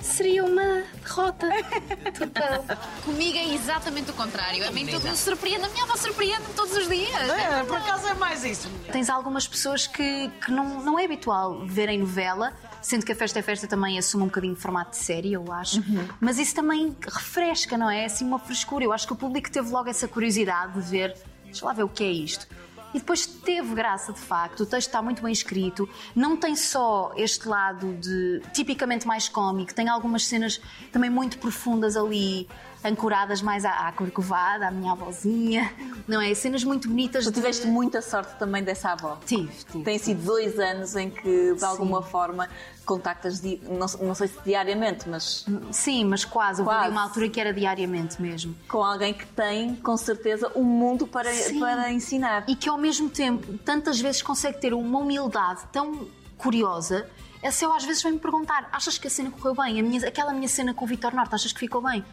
seria 0.02 0.44
uma 0.44 0.84
derrota 1.02 1.48
total. 2.18 2.66
Comigo 3.04 3.38
é 3.38 3.54
exatamente 3.54 4.12
o 4.12 4.14
contrário. 4.14 4.68
A 4.68 4.72
mim 4.72 4.86
tudo 4.86 5.08
me 5.08 5.16
surpreende. 5.16 5.66
A 5.66 5.70
minha 5.70 5.84
avó 5.86 5.96
surpreende-me 5.96 6.54
todos 6.54 6.76
os 6.76 6.90
dias. 6.90 7.30
É, 7.30 7.64
por 7.64 7.78
acaso 7.78 8.08
é 8.08 8.14
mais 8.16 8.44
isso. 8.44 8.70
Tens 8.92 9.10
algumas 9.10 9.48
pessoas 9.48 9.88
que, 9.88 10.30
que 10.44 10.52
não, 10.52 10.82
não 10.82 11.00
é 11.00 11.06
habitual 11.06 11.66
verem 11.66 12.00
novela, 12.00 12.54
sendo 12.86 13.04
que 13.04 13.12
a 13.12 13.16
Festa 13.16 13.40
é 13.40 13.42
Festa 13.42 13.66
também 13.66 13.98
assume 13.98 14.26
um 14.26 14.28
bocadinho 14.28 14.54
de 14.54 14.62
formato 14.62 14.92
de 14.92 14.98
série, 14.98 15.34
eu 15.34 15.52
acho. 15.52 15.84
Mas 16.20 16.38
isso 16.38 16.54
também 16.54 16.96
refresca, 17.02 17.76
não 17.76 17.90
é? 17.90 18.06
Assim, 18.06 18.24
uma 18.24 18.38
frescura. 18.38 18.84
Eu 18.86 18.94
acho 18.94 19.08
que 19.08 19.14
o 19.14 19.16
público 19.16 19.50
teve 19.50 19.68
logo 19.72 19.90
essa 19.90 20.08
curiosidade 20.08 20.74
de 20.74 20.82
ver, 20.82 21.18
deixa 21.46 21.66
lá 21.66 21.74
ver 21.74 21.82
o 21.82 21.90
que 21.90 22.04
é 22.04 22.12
isto. 22.12 22.48
E 22.96 23.00
depois 23.00 23.26
teve 23.26 23.76
graça, 23.76 24.14
de 24.14 24.20
facto, 24.22 24.62
o 24.62 24.66
texto 24.66 24.88
está 24.88 25.02
muito 25.02 25.22
bem 25.22 25.34
escrito, 25.34 25.88
não 26.16 26.38
tem 26.38 26.56
só 26.56 27.12
este 27.18 27.46
lado 27.46 27.94
de 27.96 28.42
tipicamente 28.54 29.06
mais 29.06 29.28
cómico, 29.28 29.74
tem 29.74 29.90
algumas 29.90 30.26
cenas 30.26 30.62
também 30.94 31.10
muito 31.10 31.38
profundas 31.38 31.98
ali, 31.98 32.48
ancoradas 32.84 33.42
mais 33.42 33.66
à, 33.66 33.88
à 33.88 33.92
corcovada, 33.92 34.68
à 34.68 34.72
minha 34.72 34.92
avózinha, 34.94 35.74
não 36.08 36.22
é? 36.22 36.34
Cenas 36.36 36.64
muito 36.64 36.88
bonitas. 36.88 37.26
Tu 37.26 37.32
tiveste 37.32 37.66
muita 37.68 38.02
sorte 38.02 38.38
também 38.38 38.64
dessa 38.64 38.92
avó. 38.92 39.18
Tive, 39.26 39.52
tive. 39.72 39.84
Tem 39.84 39.98
sido 39.98 40.24
dois 40.24 40.58
anos 40.60 40.96
em 40.96 41.10
que, 41.10 41.54
de 41.56 41.66
alguma 41.66 42.04
forma, 42.04 42.48
contactas, 42.86 43.42
di- 43.42 43.60
não, 43.64 43.88
não 44.06 44.14
sei 44.14 44.28
se 44.28 44.38
diariamente, 44.46 45.10
mas 45.10 45.44
Sim, 45.72 46.06
mas 46.06 46.24
quase. 46.24 46.62
Houve 46.62 46.74
Quase. 46.76 46.92
uma 46.92 47.02
altura 47.02 47.28
que 47.30 47.42
era 47.42 47.52
diariamente 47.52 48.22
mesmo. 48.22 48.56
com 48.70 48.84
alguém 48.84 49.16
que 49.16 49.26
tem, 49.26 49.76
com 49.78 49.98
certeza, 49.98 50.52
um 50.56 50.64
mundo 50.64 51.08
para, 51.08 51.34
Sim. 51.34 51.60
para 51.60 51.92
ensinar. 51.92 52.44
E 52.48 52.56
que 52.56 52.70
ao 52.70 52.78
mesmo 52.86 53.10
tempo, 53.10 53.58
tantas 53.66 54.00
vezes 54.00 54.22
consegue 54.22 54.60
ter 54.62 54.74
uma 54.74 55.00
humildade 55.00 55.62
tão 55.72 56.08
curiosa. 56.38 57.10
Essa 57.42 57.66
eu 57.66 57.74
às 57.74 57.84
vezes 57.84 58.02
vem-me 58.04 58.20
perguntar: 58.20 58.70
achas 58.72 58.98
que 58.98 59.08
a 59.08 59.10
cena 59.10 59.32
correu 59.32 59.56
bem? 59.56 59.80
A 59.80 59.84
minha- 59.84 60.08
aquela 60.08 60.32
minha 60.34 60.48
cena 60.48 60.74
com 60.74 60.86
o 60.86 60.88
Vitor 60.88 61.14
Norte, 61.14 61.34
achas 61.36 61.52
que 61.52 61.60
ficou 61.60 61.82
bem? 61.82 62.04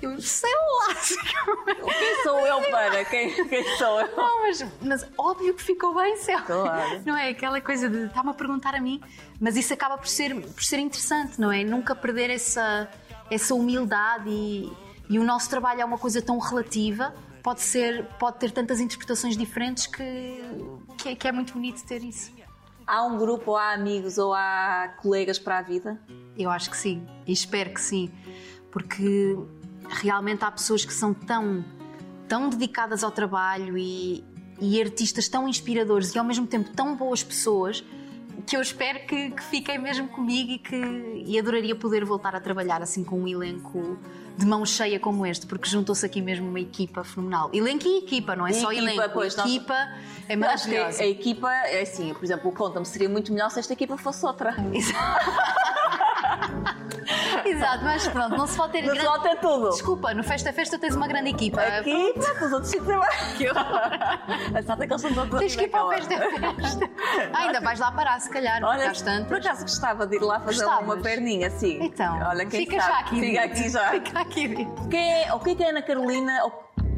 Eu 0.00 0.20
sei 0.20 0.50
lá. 0.52 0.94
Quem 1.98 2.22
sou 2.24 2.40
eu 2.44 2.60
para? 2.70 3.04
Quem, 3.04 3.32
quem 3.48 3.76
sou 3.78 4.00
eu? 4.00 4.16
Não, 4.16 4.40
mas, 4.40 4.64
mas 4.82 5.06
óbvio 5.16 5.54
que 5.54 5.62
ficou 5.62 5.94
bem, 5.94 6.16
céu. 6.16 6.40
Claro. 6.44 7.02
Não 7.06 7.16
é 7.16 7.28
aquela 7.28 7.60
coisa 7.60 7.88
de 7.88 8.06
está-me 8.06 8.30
a 8.30 8.34
perguntar 8.34 8.74
a 8.74 8.80
mim, 8.80 9.00
mas 9.40 9.56
isso 9.56 9.72
acaba 9.72 9.96
por 9.96 10.08
ser, 10.08 10.34
por 10.34 10.62
ser 10.64 10.78
interessante, 10.80 11.40
não 11.40 11.52
é? 11.52 11.62
Nunca 11.62 11.94
perder 11.94 12.30
essa, 12.30 12.88
essa 13.30 13.54
humildade 13.54 14.28
e, 14.28 14.72
e 15.08 15.18
o 15.20 15.24
nosso 15.24 15.48
trabalho 15.48 15.80
é 15.82 15.84
uma 15.84 15.98
coisa 15.98 16.20
tão 16.20 16.36
relativa, 16.40 17.14
pode, 17.42 17.60
ser, 17.60 18.04
pode 18.18 18.38
ter 18.38 18.50
tantas 18.50 18.80
interpretações 18.80 19.36
diferentes 19.36 19.86
que, 19.86 20.42
que, 20.96 21.08
é, 21.10 21.14
que 21.14 21.28
é 21.28 21.32
muito 21.32 21.54
bonito 21.54 21.84
ter 21.84 22.02
isso. 22.02 22.32
Há 22.86 23.04
um 23.04 23.18
grupo, 23.18 23.52
ou 23.52 23.56
há 23.56 23.72
amigos, 23.72 24.18
ou 24.18 24.32
há 24.34 24.94
colegas 25.00 25.38
para 25.38 25.58
a 25.58 25.62
vida? 25.62 26.00
Eu 26.36 26.50
acho 26.50 26.70
que 26.70 26.76
sim, 26.76 27.06
e 27.26 27.32
espero 27.32 27.72
que 27.72 27.80
sim, 27.80 28.10
porque 28.70 29.36
realmente 29.88 30.44
há 30.44 30.50
pessoas 30.50 30.84
que 30.84 30.92
são 30.92 31.12
tão, 31.12 31.64
tão 32.28 32.48
dedicadas 32.48 33.04
ao 33.04 33.10
trabalho 33.10 33.76
e, 33.76 34.24
e 34.60 34.80
artistas 34.80 35.28
tão 35.28 35.48
inspiradores 35.48 36.14
e 36.14 36.18
ao 36.18 36.24
mesmo 36.24 36.46
tempo 36.46 36.70
tão 36.70 36.96
boas 36.96 37.22
pessoas 37.22 37.84
que 38.46 38.56
eu 38.56 38.60
espero 38.60 39.06
que, 39.06 39.30
que 39.30 39.44
fiquem 39.44 39.78
mesmo 39.78 40.08
comigo 40.08 40.52
e 40.52 40.58
que 40.58 41.22
e 41.26 41.38
adoraria 41.38 41.76
poder 41.76 42.04
voltar 42.04 42.34
a 42.34 42.40
trabalhar 42.40 42.82
assim 42.82 43.04
com 43.04 43.20
um 43.20 43.28
elenco 43.28 43.98
de 44.36 44.46
mão 44.46 44.64
cheia 44.64 44.98
como 44.98 45.24
este, 45.26 45.46
porque 45.46 45.68
juntou-se 45.68 46.04
aqui 46.04 46.20
mesmo 46.22 46.48
uma 46.48 46.60
equipa 46.60 47.04
fenomenal. 47.04 47.50
Elenco 47.52 47.86
e 47.86 47.98
equipa, 47.98 48.34
não 48.34 48.46
é 48.46 48.50
E 48.50 48.54
só 48.54 48.72
equipa, 48.72 48.90
elenco. 48.92 49.10
pois, 49.14 49.36
nós- 49.36 49.46
equipa 49.46 49.74
é 49.74 49.78
acho 49.84 50.28
que 50.28 50.36
maravilhosa. 50.36 51.02
a 51.02 51.06
equipa, 51.06 51.52
é 51.52 51.82
assim, 51.82 52.12
por 52.14 52.24
exemplo, 52.24 52.50
o 52.50 52.54
Conta-me 52.54 52.86
seria 52.86 53.08
muito 53.08 53.32
melhor 53.32 53.50
se 53.50 53.58
esta 53.60 53.72
equipa 53.72 53.96
fosse 53.96 54.24
outra. 54.24 54.54
Exato, 54.72 55.30
mas 57.82 58.08
pronto, 58.08 58.36
não 58.36 58.46
se 58.46 58.56
pode 58.56 58.72
ter 58.72 58.82
Não 58.82 58.94
se 58.94 59.02
pode 59.04 59.22
ter 59.22 59.36
tudo. 59.40 59.70
Desculpa, 59.70 60.14
no 60.14 60.22
Festa 60.22 60.52
Festa 60.52 60.78
tens 60.78 60.94
uma 60.94 61.06
grande 61.06 61.30
equipa. 61.30 61.60
Aqui, 61.60 62.12
pronto, 62.14 62.44
os 62.44 62.52
outros 62.52 62.70
sítios. 62.70 62.96
Que 63.38 63.48
horror. 63.50 63.80
A 64.56 64.62
sorte 64.62 64.82
é 64.82 64.86
que 64.86 64.92
eles 64.92 65.00
são 65.02 65.14
todos 65.14 65.38
Tens 65.40 65.56
que 65.56 65.64
ir 65.64 65.68
para 65.68 65.84
o. 65.86 65.90
Festa 65.90 66.14
Festa. 66.18 66.90
Ah, 67.32 67.38
ainda 67.40 67.60
vais 67.60 67.78
lá 67.80 67.92
parar, 67.92 68.20
se 68.20 68.30
calhar. 68.30 68.62
Olha, 68.64 68.92
tantas. 68.92 69.26
por 69.26 69.36
acaso 69.38 69.62
gostava 69.62 70.06
de 70.06 70.16
ir 70.16 70.20
lá 70.22 70.40
fazer 70.40 70.64
Gostavas? 70.64 70.84
uma 70.84 70.96
perninha, 70.96 71.50
sim. 71.50 71.78
Então, 71.82 72.18
Olha, 72.28 72.46
quem 72.46 72.60
fica 72.66 72.80
sabe, 72.80 72.92
já 72.92 72.98
aqui. 73.00 73.20
Fica 73.20 73.42
aqui 73.44 73.68
já. 73.70 73.90
Fica 73.90 74.20
aqui. 74.20 74.48
dito. 74.48 74.88
Quem 74.88 75.22
é- 75.24 75.34
o 75.34 75.38
que 75.40 75.50
é 75.50 75.54
que 75.54 75.64
a 75.64 75.68
Ana 75.68 75.82
Carolina 75.82 76.32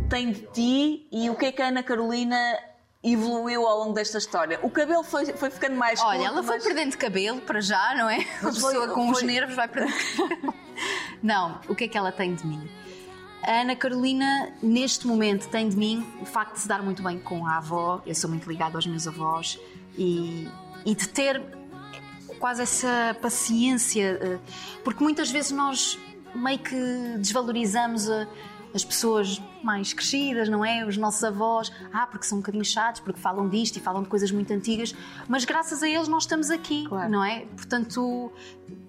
tem 0.09 0.33
de 0.33 0.41
ti 0.53 1.09
e 1.11 1.31
o 1.31 1.35
que 1.35 1.47
é 1.47 1.53
que 1.53 1.63
a 1.63 1.69
Ana 1.69 1.83
Carolina 1.83 2.37
evoluiu 3.05 3.67
ao 3.67 3.79
longo 3.81 3.93
desta 3.93 4.19
história? 4.19 4.59
O 4.63 4.71
cabelo 4.71 5.03
foi, 5.05 5.27
foi 5.27 5.51
ficando 5.51 5.77
mais 5.77 6.01
Olha, 6.01 6.19
curto, 6.21 6.33
ela 6.33 6.43
foi 6.43 6.57
mas- 6.57 6.65
perdendo 6.65 6.97
cabelo 6.97 7.41
para 7.43 7.61
já, 7.61 7.95
não 7.97 8.09
é? 8.09 8.19
Uma 8.41 8.53
foi- 8.53 8.73
pessoa 8.73 8.89
com 8.89 9.11
os 9.11 9.23
nervos 9.23 9.55
vai 9.55 9.69
perdendo 9.69 9.95
cabelo. 10.17 10.55
Não, 11.23 11.61
o 11.69 11.75
que 11.75 11.85
é 11.85 11.89
que 11.89 11.97
ela 11.99 12.11
tem 12.11 12.35
de 12.35 12.47
mim? 12.47 12.69
A 13.43 13.61
Ana 13.61 13.77
Carolina, 13.77 14.53
neste 14.63 15.07
momento, 15.07 15.49
tem 15.49 15.69
de 15.69 15.77
mim 15.77 16.07
o 16.21 16.25
facto 16.25 16.55
de 16.55 16.61
se 16.61 16.69
dar 16.69 16.83
muito 16.83 17.03
bem 17.03 17.19
com 17.19 17.47
a 17.47 17.59
avó. 17.59 18.01
Eu 18.07 18.15
sou 18.15 18.29
muito 18.31 18.49
ligada 18.49 18.77
aos 18.79 18.87
meus 18.87 19.07
avós 19.07 19.61
e, 19.99 20.49
e 20.87 20.95
de 20.95 21.07
ter 21.09 21.43
quase 22.39 22.63
essa 22.63 23.15
paciência, 23.21 24.19
eh, 24.21 24.39
porque 24.83 25.03
muitas 25.05 25.31
vezes 25.31 25.51
nós 25.51 25.99
meio 26.35 26.59
que 26.59 26.75
desvalorizamos 27.19 28.11
a- 28.11 28.27
as 28.75 28.83
pessoas 28.85 29.41
mais 29.65 29.93
crescidas, 29.93 30.49
não 30.49 30.65
é? 30.65 30.85
Os 30.85 30.97
nossos 30.97 31.25
avós, 31.25 31.73
ah, 31.93 32.07
porque 32.07 32.27
são 32.27 32.39
um 32.39 32.41
bocadinho 32.41 32.65
chatos, 32.65 33.01
porque 33.01 33.19
falam 33.21 33.49
disto 33.49 33.77
e 33.77 33.81
falam 33.81 34.03
de 34.03 34.09
coisas 34.09 34.31
muito 34.31 34.53
antigas, 34.53 34.95
mas 35.29 35.45
graças 35.45 35.83
a 35.83 35.89
eles 35.89 36.09
nós 36.09 36.25
estamos 36.25 36.51
aqui, 36.51 36.85
não 37.09 37.25
é? 37.25 37.47
Portanto, 37.57 38.31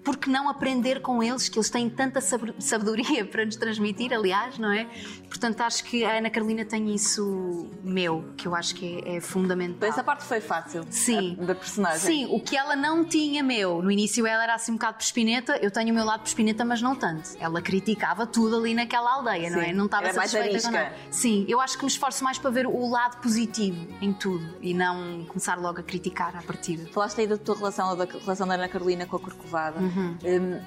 por 0.04 0.16
que 0.16 0.30
não 0.30 0.48
aprender 0.48 1.00
com 1.00 1.22
eles, 1.22 1.48
que 1.48 1.58
eles 1.58 1.68
têm 1.68 1.90
tanta 1.90 2.20
sab- 2.20 2.54
sabedoria 2.60 3.24
para 3.26 3.44
nos 3.44 3.56
transmitir, 3.56 4.12
aliás, 4.12 4.56
não 4.58 4.70
é? 4.72 4.86
Portanto, 5.28 5.60
acho 5.62 5.82
que 5.84 6.04
a 6.04 6.18
Ana 6.18 6.30
Carolina 6.30 6.64
tem 6.64 6.94
isso 6.94 7.66
meu, 7.82 8.24
que 8.36 8.46
eu 8.46 8.54
acho 8.54 8.74
que 8.74 9.02
é, 9.04 9.16
é 9.16 9.20
fundamental. 9.20 9.88
Essa 9.88 10.04
parte 10.04 10.24
foi 10.24 10.40
fácil. 10.40 10.84
Sim. 10.90 11.36
a- 11.40 11.44
Da 11.46 11.54
personagem. 11.54 11.98
Sim, 12.00 12.26
o 12.30 12.40
que 12.40 12.56
ela 12.56 12.76
não 12.76 13.04
tinha 13.04 13.42
meu. 13.42 13.82
No 13.82 13.90
início 13.90 14.26
ela 14.26 14.44
era 14.44 14.54
assim 14.54 14.72
um 14.72 14.76
bocado 14.76 14.98
perspineta, 14.98 15.56
eu 15.60 15.70
tenho 15.70 15.90
o 15.90 15.94
meu 15.94 16.04
lado 16.04 16.20
perspineta, 16.20 16.64
mas 16.64 16.80
não 16.80 16.94
tanto. 16.94 17.30
Ela 17.40 17.60
criticava 17.60 18.26
tudo 18.26 18.56
ali 18.56 18.74
naquela 18.74 19.12
aldeia, 19.14 19.50
não 19.50 19.60
é? 19.60 19.66
Sim, 19.66 19.72
Não 19.72 19.86
estava 19.86 20.06
satisfeita 20.12 20.65
arisca. 20.68 20.84
nada. 20.84 20.96
Sim, 21.10 21.44
eu 21.48 21.60
acho 21.60 21.76
que 21.76 21.84
me 21.84 21.90
esforço 21.90 22.22
mais 22.22 22.38
para 22.38 22.50
ver 22.50 22.66
o 22.66 22.88
lado 22.90 23.20
positivo 23.20 23.86
em 24.00 24.12
tudo 24.12 24.56
e 24.60 24.74
não 24.74 25.24
começar 25.26 25.58
logo 25.58 25.80
a 25.80 25.82
criticar 25.82 26.36
à 26.36 26.42
partida. 26.42 26.88
Falaste 26.92 27.20
aí 27.20 27.26
da 27.26 27.36
tua 27.36 27.56
relação, 27.56 27.96
da 27.96 28.04
relação 28.04 28.46
da 28.46 28.54
Ana 28.54 28.68
Carolina 28.68 29.06
com 29.06 29.16
a 29.16 29.20
Corcovada. 29.20 29.80
Uhum. 29.80 30.16
Hum, 30.24 30.60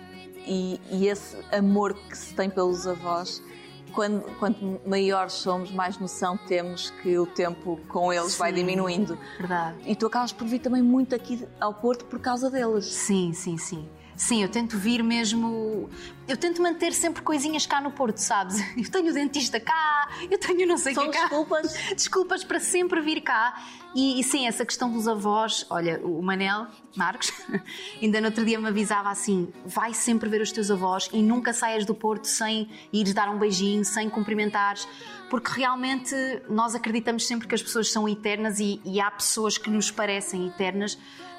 e, 0.46 0.80
e 0.92 1.08
esse 1.08 1.38
amor 1.52 1.94
que 1.94 2.18
se 2.18 2.34
tem 2.34 2.50
pelos 2.50 2.88
avós, 2.88 3.42
quando, 3.94 4.22
quanto 4.38 4.82
maiores 4.86 5.34
somos, 5.34 5.72
mais 5.72 5.98
noção 5.98 6.38
temos 6.38 6.90
que 7.02 7.18
o 7.18 7.26
tempo 7.26 7.80
com 7.88 8.14
eles 8.14 8.36
vai 8.36 8.52
Sim, 8.52 8.58
diminuindo. 8.58 9.18
Verdade. 9.38 9.78
E 9.86 9.96
tu 9.96 10.08
acabas 10.08 10.32
por 10.32 10.48
vir 10.48 10.60
também 10.60 10.82
muito 10.82 11.16
aqui 11.16 11.48
ao 11.60 11.74
Porto 11.74 12.06
por 12.06 12.20
causa 12.20 12.50
deles. 12.50 12.86
Sim, 12.86 13.34
sim, 13.34 13.58
sim. 13.58 13.88
Sim, 14.20 14.44
eu 14.44 14.50
tento 14.50 14.78
vir 14.78 15.02
mesmo. 15.02 15.90
Eu 16.28 16.36
tento 16.36 16.62
manter 16.62 16.92
sempre 16.92 17.22
coisinhas 17.22 17.66
cá 17.66 17.80
no 17.80 17.90
Porto, 17.90 18.18
sabes? 18.18 18.60
Eu 18.78 18.92
tenho 18.92 19.12
o 19.12 19.14
dentista 19.14 19.62
cá, 19.62 20.10
eu 20.30 20.38
tenho 20.38 20.68
não 20.68 20.78
sei 20.78 20.92
o 20.94 21.00
que 21.00 21.08
cá. 21.08 21.22
desculpas? 21.22 21.74
Desculpas 21.96 22.44
para 22.44 22.60
sempre 22.60 23.00
vir 23.00 23.22
cá. 23.22 23.64
E, 23.96 24.20
e 24.20 24.24
sim, 24.26 24.46
essa 24.46 24.66
questão 24.66 24.92
dos 24.92 25.08
avós, 25.08 25.66
olha, 25.70 26.02
o 26.04 26.22
Manel 26.22 26.68
Marcos, 26.98 27.32
ainda 28.02 28.20
no 28.20 28.28
outro 28.28 28.44
dia 28.44 28.60
me 28.60 28.68
avisava 28.68 29.10
assim: 29.10 29.54
vai 29.66 29.94
sempre 29.94 30.28
ver 30.28 30.42
os 30.42 30.52
teus 30.52 30.70
avós 30.70 31.10
e 31.14 31.24
nunca 31.24 31.54
saias 31.54 31.86
do 31.86 31.96
Porto 31.96 32.26
sem 32.26 32.70
ires 32.92 33.14
dar 33.14 33.30
um 33.30 33.40
beijinho, 33.40 33.86
sem 33.86 34.10
cumprimentares. 34.10 34.86
Porque 35.30 35.62
realmente 35.62 36.14
nós 36.50 36.76
acreditamos 36.76 37.26
sempre 37.26 37.48
que 37.48 37.56
as 37.56 37.64
pessoas 37.64 37.90
são 37.90 38.08
eternas 38.08 38.60
e, 38.60 38.82
e 38.84 39.00
há 39.00 39.10
pessoas 39.10 39.58
que 39.58 39.70
nos 39.70 39.90
parecem 39.90 40.48
eternas, 40.48 40.98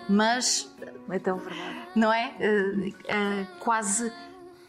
mas 0.08 0.70
É 1.08 1.18
tão 1.18 1.38
verdade. 1.38 1.76
não 1.94 2.12
é? 2.12 2.32
Eh, 2.40 2.92
eh, 3.08 3.46
quase 3.60 4.12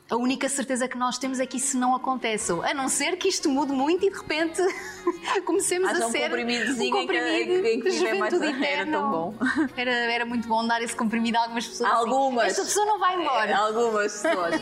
a 0.10 0.16
única 0.18 0.50
certeza 0.50 0.88
que 0.90 0.98
nós 0.98 1.18
temos 1.18 1.40
é 1.40 1.46
que 1.46 1.56
isso 1.58 1.78
não 1.78 1.96
aconteça. 1.96 2.54
A 2.66 2.74
não 2.74 2.90
ser 2.90 3.16
que 3.16 3.30
isto 3.30 3.48
mude 3.50 3.72
muito 3.72 4.06
e 4.06 4.10
de 4.10 4.18
repente 4.18 4.62
comecemos 5.46 5.90
Haja 5.90 6.04
a 6.04 6.08
um 6.08 6.12
ser 6.12 6.24
comprimidozinho 6.24 6.96
um 6.96 7.00
comprimido 7.00 7.28
em 7.30 7.62
que- 7.62 7.70
em 7.70 7.80
que 7.80 8.20
mais- 8.20 8.34
era 8.62 8.86
tão 8.92 9.10
bom. 9.12 9.34
Era, 9.78 9.92
era 9.92 10.26
muito 10.26 10.48
bom 10.48 10.68
dar 10.68 10.82
esse 10.82 10.96
comprimido 10.96 11.38
a 11.38 11.42
algumas 11.44 11.66
pessoas. 11.68 11.90
assim, 11.92 12.00
Algumas. 12.00 12.48
Esta 12.48 12.64
pessoa 12.64 12.86
não 12.86 13.00
vai 13.00 13.16
embora. 13.22 13.56
Algumas 13.58 14.12
pessoas. 14.22 14.62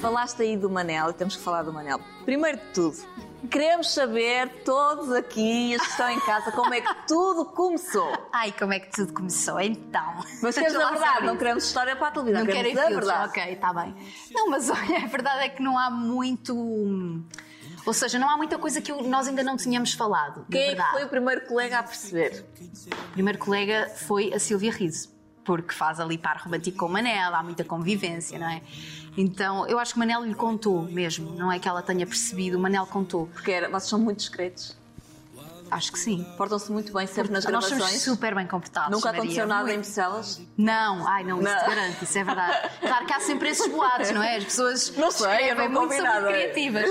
Falaste 0.00 0.42
aí 0.42 0.56
do 0.56 0.70
Manel 0.70 1.10
e 1.10 1.12
temos 1.12 1.36
que 1.36 1.42
falar 1.42 1.62
do 1.62 1.72
Manel. 1.72 2.00
Primeiro 2.24 2.58
de 2.58 2.64
tudo, 2.72 2.96
queremos 3.50 3.92
saber, 3.92 4.62
todos 4.64 5.12
aqui, 5.12 5.74
as 5.74 5.82
que 5.82 5.88
estão 5.90 6.08
em 6.10 6.20
casa, 6.20 6.50
como 6.52 6.74
é 6.74 6.80
que 6.80 6.94
tudo 7.06 7.44
começou. 7.44 8.12
Ai, 8.32 8.52
como 8.58 8.72
é 8.72 8.80
que 8.80 8.90
tudo 8.90 9.12
começou? 9.12 9.60
Então. 9.60 10.24
Mas 10.42 10.54
queremos 10.54 10.76
a 10.80 10.90
verdade, 10.90 11.26
não 11.26 11.36
queremos 11.36 11.64
história 11.64 11.94
para 11.96 12.08
a 12.08 12.10
televisão, 12.10 12.44
Não 12.44 12.52
querem 12.52 12.72
a 12.72 12.76
filtros, 12.76 13.06
verdade. 13.06 13.28
ok, 13.28 13.52
está 13.52 13.72
bem. 13.72 13.94
Não, 14.32 14.50
mas 14.50 14.68
olha, 14.70 15.04
a 15.04 15.06
verdade 15.06 15.44
é 15.44 15.48
que 15.48 15.62
não 15.62 15.78
há 15.78 15.90
muito. 15.90 16.54
Ou 17.86 17.92
seja, 17.94 18.18
não 18.18 18.28
há 18.28 18.36
muita 18.36 18.58
coisa 18.58 18.80
que 18.82 18.92
nós 18.92 19.28
ainda 19.28 19.42
não 19.42 19.56
tínhamos 19.56 19.92
falado. 19.94 20.44
Quem 20.50 20.70
é 20.70 20.74
que 20.74 20.82
foi 20.90 21.04
o 21.04 21.08
primeiro 21.08 21.46
colega 21.46 21.78
a 21.78 21.82
perceber? 21.82 22.44
O 23.08 23.12
primeiro 23.12 23.38
colega 23.38 23.88
foi 23.96 24.32
a 24.34 24.38
Silvia 24.38 24.70
Riso, 24.70 25.08
porque 25.48 25.72
faz 25.72 25.98
ali 25.98 26.18
par 26.18 26.42
romântico 26.44 26.76
com 26.76 26.84
o 26.84 26.88
Manel, 26.90 27.34
há 27.34 27.42
muita 27.42 27.64
convivência, 27.64 28.38
não 28.38 28.50
é? 28.50 28.60
Então, 29.16 29.66
eu 29.66 29.78
acho 29.78 29.94
que 29.94 29.96
o 29.96 30.00
Manel 30.00 30.22
lhe 30.22 30.34
contou 30.34 30.82
mesmo, 30.82 31.34
não 31.34 31.50
é 31.50 31.58
que 31.58 31.66
ela 31.66 31.80
tenha 31.80 32.06
percebido, 32.06 32.58
o 32.58 32.60
Manel 32.60 32.86
contou. 32.86 33.28
Porque 33.28 33.50
era, 33.50 33.66
vocês 33.66 33.88
são 33.88 33.98
muito 33.98 34.18
discretos. 34.18 34.76
Acho 35.70 35.92
que 35.92 35.98
sim. 35.98 36.26
Portam-se 36.36 36.70
muito 36.72 36.92
bem 36.92 37.06
sempre 37.06 37.32
nas 37.32 37.44
Nós 37.44 37.64
somos 37.64 37.78
gravações. 37.78 38.02
super 38.02 38.34
bem 38.34 38.46
comportados. 38.46 38.90
Nunca 38.90 39.06
Maria, 39.08 39.20
aconteceu 39.22 39.46
nada 39.46 39.62
muito. 39.64 39.76
em 39.76 39.78
Bucelas? 39.80 40.40
Não, 40.56 41.06
ai 41.06 41.24
não, 41.24 41.40
isso 41.40 41.48
Não. 41.52 41.58
te 41.60 41.66
garanto, 41.68 42.02
isso 42.02 42.18
é 42.18 42.24
verdade. 42.24 42.70
Claro 42.80 43.06
que 43.06 43.12
há 43.12 43.20
sempre 43.20 43.48
esses 43.50 43.66
boatos, 43.70 44.10
não 44.10 44.22
é? 44.22 44.36
As 44.36 44.44
pessoas 44.44 44.90
Não 44.96 45.10
sei, 45.10 45.50
eu 45.50 45.54
não 45.56 45.68
muito, 45.86 45.94
são 45.94 46.04
muito 46.20 46.26
criativas. 46.28 46.90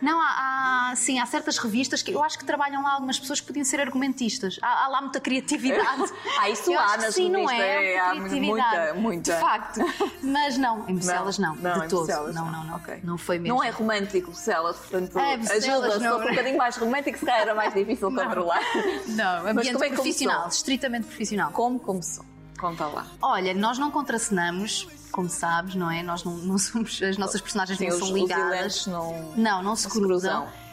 Não, 0.00 0.20
há, 0.20 0.90
há, 0.90 0.96
sim, 0.96 1.18
há 1.18 1.26
certas 1.26 1.58
revistas 1.58 2.02
que 2.02 2.12
eu 2.12 2.22
acho 2.22 2.38
que 2.38 2.44
trabalham 2.44 2.82
lá 2.82 2.92
algumas 2.92 3.18
pessoas 3.18 3.40
que 3.40 3.46
podiam 3.46 3.64
ser 3.64 3.80
argumentistas. 3.80 4.58
Há, 4.62 4.84
há 4.84 4.88
lá 4.88 5.00
muita 5.00 5.20
criatividade. 5.20 5.84
Ah, 6.40 6.50
isso 6.50 6.70
Eu 6.72 6.78
há 6.78 6.84
acho 6.84 6.98
que 6.98 7.04
nas 7.04 7.14
sim, 7.14 7.30
não 7.30 7.46
revistas, 7.46 7.60
é? 7.60 7.92
é, 7.94 7.98
Há 8.00 8.10
há 8.10 8.14
muita 8.14 8.94
muita. 8.94 9.34
De 9.34 9.40
facto. 9.40 9.80
Mas 10.22 10.58
não, 10.58 10.88
em 10.88 10.94
Bucelas 10.96 11.38
não, 11.38 11.54
Não, 11.56 11.78
de 11.80 11.84
em 11.86 11.88
todo. 11.88 12.00
Bucelas 12.00 12.34
não, 12.34 12.50
não, 12.50 12.64
não. 12.64 12.80
Não 13.02 13.18
foi 13.18 13.38
mesmo. 13.38 13.56
Não 13.56 13.64
é 13.64 13.70
romântico 13.70 14.30
Bucelas, 14.30 14.76
portanto 14.76 15.18
É, 15.18 15.36
Bucelas 15.36 15.64
ajuda. 15.64 15.90
Se 15.92 15.98
não. 16.00 16.12
fosse 16.16 16.26
um 16.26 16.30
bocadinho 16.30 16.58
mais 16.58 16.76
romântico, 16.76 17.18
se 17.18 17.24
calhar 17.24 17.40
era 17.42 17.54
mais 17.54 17.72
difícil 17.72 18.10
controlar. 18.14 18.60
Não, 19.08 19.46
ambiente 19.48 19.72
como 19.72 19.84
é 19.84 19.88
profissional, 19.90 20.38
começou? 20.42 20.56
estritamente 20.58 21.06
profissional. 21.06 21.50
Como 21.52 21.78
começou? 21.80 22.24
Conta 22.58 22.86
lá. 22.86 23.06
Olha, 23.20 23.52
nós 23.52 23.78
não 23.78 23.90
contracenamos, 23.90 24.86
como 25.10 25.28
sabes, 25.28 25.74
não 25.74 25.90
é? 25.90 26.02
Nós 26.02 26.24
não, 26.24 26.36
não 26.38 26.56
somos, 26.58 27.02
as 27.02 27.18
nossas 27.18 27.40
personagens 27.40 27.78
Sim, 27.78 27.88
não 27.88 27.98
são 27.98 28.12
ligadas. 28.14 28.86
não- 28.86 29.32
não, 29.36 29.62
não 29.62 29.76
se 29.76 29.84
não 29.84 29.90
se 29.92 30.00
cruzam. 30.00 30.42
cruzam. 30.42 30.64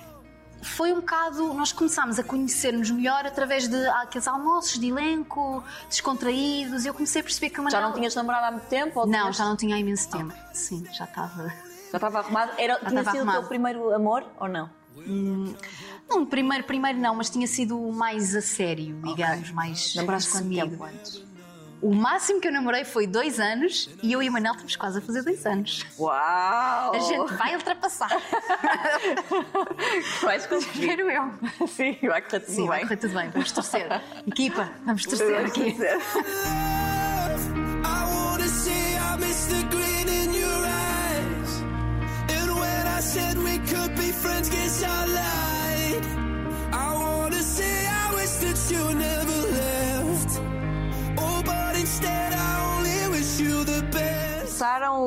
Foi 0.64 0.92
um 0.94 0.98
bocado, 0.98 1.54
nós 1.56 1.72
começámos 1.72 2.20
a 2.20 2.24
conhecer-nos 2.24 2.92
melhor 2.92 3.26
através 3.26 3.68
de 3.68 3.88
aqueles 3.88 4.28
almoços 4.28 4.78
de 4.80 4.89
elenco, 4.89 5.64
descontraídos. 5.89 6.86
Eu 6.86 6.94
comecei 6.94 7.22
a 7.22 7.24
perceber 7.24 7.50
que 7.50 7.60
o 7.60 7.68
Já 7.70 7.82
não 7.82 7.94
tinhas 7.94 8.14
namorado 8.14 8.46
há 8.46 8.52
muito 8.52 8.68
tempo? 8.68 9.06
Não, 9.08 9.12
tinhas- 9.22 9.38
já 9.38 9.46
não 9.46 9.56
tinha 9.58 9.76
há 9.76 9.80
imenso 9.80 10.08
tempo. 10.12 10.32
Sim, 10.54 10.86
já 10.94 11.06
estava. 11.06 11.48
Já 11.92 11.98
estava 11.98 12.20
arrumado? 12.20 12.52
Era, 12.60 12.74
Já 12.80 12.89
tinha 12.89 13.04
sido 13.04 13.14
o 13.14 13.18
arrumado. 13.18 13.39
teu 13.39 13.48
primeiro 13.50 13.92
amor 13.94 14.24
ou 14.39 14.48
não? 14.48 14.70
Hum, 14.98 15.56
não, 16.12 16.26
primeiro, 16.26 16.64
primeiro 16.64 16.99
não, 16.99 17.16
mas 17.16 17.30
tinha 17.30 17.47
sido 17.47 17.78
mais 17.91 18.36
a 18.36 18.41
sério, 18.41 18.99
digamos, 19.03 19.51
mais 19.51 19.95
Namoraste 19.95 20.32
quanto 20.32 20.49
tempo 20.49 20.84
antes? 20.84 21.24
O 21.82 21.95
máximo 21.95 22.39
que 22.39 22.47
eu 22.47 22.51
namorei 22.51 22.86
foi 22.86 23.07
dois 23.07 23.39
anos 23.39 23.89
e 24.03 24.12
eu 24.12 24.22
e 24.22 24.30
o 24.30 24.32
Manel 24.32 24.51
estamos 24.53 24.76
quase 24.76 24.99
a 24.99 25.01
fazer 25.01 25.24
dois 25.24 25.43
anos. 25.47 25.84
Uau! 25.97 26.93
A 26.93 26.99
gente 26.99 27.34
vai 27.34 27.55
ultrapassar. 27.55 28.09
Vais 30.22 30.45
conseguir. 30.45 30.89
Espero 30.91 31.09
eu. 31.09 31.68
Sim, 31.68 31.97
vai 32.03 32.22
correr 32.22 32.39
tudo 32.41 32.55
Sim, 32.55 32.68
vai 32.68 32.78
bem. 32.80 32.88
correr 32.88 32.97
tudo 32.99 33.14
bem. 33.16 33.30
Vamos 33.32 33.51
torcer. 33.51 34.01
Equipa, 34.28 34.70
vamos 34.86 35.03
torcer 35.05 35.34
Vamos 35.34 35.51
aqui. 35.51 35.72
torcer. 35.72 35.99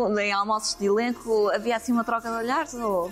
Começaram 0.03 0.19
em 0.21 0.33
almoços 0.33 0.75
de 0.75 0.87
elenco, 0.87 1.49
havia 1.51 1.77
assim 1.77 1.93
uma 1.93 2.05
troca 2.05 2.29
de 2.29 2.37
olhares? 2.37 2.75
Ou... 2.75 3.11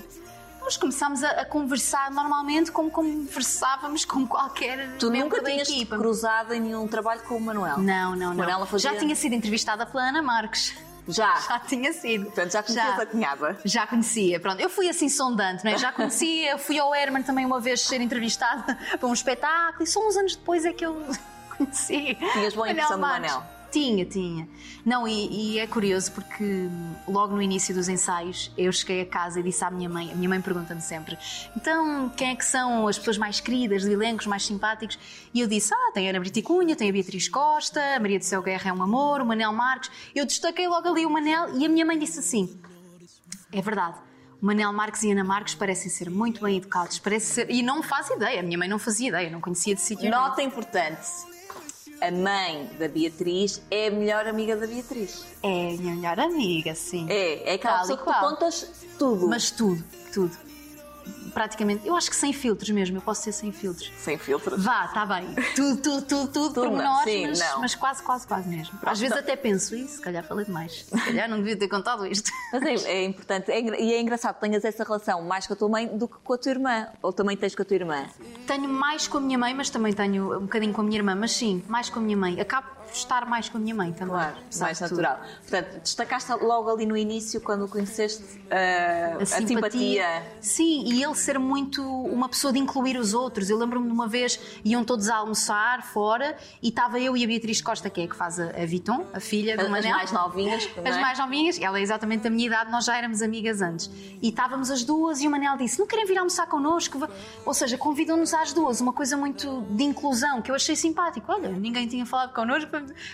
Nós 0.61 0.77
começámos 0.77 1.23
a, 1.25 1.31
a 1.41 1.45
conversar 1.45 2.11
normalmente 2.11 2.71
como 2.71 2.91
conversávamos 2.91 4.05
com 4.05 4.27
qualquer 4.27 4.97
Tu 4.99 5.11
membro 5.11 5.29
nunca 5.31 5.43
da 5.43 5.51
tinhas 5.51 5.69
equipa. 5.69 5.97
cruzado 5.97 6.55
em 6.55 6.61
nenhum 6.61 6.87
trabalho 6.87 7.21
com 7.23 7.37
o 7.37 7.41
Manuel? 7.41 7.79
Não, 7.79 8.11
não, 8.15 8.29
não. 8.29 8.35
Manuela 8.35 8.67
fazia- 8.67 8.93
Já 8.93 8.99
tinha 8.99 9.15
sido 9.15 9.35
entrevistada 9.35 9.85
pela 9.87 10.09
Ana 10.09 10.23
Marques. 10.23 10.75
Já? 11.09 11.35
Já 11.49 11.59
tinha 11.59 11.93
sido. 11.93 12.27
Portanto, 12.27 12.53
já 12.53 12.63
conhecias 12.63 13.01
a 13.01 13.07
cunhada? 13.07 13.59
Já 13.65 13.87
conhecia, 13.89 14.39
pronto. 14.39 14.61
Eu 14.61 14.71
fui 14.71 14.89
assim 14.89 15.09
sondante, 15.09 15.65
não 15.65 15.73
é? 15.73 15.79
Já 15.79 15.91
conhecia, 15.91 16.57
fui 16.63 16.79
ao 16.79 16.95
Herman 16.95 17.25
também 17.25 17.45
uma 17.45 17.59
vez 17.61 17.81
ser 17.81 18.01
entrevistada 18.01 18.79
para 19.01 19.09
um 19.09 19.13
espetáculo 19.13 19.83
e 19.83 19.87
só 19.87 19.99
uns 20.07 20.17
anos 20.17 20.37
depois 20.37 20.65
é 20.65 20.73
que 20.73 20.87
eu 20.87 21.05
conheci. 21.57 22.17
Tinhas 22.35 22.55
boa 22.55 22.71
impressão 22.71 22.97
do. 22.97 23.01
Manel? 23.03 23.43
Tinha, 23.73 24.05
tinha. 24.05 24.47
Não, 24.85 25.09
e, 25.09 25.55
e 25.55 25.59
é 25.59 25.67
curioso 25.67 26.13
porque 26.13 26.45
hum, 26.45 26.95
logo 27.09 27.35
no 27.35 27.41
início 27.41 27.75
dos 27.75 27.89
ensaios 27.89 28.53
eu 28.57 28.71
cheguei 28.71 29.01
a 29.01 29.07
casa 29.07 29.41
e 29.41 29.43
disse 29.43 29.65
à 29.65 29.71
minha 29.71 29.89
mãe, 29.89 30.13
a 30.13 30.15
minha 30.15 30.29
mãe 30.29 30.43
pergunta-me 30.43 30.83
sempre, 30.83 31.17
então 31.57 32.11
quem 32.11 32.33
é 32.33 32.37
que 32.37 32.45
são 32.45 32.87
as 32.87 32.99
pessoas 32.99 33.17
mais 33.17 33.41
queridas, 33.41 33.83
de 33.83 33.91
elencos 33.91 34.27
mais 34.27 34.45
simpáticos? 34.45 34.99
E 35.33 35.41
eu 35.41 35.49
disse, 35.49 35.73
ah, 35.73 35.91
tem 35.95 36.07
a 36.07 36.11
Ana 36.11 36.21
Brita 36.21 36.43
Cunha, 36.43 36.77
tem 36.77 36.91
a 36.91 36.93
Beatriz 36.93 37.31
Costa, 37.31 37.81
a 37.97 37.99
Maria 37.99 38.19
do 38.19 38.27
Céu 38.27 38.43
Guerra 38.43 38.69
é 38.69 38.73
um 38.75 38.83
amor, 38.83 39.23
o 39.23 39.27
Manel 39.27 39.55
Marques. 39.55 39.91
Eu 40.15 40.27
destaquei 40.27 40.69
logo 40.69 40.87
ali 40.87 41.07
o 41.07 41.11
Manel 41.11 41.57
e 41.57 41.65
a 41.65 41.69
minha 41.71 41.87
mãe 41.87 41.99
disse 41.99 42.19
assim, 42.19 42.61
é 43.51 43.63
verdade. 43.63 43.99
O 44.43 44.45
Manel 44.45 44.71
Marques 44.73 45.03
e 45.05 45.13
Ana 45.13 45.25
Marques 45.25 45.55
parecem 45.55 45.89
ser 45.89 46.11
muito 46.11 46.43
bem 46.43 46.59
educados, 46.59 46.99
parece 46.99 47.27
ser... 47.27 47.51
e 47.51 47.63
não 47.63 47.83
faz 47.83 48.11
ideia, 48.11 48.41
a 48.41 48.43
minha 48.43 48.59
mãe 48.59 48.69
não 48.69 48.79
fazia 48.79 49.09
ideia, 49.09 49.31
não 49.31 49.41
conhecia 49.41 49.75
de 49.75 49.81
sítio. 49.81 50.11
Nota 50.11 50.43
importante. 50.43 51.07
A 52.03 52.11
mãe 52.11 52.69
da 52.81 52.89
Beatriz 52.89 53.63
é 53.71 53.87
a 53.87 53.91
melhor 53.93 54.27
amiga 54.27 54.57
da 54.57 54.67
Beatriz. 54.67 55.25
É 55.41 55.47
a 55.47 55.77
minha 55.79 55.95
melhor 55.95 56.19
amiga, 56.19 56.75
sim. 56.75 57.07
É, 57.09 57.51
é 57.51 57.55
aquela 57.55 57.75
Tal 57.75 57.87
pessoa 57.87 57.99
que 57.99 58.05
tu 58.05 58.29
contas 58.29 58.87
tudo. 58.99 59.29
Mas 59.29 59.53
tudo, 59.53 59.85
tudo. 60.13 60.37
Praticamente. 61.33 61.87
Eu 61.87 61.97
acho 61.97 62.11
que 62.11 62.17
sem 62.17 62.33
filtros 62.33 62.71
mesmo, 62.71 62.99
eu 62.99 63.03
posso 63.03 63.23
ser 63.23 63.33
sem 63.33 63.53
filtros. 63.53 63.91
Sem 63.99 64.19
filtros? 64.19 64.63
Vá, 64.63 64.85
está 64.87 65.05
bem. 65.07 65.35
Tudo, 65.55 65.81
tudo, 65.81 66.03
tudo, 66.03 66.27
tudo, 66.33 66.55
Tudo, 66.55 66.55
pormenores, 66.55 67.05
sim, 67.05 67.27
mas, 67.27 67.39
não. 67.41 67.61
mas 67.61 67.75
quase, 67.75 68.03
quase, 68.03 68.27
quase 68.27 68.49
mesmo. 68.49 68.79
Às 68.85 69.01
vezes 69.01 69.17
até 69.17 69.37
penso, 69.37 69.75
isso, 69.75 69.97
se 69.97 70.01
calhar 70.01 70.25
falei 70.25 70.45
demais. 70.45 70.85
Se 70.89 71.05
calhar 71.05 71.29
não 71.29 71.39
devia 71.39 71.57
ter 71.57 71.69
contado 71.69 72.07
isto. 72.07 72.31
Mas 72.53 72.85
é, 72.85 72.93
é 72.93 73.05
importante. 73.05 73.51
É 73.51 73.61
e 73.61 73.95
é 73.95 74.01
engraçado 74.01 74.35
que 74.35 74.41
tenhas 74.43 74.63
essa 74.63 74.85
relação 74.85 75.23
mais 75.23 75.47
com 75.47 75.55
a 75.55 75.57
tua 75.57 75.69
mãe 75.71 75.87
do 75.87 76.07
que 76.07 76.17
com 76.23 76.35
a 76.35 76.39
tua 76.39 76.51
irmã. 76.51 76.89
Ou 77.01 77.13
também 77.13 77.35
tens 77.37 77.55
com 77.55 77.63
a 77.63 77.65
tua 77.65 77.77
irmã? 77.77 78.05
Tenho 78.47 78.69
mais 78.69 79.09
com 79.09 79.17
a 79.19 79.21
minha 79.21 79.39
mãe, 79.39 79.55
mas 79.55 79.71
também 79.71 79.93
tenho 79.95 80.37
um 80.37 80.43
bocadinho 80.43 80.73
com 80.73 80.83
a 80.83 80.85
minha 80.85 80.99
irmã. 80.99 81.15
Mas 81.15 81.33
sim, 81.33 81.63
mais 81.67 81.89
com 81.89 81.99
a 81.99 82.03
minha 82.03 82.17
mãe. 82.17 82.39
Acabo 82.41 82.69
estar 82.97 83.27
mais 83.27 83.49
com 83.49 83.59
a 83.59 83.61
minha 83.61 83.75
mãe 83.75 83.93
também. 83.93 84.15
Claro, 84.15 84.37
mais 84.59 84.81
natural. 84.81 85.21
Portanto, 85.41 85.81
destacaste 85.81 86.33
logo 86.33 86.71
ali 86.71 86.87
no 86.87 86.97
início, 86.97 87.41
quando 87.41 87.65
o 87.65 87.69
conheceste, 87.69 88.23
uh, 88.23 89.23
a, 89.23 89.27
simpatia. 89.27 90.23
Sim, 90.41 90.85
e 90.87 91.03
ele 91.03 91.15
ser 91.15 91.39
muito 91.39 91.83
uma 91.83 92.29
pessoa 92.29 92.53
de 92.53 92.59
incluir 92.59 92.97
os 92.97 93.15
outros. 93.15 93.51
Eu 93.51 93.59
lembro-me 93.59 93.87
de 93.87 93.93
uma 93.93 94.07
vez, 94.09 94.39
iam 94.65 94.85
todos 94.85 95.09
a 95.09 95.17
almoçar 95.17 95.83
fora 95.83 96.37
e 96.63 96.69
estava 96.69 96.99
eu 96.99 97.17
e 97.17 97.25
a 97.25 97.27
Beatriz 97.27 97.61
Costa, 97.61 97.89
que 97.91 98.01
é 98.01 98.05
a 98.05 98.09
que 98.09 98.17
faz 98.17 98.39
a, 98.39 98.51
a 98.51 98.67
Viton, 98.67 99.07
a 99.13 99.21
filha 99.21 99.57
do 99.57 99.63
As 99.65 99.71
Manel. 99.71 99.97
mais 99.97 100.13
novinhas, 100.13 100.69
não 100.77 100.91
As 100.91 100.97
é? 100.97 101.01
mais 101.01 101.19
novinhas, 101.19 101.61
ela 101.61 101.79
é 101.79 101.83
exatamente 101.83 102.23
da 102.23 102.31
minha 102.31 102.47
idade, 102.47 102.71
nós 102.71 102.85
já 102.85 102.97
éramos 102.97 103.23
amigas 103.23 103.61
antes. 103.61 103.91
E 104.21 104.29
estávamos 104.29 104.71
as 104.71 104.85
duas 104.85 105.21
e 105.21 105.27
o 105.27 105.31
Manel 105.31 105.57
disse: 105.57 105.79
Não 105.79 105.87
querem 105.87 106.07
vir 106.07 106.19
almoçar 106.19 106.47
connosco? 106.47 106.99
Va-" 106.99 107.11
Ou 107.45 107.55
seja, 107.55 107.77
convidam-nos 107.77 108.33
às 108.35 108.53
duas, 108.53 108.81
uma 108.81 108.93
coisa 108.93 109.17
muito 109.17 109.63
de 109.71 109.85
inclusão 109.85 110.43
que 110.43 110.51
eu 110.51 110.55
achei 110.55 110.77
simpático. 110.77 111.31
Olha, 111.33 111.49
ninguém 111.51 111.87
tinha 111.87 112.05
falado 112.07 112.33
connosco 112.33 112.71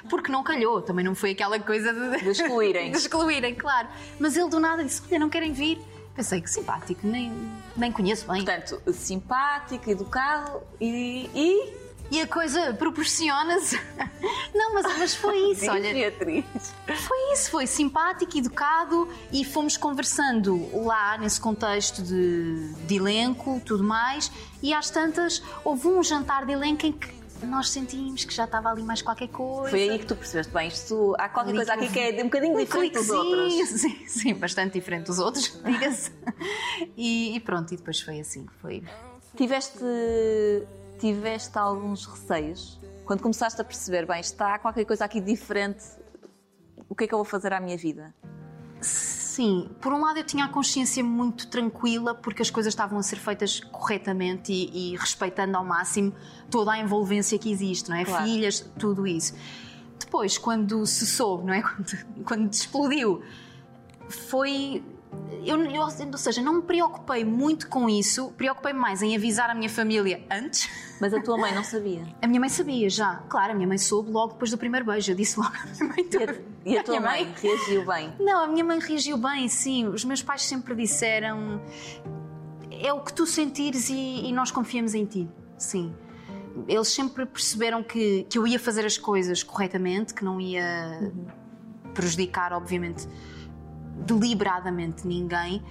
porque 0.09 0.31
não 0.31 0.43
calhou, 0.43 0.81
também 0.83 1.05
não 1.05 1.15
foi 1.15 1.33
aquela 1.33 1.59
coisa 1.59 1.93
de, 1.93 2.23
De 2.23 2.31
excluírem. 2.31 2.91
de 2.93 2.99
excluírem, 2.99 3.55
claro. 3.55 3.89
Mas 4.19 4.37
ele 4.37 4.49
do 4.49 4.61
nada 4.61 4.85
disse: 4.85 5.03
Olha, 5.09 5.19
não 5.19 5.29
querem 5.29 5.53
vir? 5.53 5.81
Pensei 6.15 6.41
que 6.41 6.51
simpático, 6.51 7.07
nem, 7.07 7.33
nem 7.77 7.93
conheço 7.93 8.27
bem. 8.27 8.45
Portanto, 8.45 8.93
simpático, 8.93 9.89
educado 9.91 10.61
e. 10.81 11.31
e... 11.35 11.89
E 12.11 12.23
a 12.23 12.27
coisa 12.27 12.73
proporciona-se. 12.73 13.79
Não, 14.55 14.73
mas, 14.73 14.87
mas 14.99 15.15
foi 15.15 15.37
isso, 15.53 15.71
olha. 15.71 15.93
Beatriz. 15.93 16.45
Foi 17.07 17.33
isso, 17.35 17.51
foi 17.51 17.67
simpático, 17.67 18.39
educado 18.39 19.07
e 19.31 19.45
fomos 19.45 19.77
conversando 19.77 20.71
lá 20.87 21.19
nesse 21.19 21.39
contexto 21.39 22.03
de, 22.03 22.73
de 22.87 22.97
elenco, 22.97 23.61
tudo 23.63 23.85
mais. 23.85 24.33
E 24.63 24.73
às 24.73 24.89
tantas 24.89 25.43
houve 25.63 25.87
um 25.87 26.03
jantar 26.03 26.47
de 26.47 26.53
elenco 26.53 26.87
em 26.87 26.93
que 26.93 27.18
nós 27.47 27.71
sentimos 27.71 28.25
que 28.25 28.35
já 28.35 28.45
estava 28.45 28.71
ali 28.71 28.83
mais 28.83 29.03
qualquer 29.03 29.29
coisa. 29.29 29.71
Foi 29.71 29.89
aí 29.89 29.99
que 29.99 30.07
tu 30.07 30.17
percebeste 30.17 30.53
bem. 30.53 30.69
Isto, 30.69 31.15
há 31.19 31.29
qualquer 31.29 31.55
coisa 31.55 31.77
que 31.77 31.85
aqui 31.85 31.93
que 31.93 31.99
é 32.01 32.21
um 32.23 32.25
bocadinho 32.25 32.55
um 32.55 32.59
diferente 32.59 32.95
dos 32.95 33.11
outros. 33.11 33.55
Sim, 33.81 34.07
sim, 34.07 34.35
bastante 34.35 34.73
diferente 34.73 35.07
dos 35.07 35.19
outros, 35.19 35.59
diga-se. 35.65 36.11
E, 36.97 37.37
e 37.37 37.41
pronto, 37.41 37.73
e 37.73 37.77
depois 37.77 38.01
foi 38.01 38.21
assim. 38.21 38.47
Foi. 38.61 38.83
Tiveste, 39.37 39.85
tiveste 40.99 41.57
alguns 41.59 42.07
receios? 42.07 42.81
Quando 43.05 43.23
começaste 43.23 43.61
a 43.61 43.65
perceber, 43.65 44.07
bem, 44.07 44.21
está 44.21 44.59
qualquer 44.59 44.85
coisa 44.85 45.05
aqui 45.05 45.21
diferente, 45.21 45.85
o 46.89 46.95
que 46.95 47.05
é 47.05 47.07
que 47.07 47.15
eu 47.15 47.19
vou 47.19 47.25
fazer 47.25 47.53
à 47.53 47.61
minha 47.61 47.77
vida? 47.77 48.15
Sim, 48.81 49.18
por 49.81 49.93
um 49.93 50.01
lado 50.01 50.19
eu 50.19 50.25
tinha 50.25 50.45
a 50.45 50.49
consciência 50.49 51.03
muito 51.03 51.47
tranquila 51.47 52.15
porque 52.15 52.43
as 52.43 52.51
coisas 52.51 52.73
estavam 52.73 52.99
a 52.99 53.03
ser 53.03 53.17
feitas 53.17 53.61
corretamente 53.61 54.53
e, 54.53 54.93
e 54.93 54.97
respeitando 54.97 55.57
ao 55.57 55.65
máximo 55.65 56.13
toda 56.51 56.73
a 56.73 56.79
envolvência 56.79 57.39
que 57.39 57.51
existe, 57.51 57.91
não 57.91 57.97
é? 57.97 58.05
Claro. 58.05 58.25
Filhas, 58.25 58.61
tudo 58.79 59.07
isso. 59.07 59.35
Depois, 59.99 60.39
quando 60.39 60.85
se 60.87 61.07
soube, 61.07 61.47
não 61.47 61.55
é? 61.55 61.63
Quando, 61.63 62.25
quando 62.25 62.53
explodiu, 62.53 63.23
foi 64.09 64.83
eu, 65.45 65.63
eu- 65.65 65.83
ou 65.83 66.19
seja, 66.19 66.43
não 66.43 66.55
me 66.55 66.63
preocupei 66.63 67.25
muito 67.25 67.69
com 67.69 67.89
isso, 67.89 68.33
preocupei 68.37 68.73
mais 68.73 69.03
em 69.03 69.17
avisar 69.17 69.49
a 69.51 69.55
minha 69.55 69.69
família 69.71 70.23
antes. 70.31 70.69
Mas 71.01 71.15
a 71.15 71.23
tua 71.23 71.39
mãe 71.39 71.55
não 71.55 71.63
sabia? 71.63 72.03
A 72.21 72.27
minha 72.27 72.41
mãe 72.41 72.49
sabia 72.49 72.91
já, 72.91 73.23
claro, 73.29 73.53
a 73.53 73.55
minha 73.55 73.69
mãe 73.69 73.79
soube 73.79 74.11
logo 74.11 74.33
depois 74.33 74.51
do 74.51 74.59
primeiro 74.59 74.85
beijo. 74.85 75.13
Eu 75.13 75.17
disse 75.17 75.39
logo 75.39 75.53
à 75.55 75.67
minha 75.67 75.85
mãe 75.95 76.05
tudo. 76.05 76.35
E 76.65 76.77
a 76.77 76.83
tua 76.83 76.99
minha 76.99 77.11
mãe 77.11 77.35
reagiu 77.41 77.87
bem? 77.87 78.13
Não, 78.19 78.45
a 78.45 78.47
minha 78.49 78.65
mãe 78.65 78.79
reagiu 78.81 79.17
bem, 79.17 79.49
sim. 79.49 79.87
Os 79.87 80.05
meus 80.05 80.23
pais 80.23 80.43
sempre 80.43 80.75
disseram: 80.75 81.61
é 82.71 82.93
o 82.93 83.01
que 83.01 83.13
tu 83.13 83.25
sentires 83.27 83.89
e, 83.89 83.95
e 84.29 84.33
nós 84.33 84.51
confiamos 84.51 84.93
em 84.95 85.05
ti. 85.05 85.29
Sim. 85.57 85.95
Eles 86.67 86.89
sempre 86.89 87.25
perceberam 87.25 87.83
que, 87.85 88.25
que 88.29 88.37
eu 88.37 88.45
ia 88.45 88.59
fazer 88.59 88.85
as 88.85 88.99
coisas 88.99 89.45
corretamente, 89.45 90.13
que 90.13 90.25
não 90.25 90.41
ia 90.41 91.13
prejudicar, 91.95 92.53
obviamente, 92.53 93.07
deliberadamente 94.07 95.07
ninguém. 95.07 95.63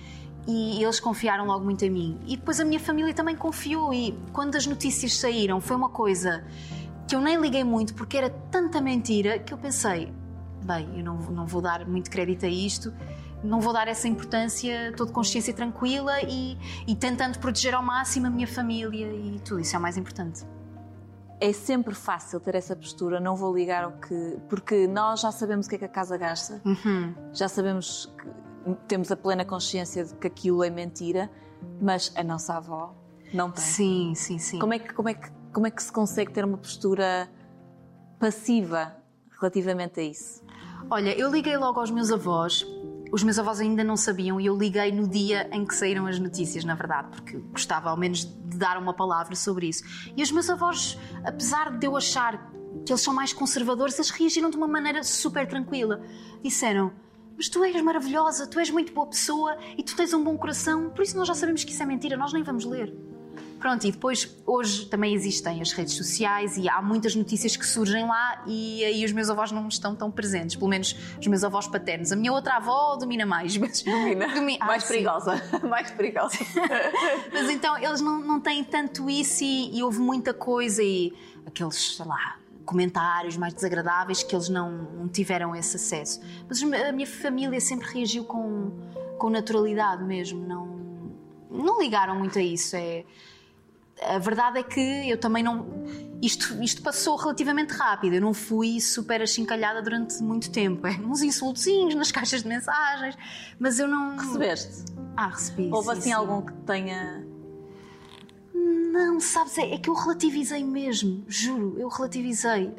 E 0.47 0.81
eles 0.81 0.99
confiaram 0.99 1.45
logo 1.45 1.65
muito 1.65 1.83
em 1.83 1.89
mim. 1.89 2.19
E 2.25 2.37
depois 2.37 2.59
a 2.59 2.65
minha 2.65 2.79
família 2.79 3.13
também 3.13 3.35
confiou. 3.35 3.93
E 3.93 4.17
quando 4.31 4.55
as 4.55 4.65
notícias 4.65 5.17
saíram, 5.17 5.59
foi 5.59 5.75
uma 5.75 5.89
coisa 5.89 6.45
que 7.07 7.15
eu 7.15 7.21
nem 7.21 7.39
liguei 7.39 7.63
muito, 7.63 7.93
porque 7.93 8.17
era 8.17 8.29
tanta 8.29 8.79
mentira 8.79 9.39
que 9.39 9.53
eu 9.53 9.57
pensei: 9.57 10.11
bem, 10.63 10.87
eu 10.97 11.03
não, 11.03 11.17
não 11.17 11.45
vou 11.45 11.61
dar 11.61 11.85
muito 11.85 12.09
crédito 12.09 12.45
a 12.45 12.49
isto, 12.49 12.93
não 13.43 13.59
vou 13.59 13.73
dar 13.73 13.87
essa 13.87 14.07
importância, 14.07 14.89
estou 14.89 15.05
de 15.05 15.11
consciência 15.11 15.53
tranquila 15.53 16.21
e, 16.21 16.57
e 16.87 16.95
tentando 16.95 17.39
proteger 17.39 17.73
ao 17.73 17.83
máximo 17.83 18.27
a 18.27 18.29
minha 18.29 18.47
família 18.47 19.07
e 19.07 19.39
tudo 19.39 19.59
isso 19.61 19.75
é 19.75 19.79
o 19.79 19.81
mais 19.81 19.97
importante. 19.97 20.45
É 21.39 21.53
sempre 21.53 21.93
fácil 21.93 22.39
ter 22.39 22.55
essa 22.55 22.75
postura, 22.75 23.19
não 23.19 23.35
vou 23.35 23.55
ligar 23.55 23.83
ao 23.83 23.91
que. 23.93 24.37
Porque 24.49 24.87
nós 24.87 25.19
já 25.21 25.31
sabemos 25.31 25.67
o 25.67 25.69
que 25.69 25.75
é 25.75 25.77
que 25.79 25.85
a 25.85 25.89
casa 25.89 26.17
gasta, 26.17 26.61
Uhum. 26.65 27.13
já 27.31 27.47
sabemos 27.47 28.11
que 28.17 28.75
temos 28.87 29.11
a 29.11 29.15
plena 29.15 29.45
consciência 29.45 30.03
de 30.03 30.15
que 30.15 30.27
aquilo 30.27 30.63
é 30.63 30.69
mentira, 30.69 31.29
mas 31.79 32.11
a 32.15 32.23
nossa 32.23 32.55
avó 32.55 32.95
não 33.33 33.51
tem. 33.51 33.63
Sim, 33.63 34.13
sim, 34.15 34.39
sim. 34.39 34.59
Como 34.59 34.73
é 34.73 34.79
que, 34.79 34.93
como 34.93 35.09
é 35.09 35.13
que, 35.13 35.29
como 35.53 35.67
é 35.67 35.71
que 35.71 35.81
se 35.83 35.91
consegue 35.91 36.31
ter 36.33 36.43
uma 36.43 36.57
postura 36.57 37.29
passiva 38.19 38.95
relativamente 39.39 39.99
a 39.99 40.03
isso? 40.03 40.43
Olha, 40.89 41.17
eu 41.17 41.29
liguei 41.29 41.55
logo 41.57 41.79
aos 41.79 41.91
meus 41.91 42.11
avós. 42.11 42.65
Os 43.11 43.23
meus 43.23 43.39
avós 43.39 43.59
ainda 43.59 43.83
não 43.83 43.95
sabiam 43.95 44.39
e 44.39 44.45
eu 44.45 44.57
liguei 44.57 44.91
no 44.91 45.07
dia 45.07 45.49
em 45.51 45.65
que 45.65 45.75
saíram 45.75 46.07
as 46.07 46.19
notícias, 46.19 46.65
na 46.65 46.75
verdade, 46.75 47.09
porque 47.11 47.37
gostava 47.51 47.89
ao 47.89 47.97
menos 47.97 48.25
de 48.25 48.57
dar 48.57 48.77
uma 48.77 48.93
palavra 48.93 49.35
sobre 49.35 49.67
isso. 49.67 49.83
E 50.15 50.21
os 50.21 50.31
meus 50.31 50.49
avós, 50.49 50.97
apesar 51.23 51.77
de 51.77 51.87
eu 51.87 51.95
achar 51.95 52.51
que 52.85 52.91
eles 52.91 53.01
são 53.01 53.13
mais 53.13 53.33
conservadores, 53.33 53.95
eles 53.95 54.09
reagiram 54.09 54.49
de 54.49 54.57
uma 54.57 54.67
maneira 54.67 55.03
super 55.03 55.47
tranquila. 55.47 56.01
Disseram: 56.43 56.91
Mas 57.35 57.49
tu 57.49 57.63
és 57.63 57.81
maravilhosa, 57.81 58.47
tu 58.47 58.59
és 58.59 58.69
muito 58.69 58.93
boa 58.93 59.07
pessoa 59.07 59.57
e 59.77 59.83
tu 59.83 59.95
tens 59.95 60.13
um 60.13 60.23
bom 60.23 60.37
coração, 60.37 60.89
por 60.89 61.03
isso 61.03 61.17
nós 61.17 61.27
já 61.27 61.33
sabemos 61.33 61.63
que 61.63 61.71
isso 61.71 61.83
é 61.83 61.85
mentira, 61.85 62.17
nós 62.17 62.33
nem 62.33 62.43
vamos 62.43 62.65
ler. 62.65 62.93
Pronto, 63.59 63.87
e 63.87 63.91
depois 63.91 64.35
hoje 64.45 64.85
também 64.85 65.13
existem 65.13 65.59
as 65.61 65.71
redes 65.71 65.93
sociais 65.95 66.57
e 66.57 66.69
há 66.69 66.81
muitas 66.81 67.15
notícias 67.15 67.55
que 67.57 67.65
surgem 67.65 68.05
lá 68.05 68.43
e 68.45 68.83
aí 68.85 69.03
os 69.03 69.11
meus 69.11 69.29
avós 69.29 69.51
não 69.51 69.67
estão 69.67 69.95
tão 69.95 70.11
presentes, 70.11 70.55
pelo 70.55 70.69
menos 70.69 70.95
os 71.19 71.25
meus 71.27 71.43
avós 71.43 71.67
paternos. 71.67 72.11
A 72.11 72.15
minha 72.15 72.31
outra 72.31 72.57
avó 72.57 72.95
domina 72.95 73.25
mais, 73.25 73.57
mas 73.57 73.81
Domina. 73.81 74.27
Domi- 74.33 74.59
Mais 74.59 74.83
Ah, 74.83 74.85
sim. 74.87 74.93
perigosa. 74.93 75.41
Mais 75.67 75.91
perigosa. 75.91 76.37
Mas 77.33 77.49
então 77.49 77.77
eles 77.77 77.99
não, 78.01 78.19
não 78.19 78.39
têm 78.39 78.63
tanto 78.63 79.09
isso 79.09 79.43
e, 79.43 79.77
e 79.77 79.83
houve 79.83 79.99
muita 79.99 80.33
coisa 80.33 80.81
e 80.83 81.13
aqueles, 81.45 81.95
sei 81.95 82.05
lá, 82.05 82.37
comentários 82.65 83.37
mais 83.37 83.53
desagradáveis 83.53 84.21
que 84.23 84.35
eles 84.35 84.49
não, 84.49 84.71
não 84.71 85.07
tiveram 85.07 85.55
esse 85.55 85.77
acesso. 85.77 86.21
Mas 86.47 86.61
a 86.61 86.91
minha 86.91 87.07
família 87.07 87.59
sempre 87.59 87.87
reagiu 87.91 88.23
com, 88.25 88.71
com 89.17 89.29
naturalidade 89.29 90.03
mesmo, 90.03 90.45
não, 90.45 90.67
não 91.49 91.81
ligaram 91.81 92.15
muito 92.17 92.37
a 92.37 92.41
isso. 92.41 92.75
É, 92.75 93.03
a 94.01 94.17
verdade 94.19 94.59
é 94.59 94.63
que 94.63 95.09
eu 95.09 95.17
também 95.17 95.43
não. 95.43 95.65
Isto, 96.21 96.61
isto 96.63 96.81
passou 96.81 97.15
relativamente 97.15 97.73
rápido. 97.73 98.15
Eu 98.15 98.21
não 98.21 98.33
fui 98.33 98.81
super 98.81 99.21
achincalhada 99.21 99.81
durante 99.81 100.21
muito 100.21 100.49
tempo. 100.51 100.87
É, 100.87 100.91
uns 100.91 101.21
insultozinhos 101.21 101.95
nas 101.95 102.11
caixas 102.11 102.43
de 102.43 102.49
mensagens, 102.49 103.17
mas 103.59 103.79
eu 103.79 103.87
não. 103.87 104.17
Recebeste? 104.17 104.85
Ah, 105.15 105.27
recebi. 105.27 105.69
Houve 105.71 105.87
sim, 105.87 105.91
assim 105.91 106.01
sim. 106.01 106.13
algum 106.13 106.41
que 106.41 106.53
tenha. 106.65 107.25
Não, 108.53 109.19
sabes, 109.19 109.57
é, 109.57 109.73
é 109.73 109.77
que 109.77 109.89
eu 109.89 109.93
relativizei 109.93 110.63
mesmo, 110.63 111.23
juro, 111.27 111.75
eu 111.77 111.87
relativizei. 111.87 112.73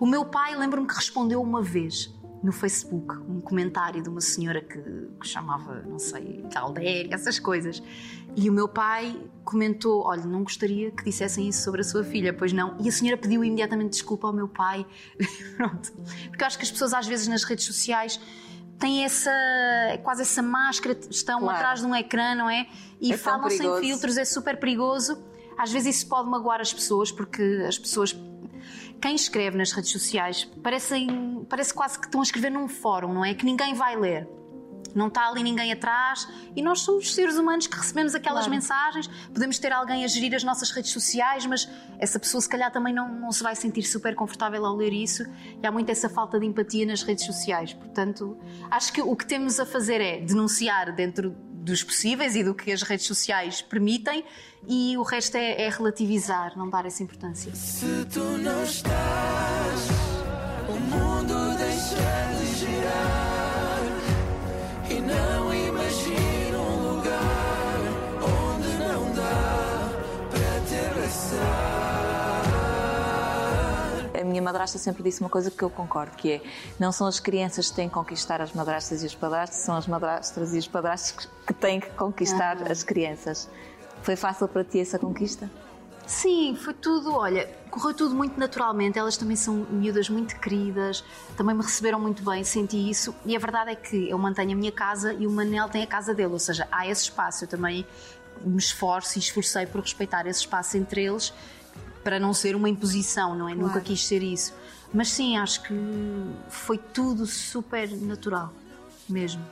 O 0.00 0.06
meu 0.06 0.24
pai, 0.24 0.56
lembro-me 0.56 0.88
que 0.88 0.94
respondeu 0.94 1.40
uma 1.40 1.62
vez 1.62 2.12
no 2.42 2.52
Facebook 2.52 3.14
um 3.28 3.40
comentário 3.40 4.02
de 4.02 4.08
uma 4.08 4.20
senhora 4.20 4.60
que, 4.62 4.80
que 5.20 5.26
chamava, 5.28 5.82
não 5.82 5.98
sei, 5.98 6.44
Caldéria, 6.52 7.14
essas 7.14 7.38
coisas. 7.38 7.82
E 8.36 8.48
o 8.48 8.52
meu 8.52 8.68
pai 8.68 9.20
comentou: 9.44 10.04
Olha, 10.06 10.24
não 10.24 10.42
gostaria 10.42 10.90
que 10.90 11.04
dissessem 11.04 11.48
isso 11.48 11.62
sobre 11.62 11.80
a 11.80 11.84
sua 11.84 12.02
filha, 12.04 12.32
pois 12.32 12.52
não. 12.52 12.76
E 12.80 12.88
a 12.88 12.92
senhora 12.92 13.16
pediu 13.16 13.44
imediatamente 13.44 13.90
desculpa 13.90 14.26
ao 14.28 14.32
meu 14.32 14.48
pai. 14.48 14.86
Pronto. 15.56 15.92
Porque 16.28 16.42
eu 16.42 16.46
acho 16.46 16.56
que 16.56 16.64
as 16.64 16.70
pessoas, 16.70 16.94
às 16.94 17.06
vezes, 17.06 17.26
nas 17.28 17.42
redes 17.44 17.64
sociais 17.64 18.20
têm 18.78 19.04
essa, 19.04 19.30
quase 20.02 20.22
essa 20.22 20.40
máscara, 20.40 20.98
estão 21.10 21.40
Claro. 21.40 21.56
atrás 21.56 21.80
de 21.80 21.86
um 21.86 21.94
ecrã, 21.94 22.34
não 22.34 22.48
é? 22.48 22.66
E 23.00 23.12
É 23.12 23.16
falam 23.16 23.50
sem 23.50 23.78
filtros, 23.80 24.16
é 24.16 24.24
super 24.24 24.58
perigoso. 24.58 25.22
Às 25.58 25.70
vezes 25.70 25.96
isso 25.96 26.08
pode 26.08 26.30
magoar 26.30 26.60
as 26.60 26.72
pessoas, 26.72 27.12
porque 27.12 27.42
as 27.68 27.78
pessoas. 27.78 28.16
Quem 29.00 29.14
escreve 29.14 29.56
nas 29.56 29.72
redes 29.72 29.90
sociais 29.90 30.44
parecem, 30.62 31.44
parece 31.48 31.72
quase 31.72 31.98
que 31.98 32.06
estão 32.06 32.20
a 32.20 32.24
escrever 32.24 32.50
num 32.50 32.68
fórum, 32.68 33.12
não 33.12 33.24
é? 33.24 33.34
Que 33.34 33.44
ninguém 33.44 33.74
vai 33.74 33.96
ler. 33.96 34.28
Não 34.94 35.06
está 35.06 35.28
ali 35.28 35.42
ninguém 35.44 35.70
atrás 35.72 36.26
e 36.56 36.60
nós 36.60 36.80
somos 36.80 37.14
seres 37.14 37.36
humanos 37.36 37.68
que 37.68 37.76
recebemos 37.76 38.12
aquelas 38.14 38.40
Claro. 38.46 38.50
mensagens. 38.56 39.06
Podemos 39.32 39.56
ter 39.58 39.72
alguém 39.72 40.04
a 40.04 40.08
gerir 40.08 40.34
as 40.34 40.42
nossas 40.42 40.70
redes 40.72 40.90
sociais, 40.90 41.46
mas 41.46 41.68
essa 41.98 42.18
pessoa 42.18 42.40
se 42.40 42.48
calhar 42.48 42.72
também 42.72 42.92
não, 42.92 43.08
não 43.08 43.30
se 43.30 43.40
vai 43.42 43.54
sentir 43.54 43.84
super 43.84 44.16
confortável 44.16 44.66
ao 44.66 44.74
ler 44.74 44.92
isso 44.92 45.22
e 45.62 45.66
há 45.66 45.70
muito 45.70 45.90
essa 45.90 46.08
falta 46.08 46.40
de 46.40 46.46
empatia 46.46 46.84
nas 46.84 47.02
redes 47.04 47.24
sociais. 47.24 47.72
Portanto, 47.72 48.36
acho 48.68 48.92
que 48.92 49.00
o 49.00 49.14
que 49.14 49.24
temos 49.24 49.60
a 49.60 49.64
fazer 49.66 50.00
é 50.00 50.20
denunciar 50.20 50.92
dentro 50.94 51.30
dos 51.30 51.84
possíveis 51.84 52.34
e 52.34 52.42
do 52.42 52.52
que 52.54 52.72
as 52.72 52.82
redes 52.82 53.06
sociais 53.06 53.62
permitem 53.62 54.24
e 54.66 54.96
o 54.96 55.02
resto 55.02 55.36
é, 55.36 55.62
é 55.62 55.68
relativizar, 55.68 56.56
não 56.56 56.68
dar 56.68 56.86
essa 56.86 57.02
importância. 57.02 57.54
Se 57.54 58.04
tu 58.12 58.20
não 58.38 58.62
estás, 58.62 59.88
o 60.68 60.72
mundo 60.72 61.56
deixa 61.56 62.36
de 62.38 62.46
girar. 62.58 63.80
E 64.90 65.00
não 65.00 65.54
imagino 65.54 66.58
um 66.60 66.94
lugar 66.96 67.78
onde 68.22 68.68
não 68.78 69.12
dá 69.14 69.90
para 70.30 70.60
te 70.66 70.74
abraçar. 70.86 71.40
A 74.20 74.24
minha 74.24 74.42
madrasta 74.42 74.78
sempre 74.78 75.02
disse 75.02 75.20
uma 75.20 75.30
coisa 75.30 75.50
que 75.50 75.62
eu 75.62 75.70
concordo, 75.70 76.16
que 76.16 76.32
é 76.32 76.40
não 76.78 76.92
são 76.92 77.06
as 77.06 77.18
crianças 77.18 77.70
que 77.70 77.76
têm 77.76 77.88
que 77.88 77.94
conquistar 77.94 78.40
as 78.40 78.52
madrastas 78.52 79.02
e 79.02 79.06
os 79.06 79.14
padrastos, 79.14 79.58
são 79.60 79.74
as 79.76 79.86
madrastas 79.86 80.54
e 80.54 80.58
os 80.58 80.68
padrastos 80.68 81.26
que- 81.46 81.54
têm 81.54 81.80
que 81.80 81.90
conquistar 81.90 82.56
Aham. 82.58 82.70
as 82.70 82.82
crianças. 82.82 83.48
Foi 84.02 84.16
fácil 84.16 84.48
para 84.48 84.64
ti 84.64 84.80
essa 84.80 84.98
conquista? 84.98 85.50
Sim, 86.06 86.56
foi 86.56 86.74
tudo, 86.74 87.14
olha, 87.14 87.46
correu 87.70 87.94
tudo 87.94 88.14
muito 88.16 88.38
naturalmente. 88.38 88.98
Elas 88.98 89.16
também 89.16 89.36
são 89.36 89.54
miúdas 89.70 90.08
muito 90.08 90.38
queridas, 90.40 91.04
também 91.36 91.54
me 91.54 91.62
receberam 91.62 92.00
muito 92.00 92.24
bem, 92.24 92.42
senti 92.42 92.90
isso. 92.90 93.14
E 93.24 93.36
a 93.36 93.38
verdade 93.38 93.70
é 93.70 93.76
que 93.76 94.10
eu 94.10 94.18
mantenho 94.18 94.52
a 94.52 94.54
minha 94.56 94.72
casa 94.72 95.12
e 95.14 95.26
o 95.26 95.30
Manel 95.30 95.68
tem 95.68 95.82
a 95.82 95.86
casa 95.86 96.12
dele, 96.12 96.32
ou 96.32 96.38
seja, 96.38 96.66
há 96.72 96.88
esse 96.88 97.02
espaço. 97.02 97.44
Eu 97.44 97.48
também 97.48 97.86
me 98.44 98.58
esforço 98.58 99.18
e 99.18 99.20
esforcei 99.20 99.66
por 99.66 99.80
respeitar 99.82 100.26
esse 100.26 100.40
espaço 100.40 100.76
entre 100.76 101.04
eles 101.04 101.32
para 102.02 102.18
não 102.18 102.32
ser 102.32 102.56
uma 102.56 102.68
imposição, 102.68 103.36
não 103.36 103.48
é? 103.48 103.54
Claro. 103.54 103.68
Nunca 103.68 103.80
quis 103.80 104.04
ser 104.04 104.22
isso. 104.22 104.52
Mas 104.92 105.12
sim, 105.12 105.36
acho 105.36 105.62
que 105.62 105.74
foi 106.48 106.78
tudo 106.78 107.24
super 107.24 107.88
natural, 108.00 108.52
mesmo. 109.08 109.44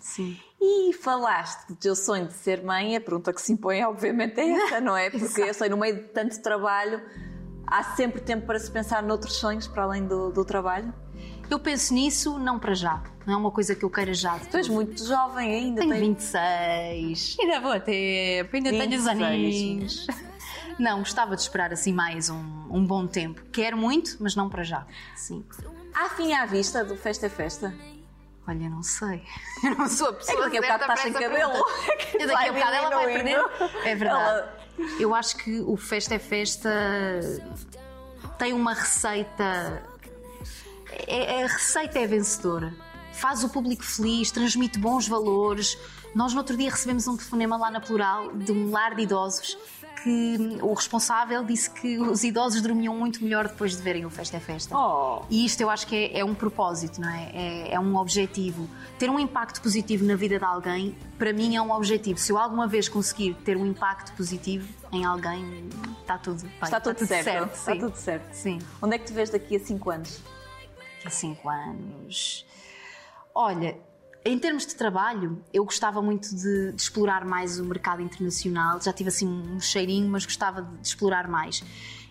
Sim. 0.00 0.36
E 0.60 0.92
falaste 0.94 1.68
do 1.68 1.76
teu 1.76 1.94
sonho 1.94 2.26
de 2.26 2.32
ser 2.32 2.62
mãe, 2.62 2.96
a 2.96 3.00
pergunta 3.00 3.32
que 3.32 3.40
se 3.40 3.52
impõe, 3.52 3.82
obviamente, 3.84 4.40
é 4.40 4.50
essa, 4.50 4.80
não 4.80 4.96
é? 4.96 5.10
Porque 5.16 5.42
eu 5.42 5.54
sei, 5.54 5.68
no 5.68 5.76
meio 5.76 5.96
de 5.96 6.02
tanto 6.08 6.40
trabalho, 6.42 7.00
há 7.66 7.82
sempre 7.94 8.20
tempo 8.20 8.46
para 8.46 8.58
se 8.58 8.70
pensar 8.70 9.02
noutros 9.02 9.36
sonhos 9.36 9.68
para 9.68 9.82
além 9.82 10.06
do, 10.06 10.30
do 10.30 10.44
trabalho? 10.44 10.92
Eu 11.48 11.60
penso 11.60 11.94
nisso, 11.94 12.38
não 12.38 12.58
para 12.58 12.74
já. 12.74 13.02
Não 13.24 13.34
é 13.34 13.36
uma 13.36 13.50
coisa 13.50 13.74
que 13.74 13.84
eu 13.84 13.90
queira 13.90 14.12
já. 14.14 14.38
Tu 14.38 14.56
és 14.56 14.68
muito 14.68 15.04
jovem 15.04 15.52
ainda. 15.54 15.80
Tenho 15.80 15.92
tens- 15.92 16.00
26. 16.06 17.36
Ainda 17.40 17.60
vou 17.60 17.72
a 17.72 17.80
tempo, 17.80 18.56
ainda 18.56 18.70
tenho 18.70 18.98
os 18.98 19.04
26. 19.04 19.22
aninhos. 19.22 20.06
Não, 20.78 20.98
gostava 20.98 21.34
de 21.34 21.40
esperar 21.40 21.72
assim 21.72 21.90
mais 21.92 22.28
um, 22.28 22.66
um 22.70 22.84
bom 22.84 23.06
tempo. 23.06 23.40
Quero 23.50 23.78
muito, 23.78 24.16
mas 24.20 24.36
não 24.36 24.50
para 24.50 24.62
já. 24.62 24.86
Sim. 25.14 25.42
Há 25.94 26.10
fim 26.10 26.34
à 26.34 26.44
vista 26.44 26.84
do 26.84 26.94
Festa 26.96 27.24
é 27.24 27.28
Festa? 27.30 27.74
Olha, 28.48 28.68
não 28.70 28.82
sei. 28.82 29.22
Eu 29.64 29.74
não 29.76 29.88
sou 29.88 30.08
a 30.08 30.12
pessoa 30.12 30.46
É 30.46 30.50
que 30.50 30.60
daqui 30.60 30.72
a 30.72 30.76
bocado 30.76 30.82
estás 30.92 31.00
sem 31.00 31.12
cabelo. 31.12 31.52
pergunta. 31.52 32.26
Daqui 32.26 32.48
a 32.48 32.52
bocado 32.52 32.74
ela 32.74 32.90
vai 32.90 33.06
perder. 33.06 33.44
É 33.84 33.94
verdade. 33.94 34.48
Eu 35.00 35.14
acho 35.14 35.36
que 35.38 35.60
o 35.60 35.76
Festa 35.76 36.14
é 36.14 36.18
Festa 36.18 36.70
tem 38.38 38.52
uma 38.52 38.74
receita. 38.74 39.82
É, 41.08 41.42
a 41.44 41.46
receita 41.46 41.98
é 41.98 42.06
vencedora. 42.06 42.72
faz 43.12 43.42
o 43.42 43.48
público 43.48 43.82
feliz, 43.82 44.30
transmite 44.30 44.78
bons 44.78 45.08
valores. 45.08 45.76
Nós 46.14 46.32
no 46.32 46.38
outro 46.38 46.56
dia 46.56 46.70
recebemos 46.70 47.06
um 47.08 47.16
telefonema 47.16 47.56
lá 47.56 47.70
na 47.70 47.80
Plural 47.80 48.32
de 48.34 48.52
um 48.52 48.70
lar 48.70 48.94
de 48.94 49.02
idosos 49.02 49.58
que 50.02 50.58
o 50.62 50.72
responsável 50.72 51.44
disse 51.44 51.70
que 51.70 51.98
os 51.98 52.22
idosos 52.22 52.60
dormiam 52.60 52.94
muito 52.96 53.22
melhor 53.22 53.48
depois 53.48 53.76
de 53.76 53.82
verem 53.82 54.04
o 54.04 54.10
Festa 54.10 54.36
é 54.36 54.40
Festa. 54.40 54.74
E 55.30 55.44
isto 55.44 55.60
eu 55.60 55.70
acho 55.70 55.86
que 55.86 55.96
é, 55.96 56.20
é 56.20 56.24
um 56.24 56.34
propósito, 56.34 57.00
não 57.00 57.08
é? 57.08 57.30
é? 57.32 57.74
é 57.74 57.80
um 57.80 57.96
objetivo. 57.96 58.68
Ter 58.98 59.10
um 59.10 59.18
impacto 59.18 59.60
positivo 59.60 60.04
na 60.04 60.14
vida 60.14 60.38
de 60.38 60.44
alguém, 60.44 60.96
para 61.18 61.32
mim 61.32 61.56
é 61.56 61.62
um 61.62 61.70
objetivo. 61.72 62.18
Se 62.18 62.32
eu 62.32 62.38
alguma 62.38 62.66
vez 62.66 62.88
conseguir 62.88 63.34
ter 63.44 63.56
um 63.56 63.66
impacto 63.66 64.12
positivo 64.16 64.68
em 64.92 65.04
alguém, 65.04 65.68
está 66.00 66.18
tudo 66.18 66.42
bem. 66.42 66.52
Está 66.62 66.80
tudo 66.80 67.06
certo. 67.06 67.52
Está 67.52 67.72
sim. 67.72 67.78
tudo 67.78 67.96
certo. 67.96 68.32
Sim. 68.32 68.58
Onde 68.80 68.96
é 68.96 68.98
que 68.98 69.06
te 69.06 69.12
vês 69.12 69.30
daqui 69.30 69.56
a 69.56 69.60
5 69.60 69.90
anos? 69.90 70.20
Daqui 70.96 71.08
a 71.08 71.10
5 71.10 71.48
anos. 71.48 72.46
Olha, 73.34 73.76
em 74.26 74.38
termos 74.38 74.66
de 74.66 74.74
trabalho, 74.74 75.42
eu 75.52 75.64
gostava 75.64 76.02
muito 76.02 76.34
de, 76.34 76.72
de 76.72 76.82
explorar 76.82 77.24
mais 77.24 77.60
o 77.60 77.64
mercado 77.64 78.02
internacional. 78.02 78.80
Já 78.80 78.92
tive 78.92 79.08
assim 79.08 79.26
um 79.26 79.60
cheirinho, 79.60 80.08
mas 80.08 80.24
gostava 80.24 80.62
de, 80.62 80.76
de 80.78 80.88
explorar 80.88 81.28
mais. 81.28 81.62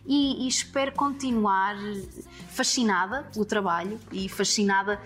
E, 0.07 0.45
e 0.45 0.47
espero 0.47 0.91
continuar 0.91 1.75
fascinada 2.49 3.23
pelo 3.33 3.43
trabalho 3.43 3.99
e 4.11 4.29
fascinada 4.29 5.01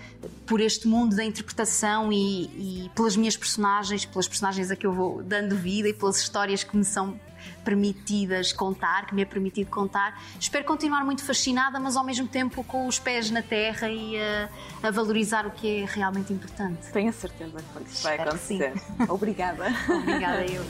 por 0.45 0.59
este 0.59 0.87
mundo 0.87 1.15
da 1.15 1.23
interpretação 1.23 2.11
e, 2.11 2.85
e 2.85 2.91
pelas 2.93 3.15
minhas 3.15 3.37
personagens, 3.37 4.05
pelas 4.05 4.27
personagens 4.27 4.69
a 4.69 4.75
que 4.75 4.85
eu 4.85 4.91
vou 4.91 5.23
dando 5.23 5.55
vida 5.55 5.87
e 5.87 5.93
pelas 5.93 6.17
histórias 6.17 6.63
que 6.63 6.75
me 6.75 6.83
são 6.83 7.17
permitidas 7.63 8.51
contar, 8.51 9.05
que 9.05 9.15
me 9.15 9.21
é 9.21 9.25
permitido 9.25 9.69
contar. 9.69 10.21
Espero 10.39 10.65
continuar 10.65 11.03
muito 11.03 11.23
fascinada, 11.23 11.79
mas 11.79 11.95
ao 11.95 12.03
mesmo 12.03 12.27
tempo 12.27 12.63
com 12.63 12.87
os 12.87 12.99
pés 12.99 13.29
na 13.31 13.41
terra 13.41 13.89
e 13.89 14.17
a, 14.19 14.49
a 14.83 14.91
valorizar 14.91 15.45
o 15.45 15.51
que 15.51 15.81
é 15.81 15.85
realmente 15.85 16.31
importante. 16.33 16.91
Tenho 16.91 17.09
a 17.09 17.13
certeza 17.13 17.57
que 17.57 17.83
isso 17.83 18.03
vai 18.03 18.15
Espero 18.15 18.31
que 18.31 18.37
sim. 18.39 18.61
acontecer. 18.61 18.91
Obrigada. 19.11 19.65
Obrigada 19.89 20.45
eu. 20.45 20.65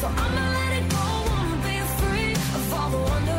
So 0.00 0.06
I'ma 0.06 0.52
let 0.52 0.72
it 0.78 0.88
go, 0.90 0.96
wanna 1.28 1.56
be 1.66 1.80
free 1.98 2.32
of 2.32 2.72
all 2.74 2.90
the 2.90 2.98
wonder 2.98 3.37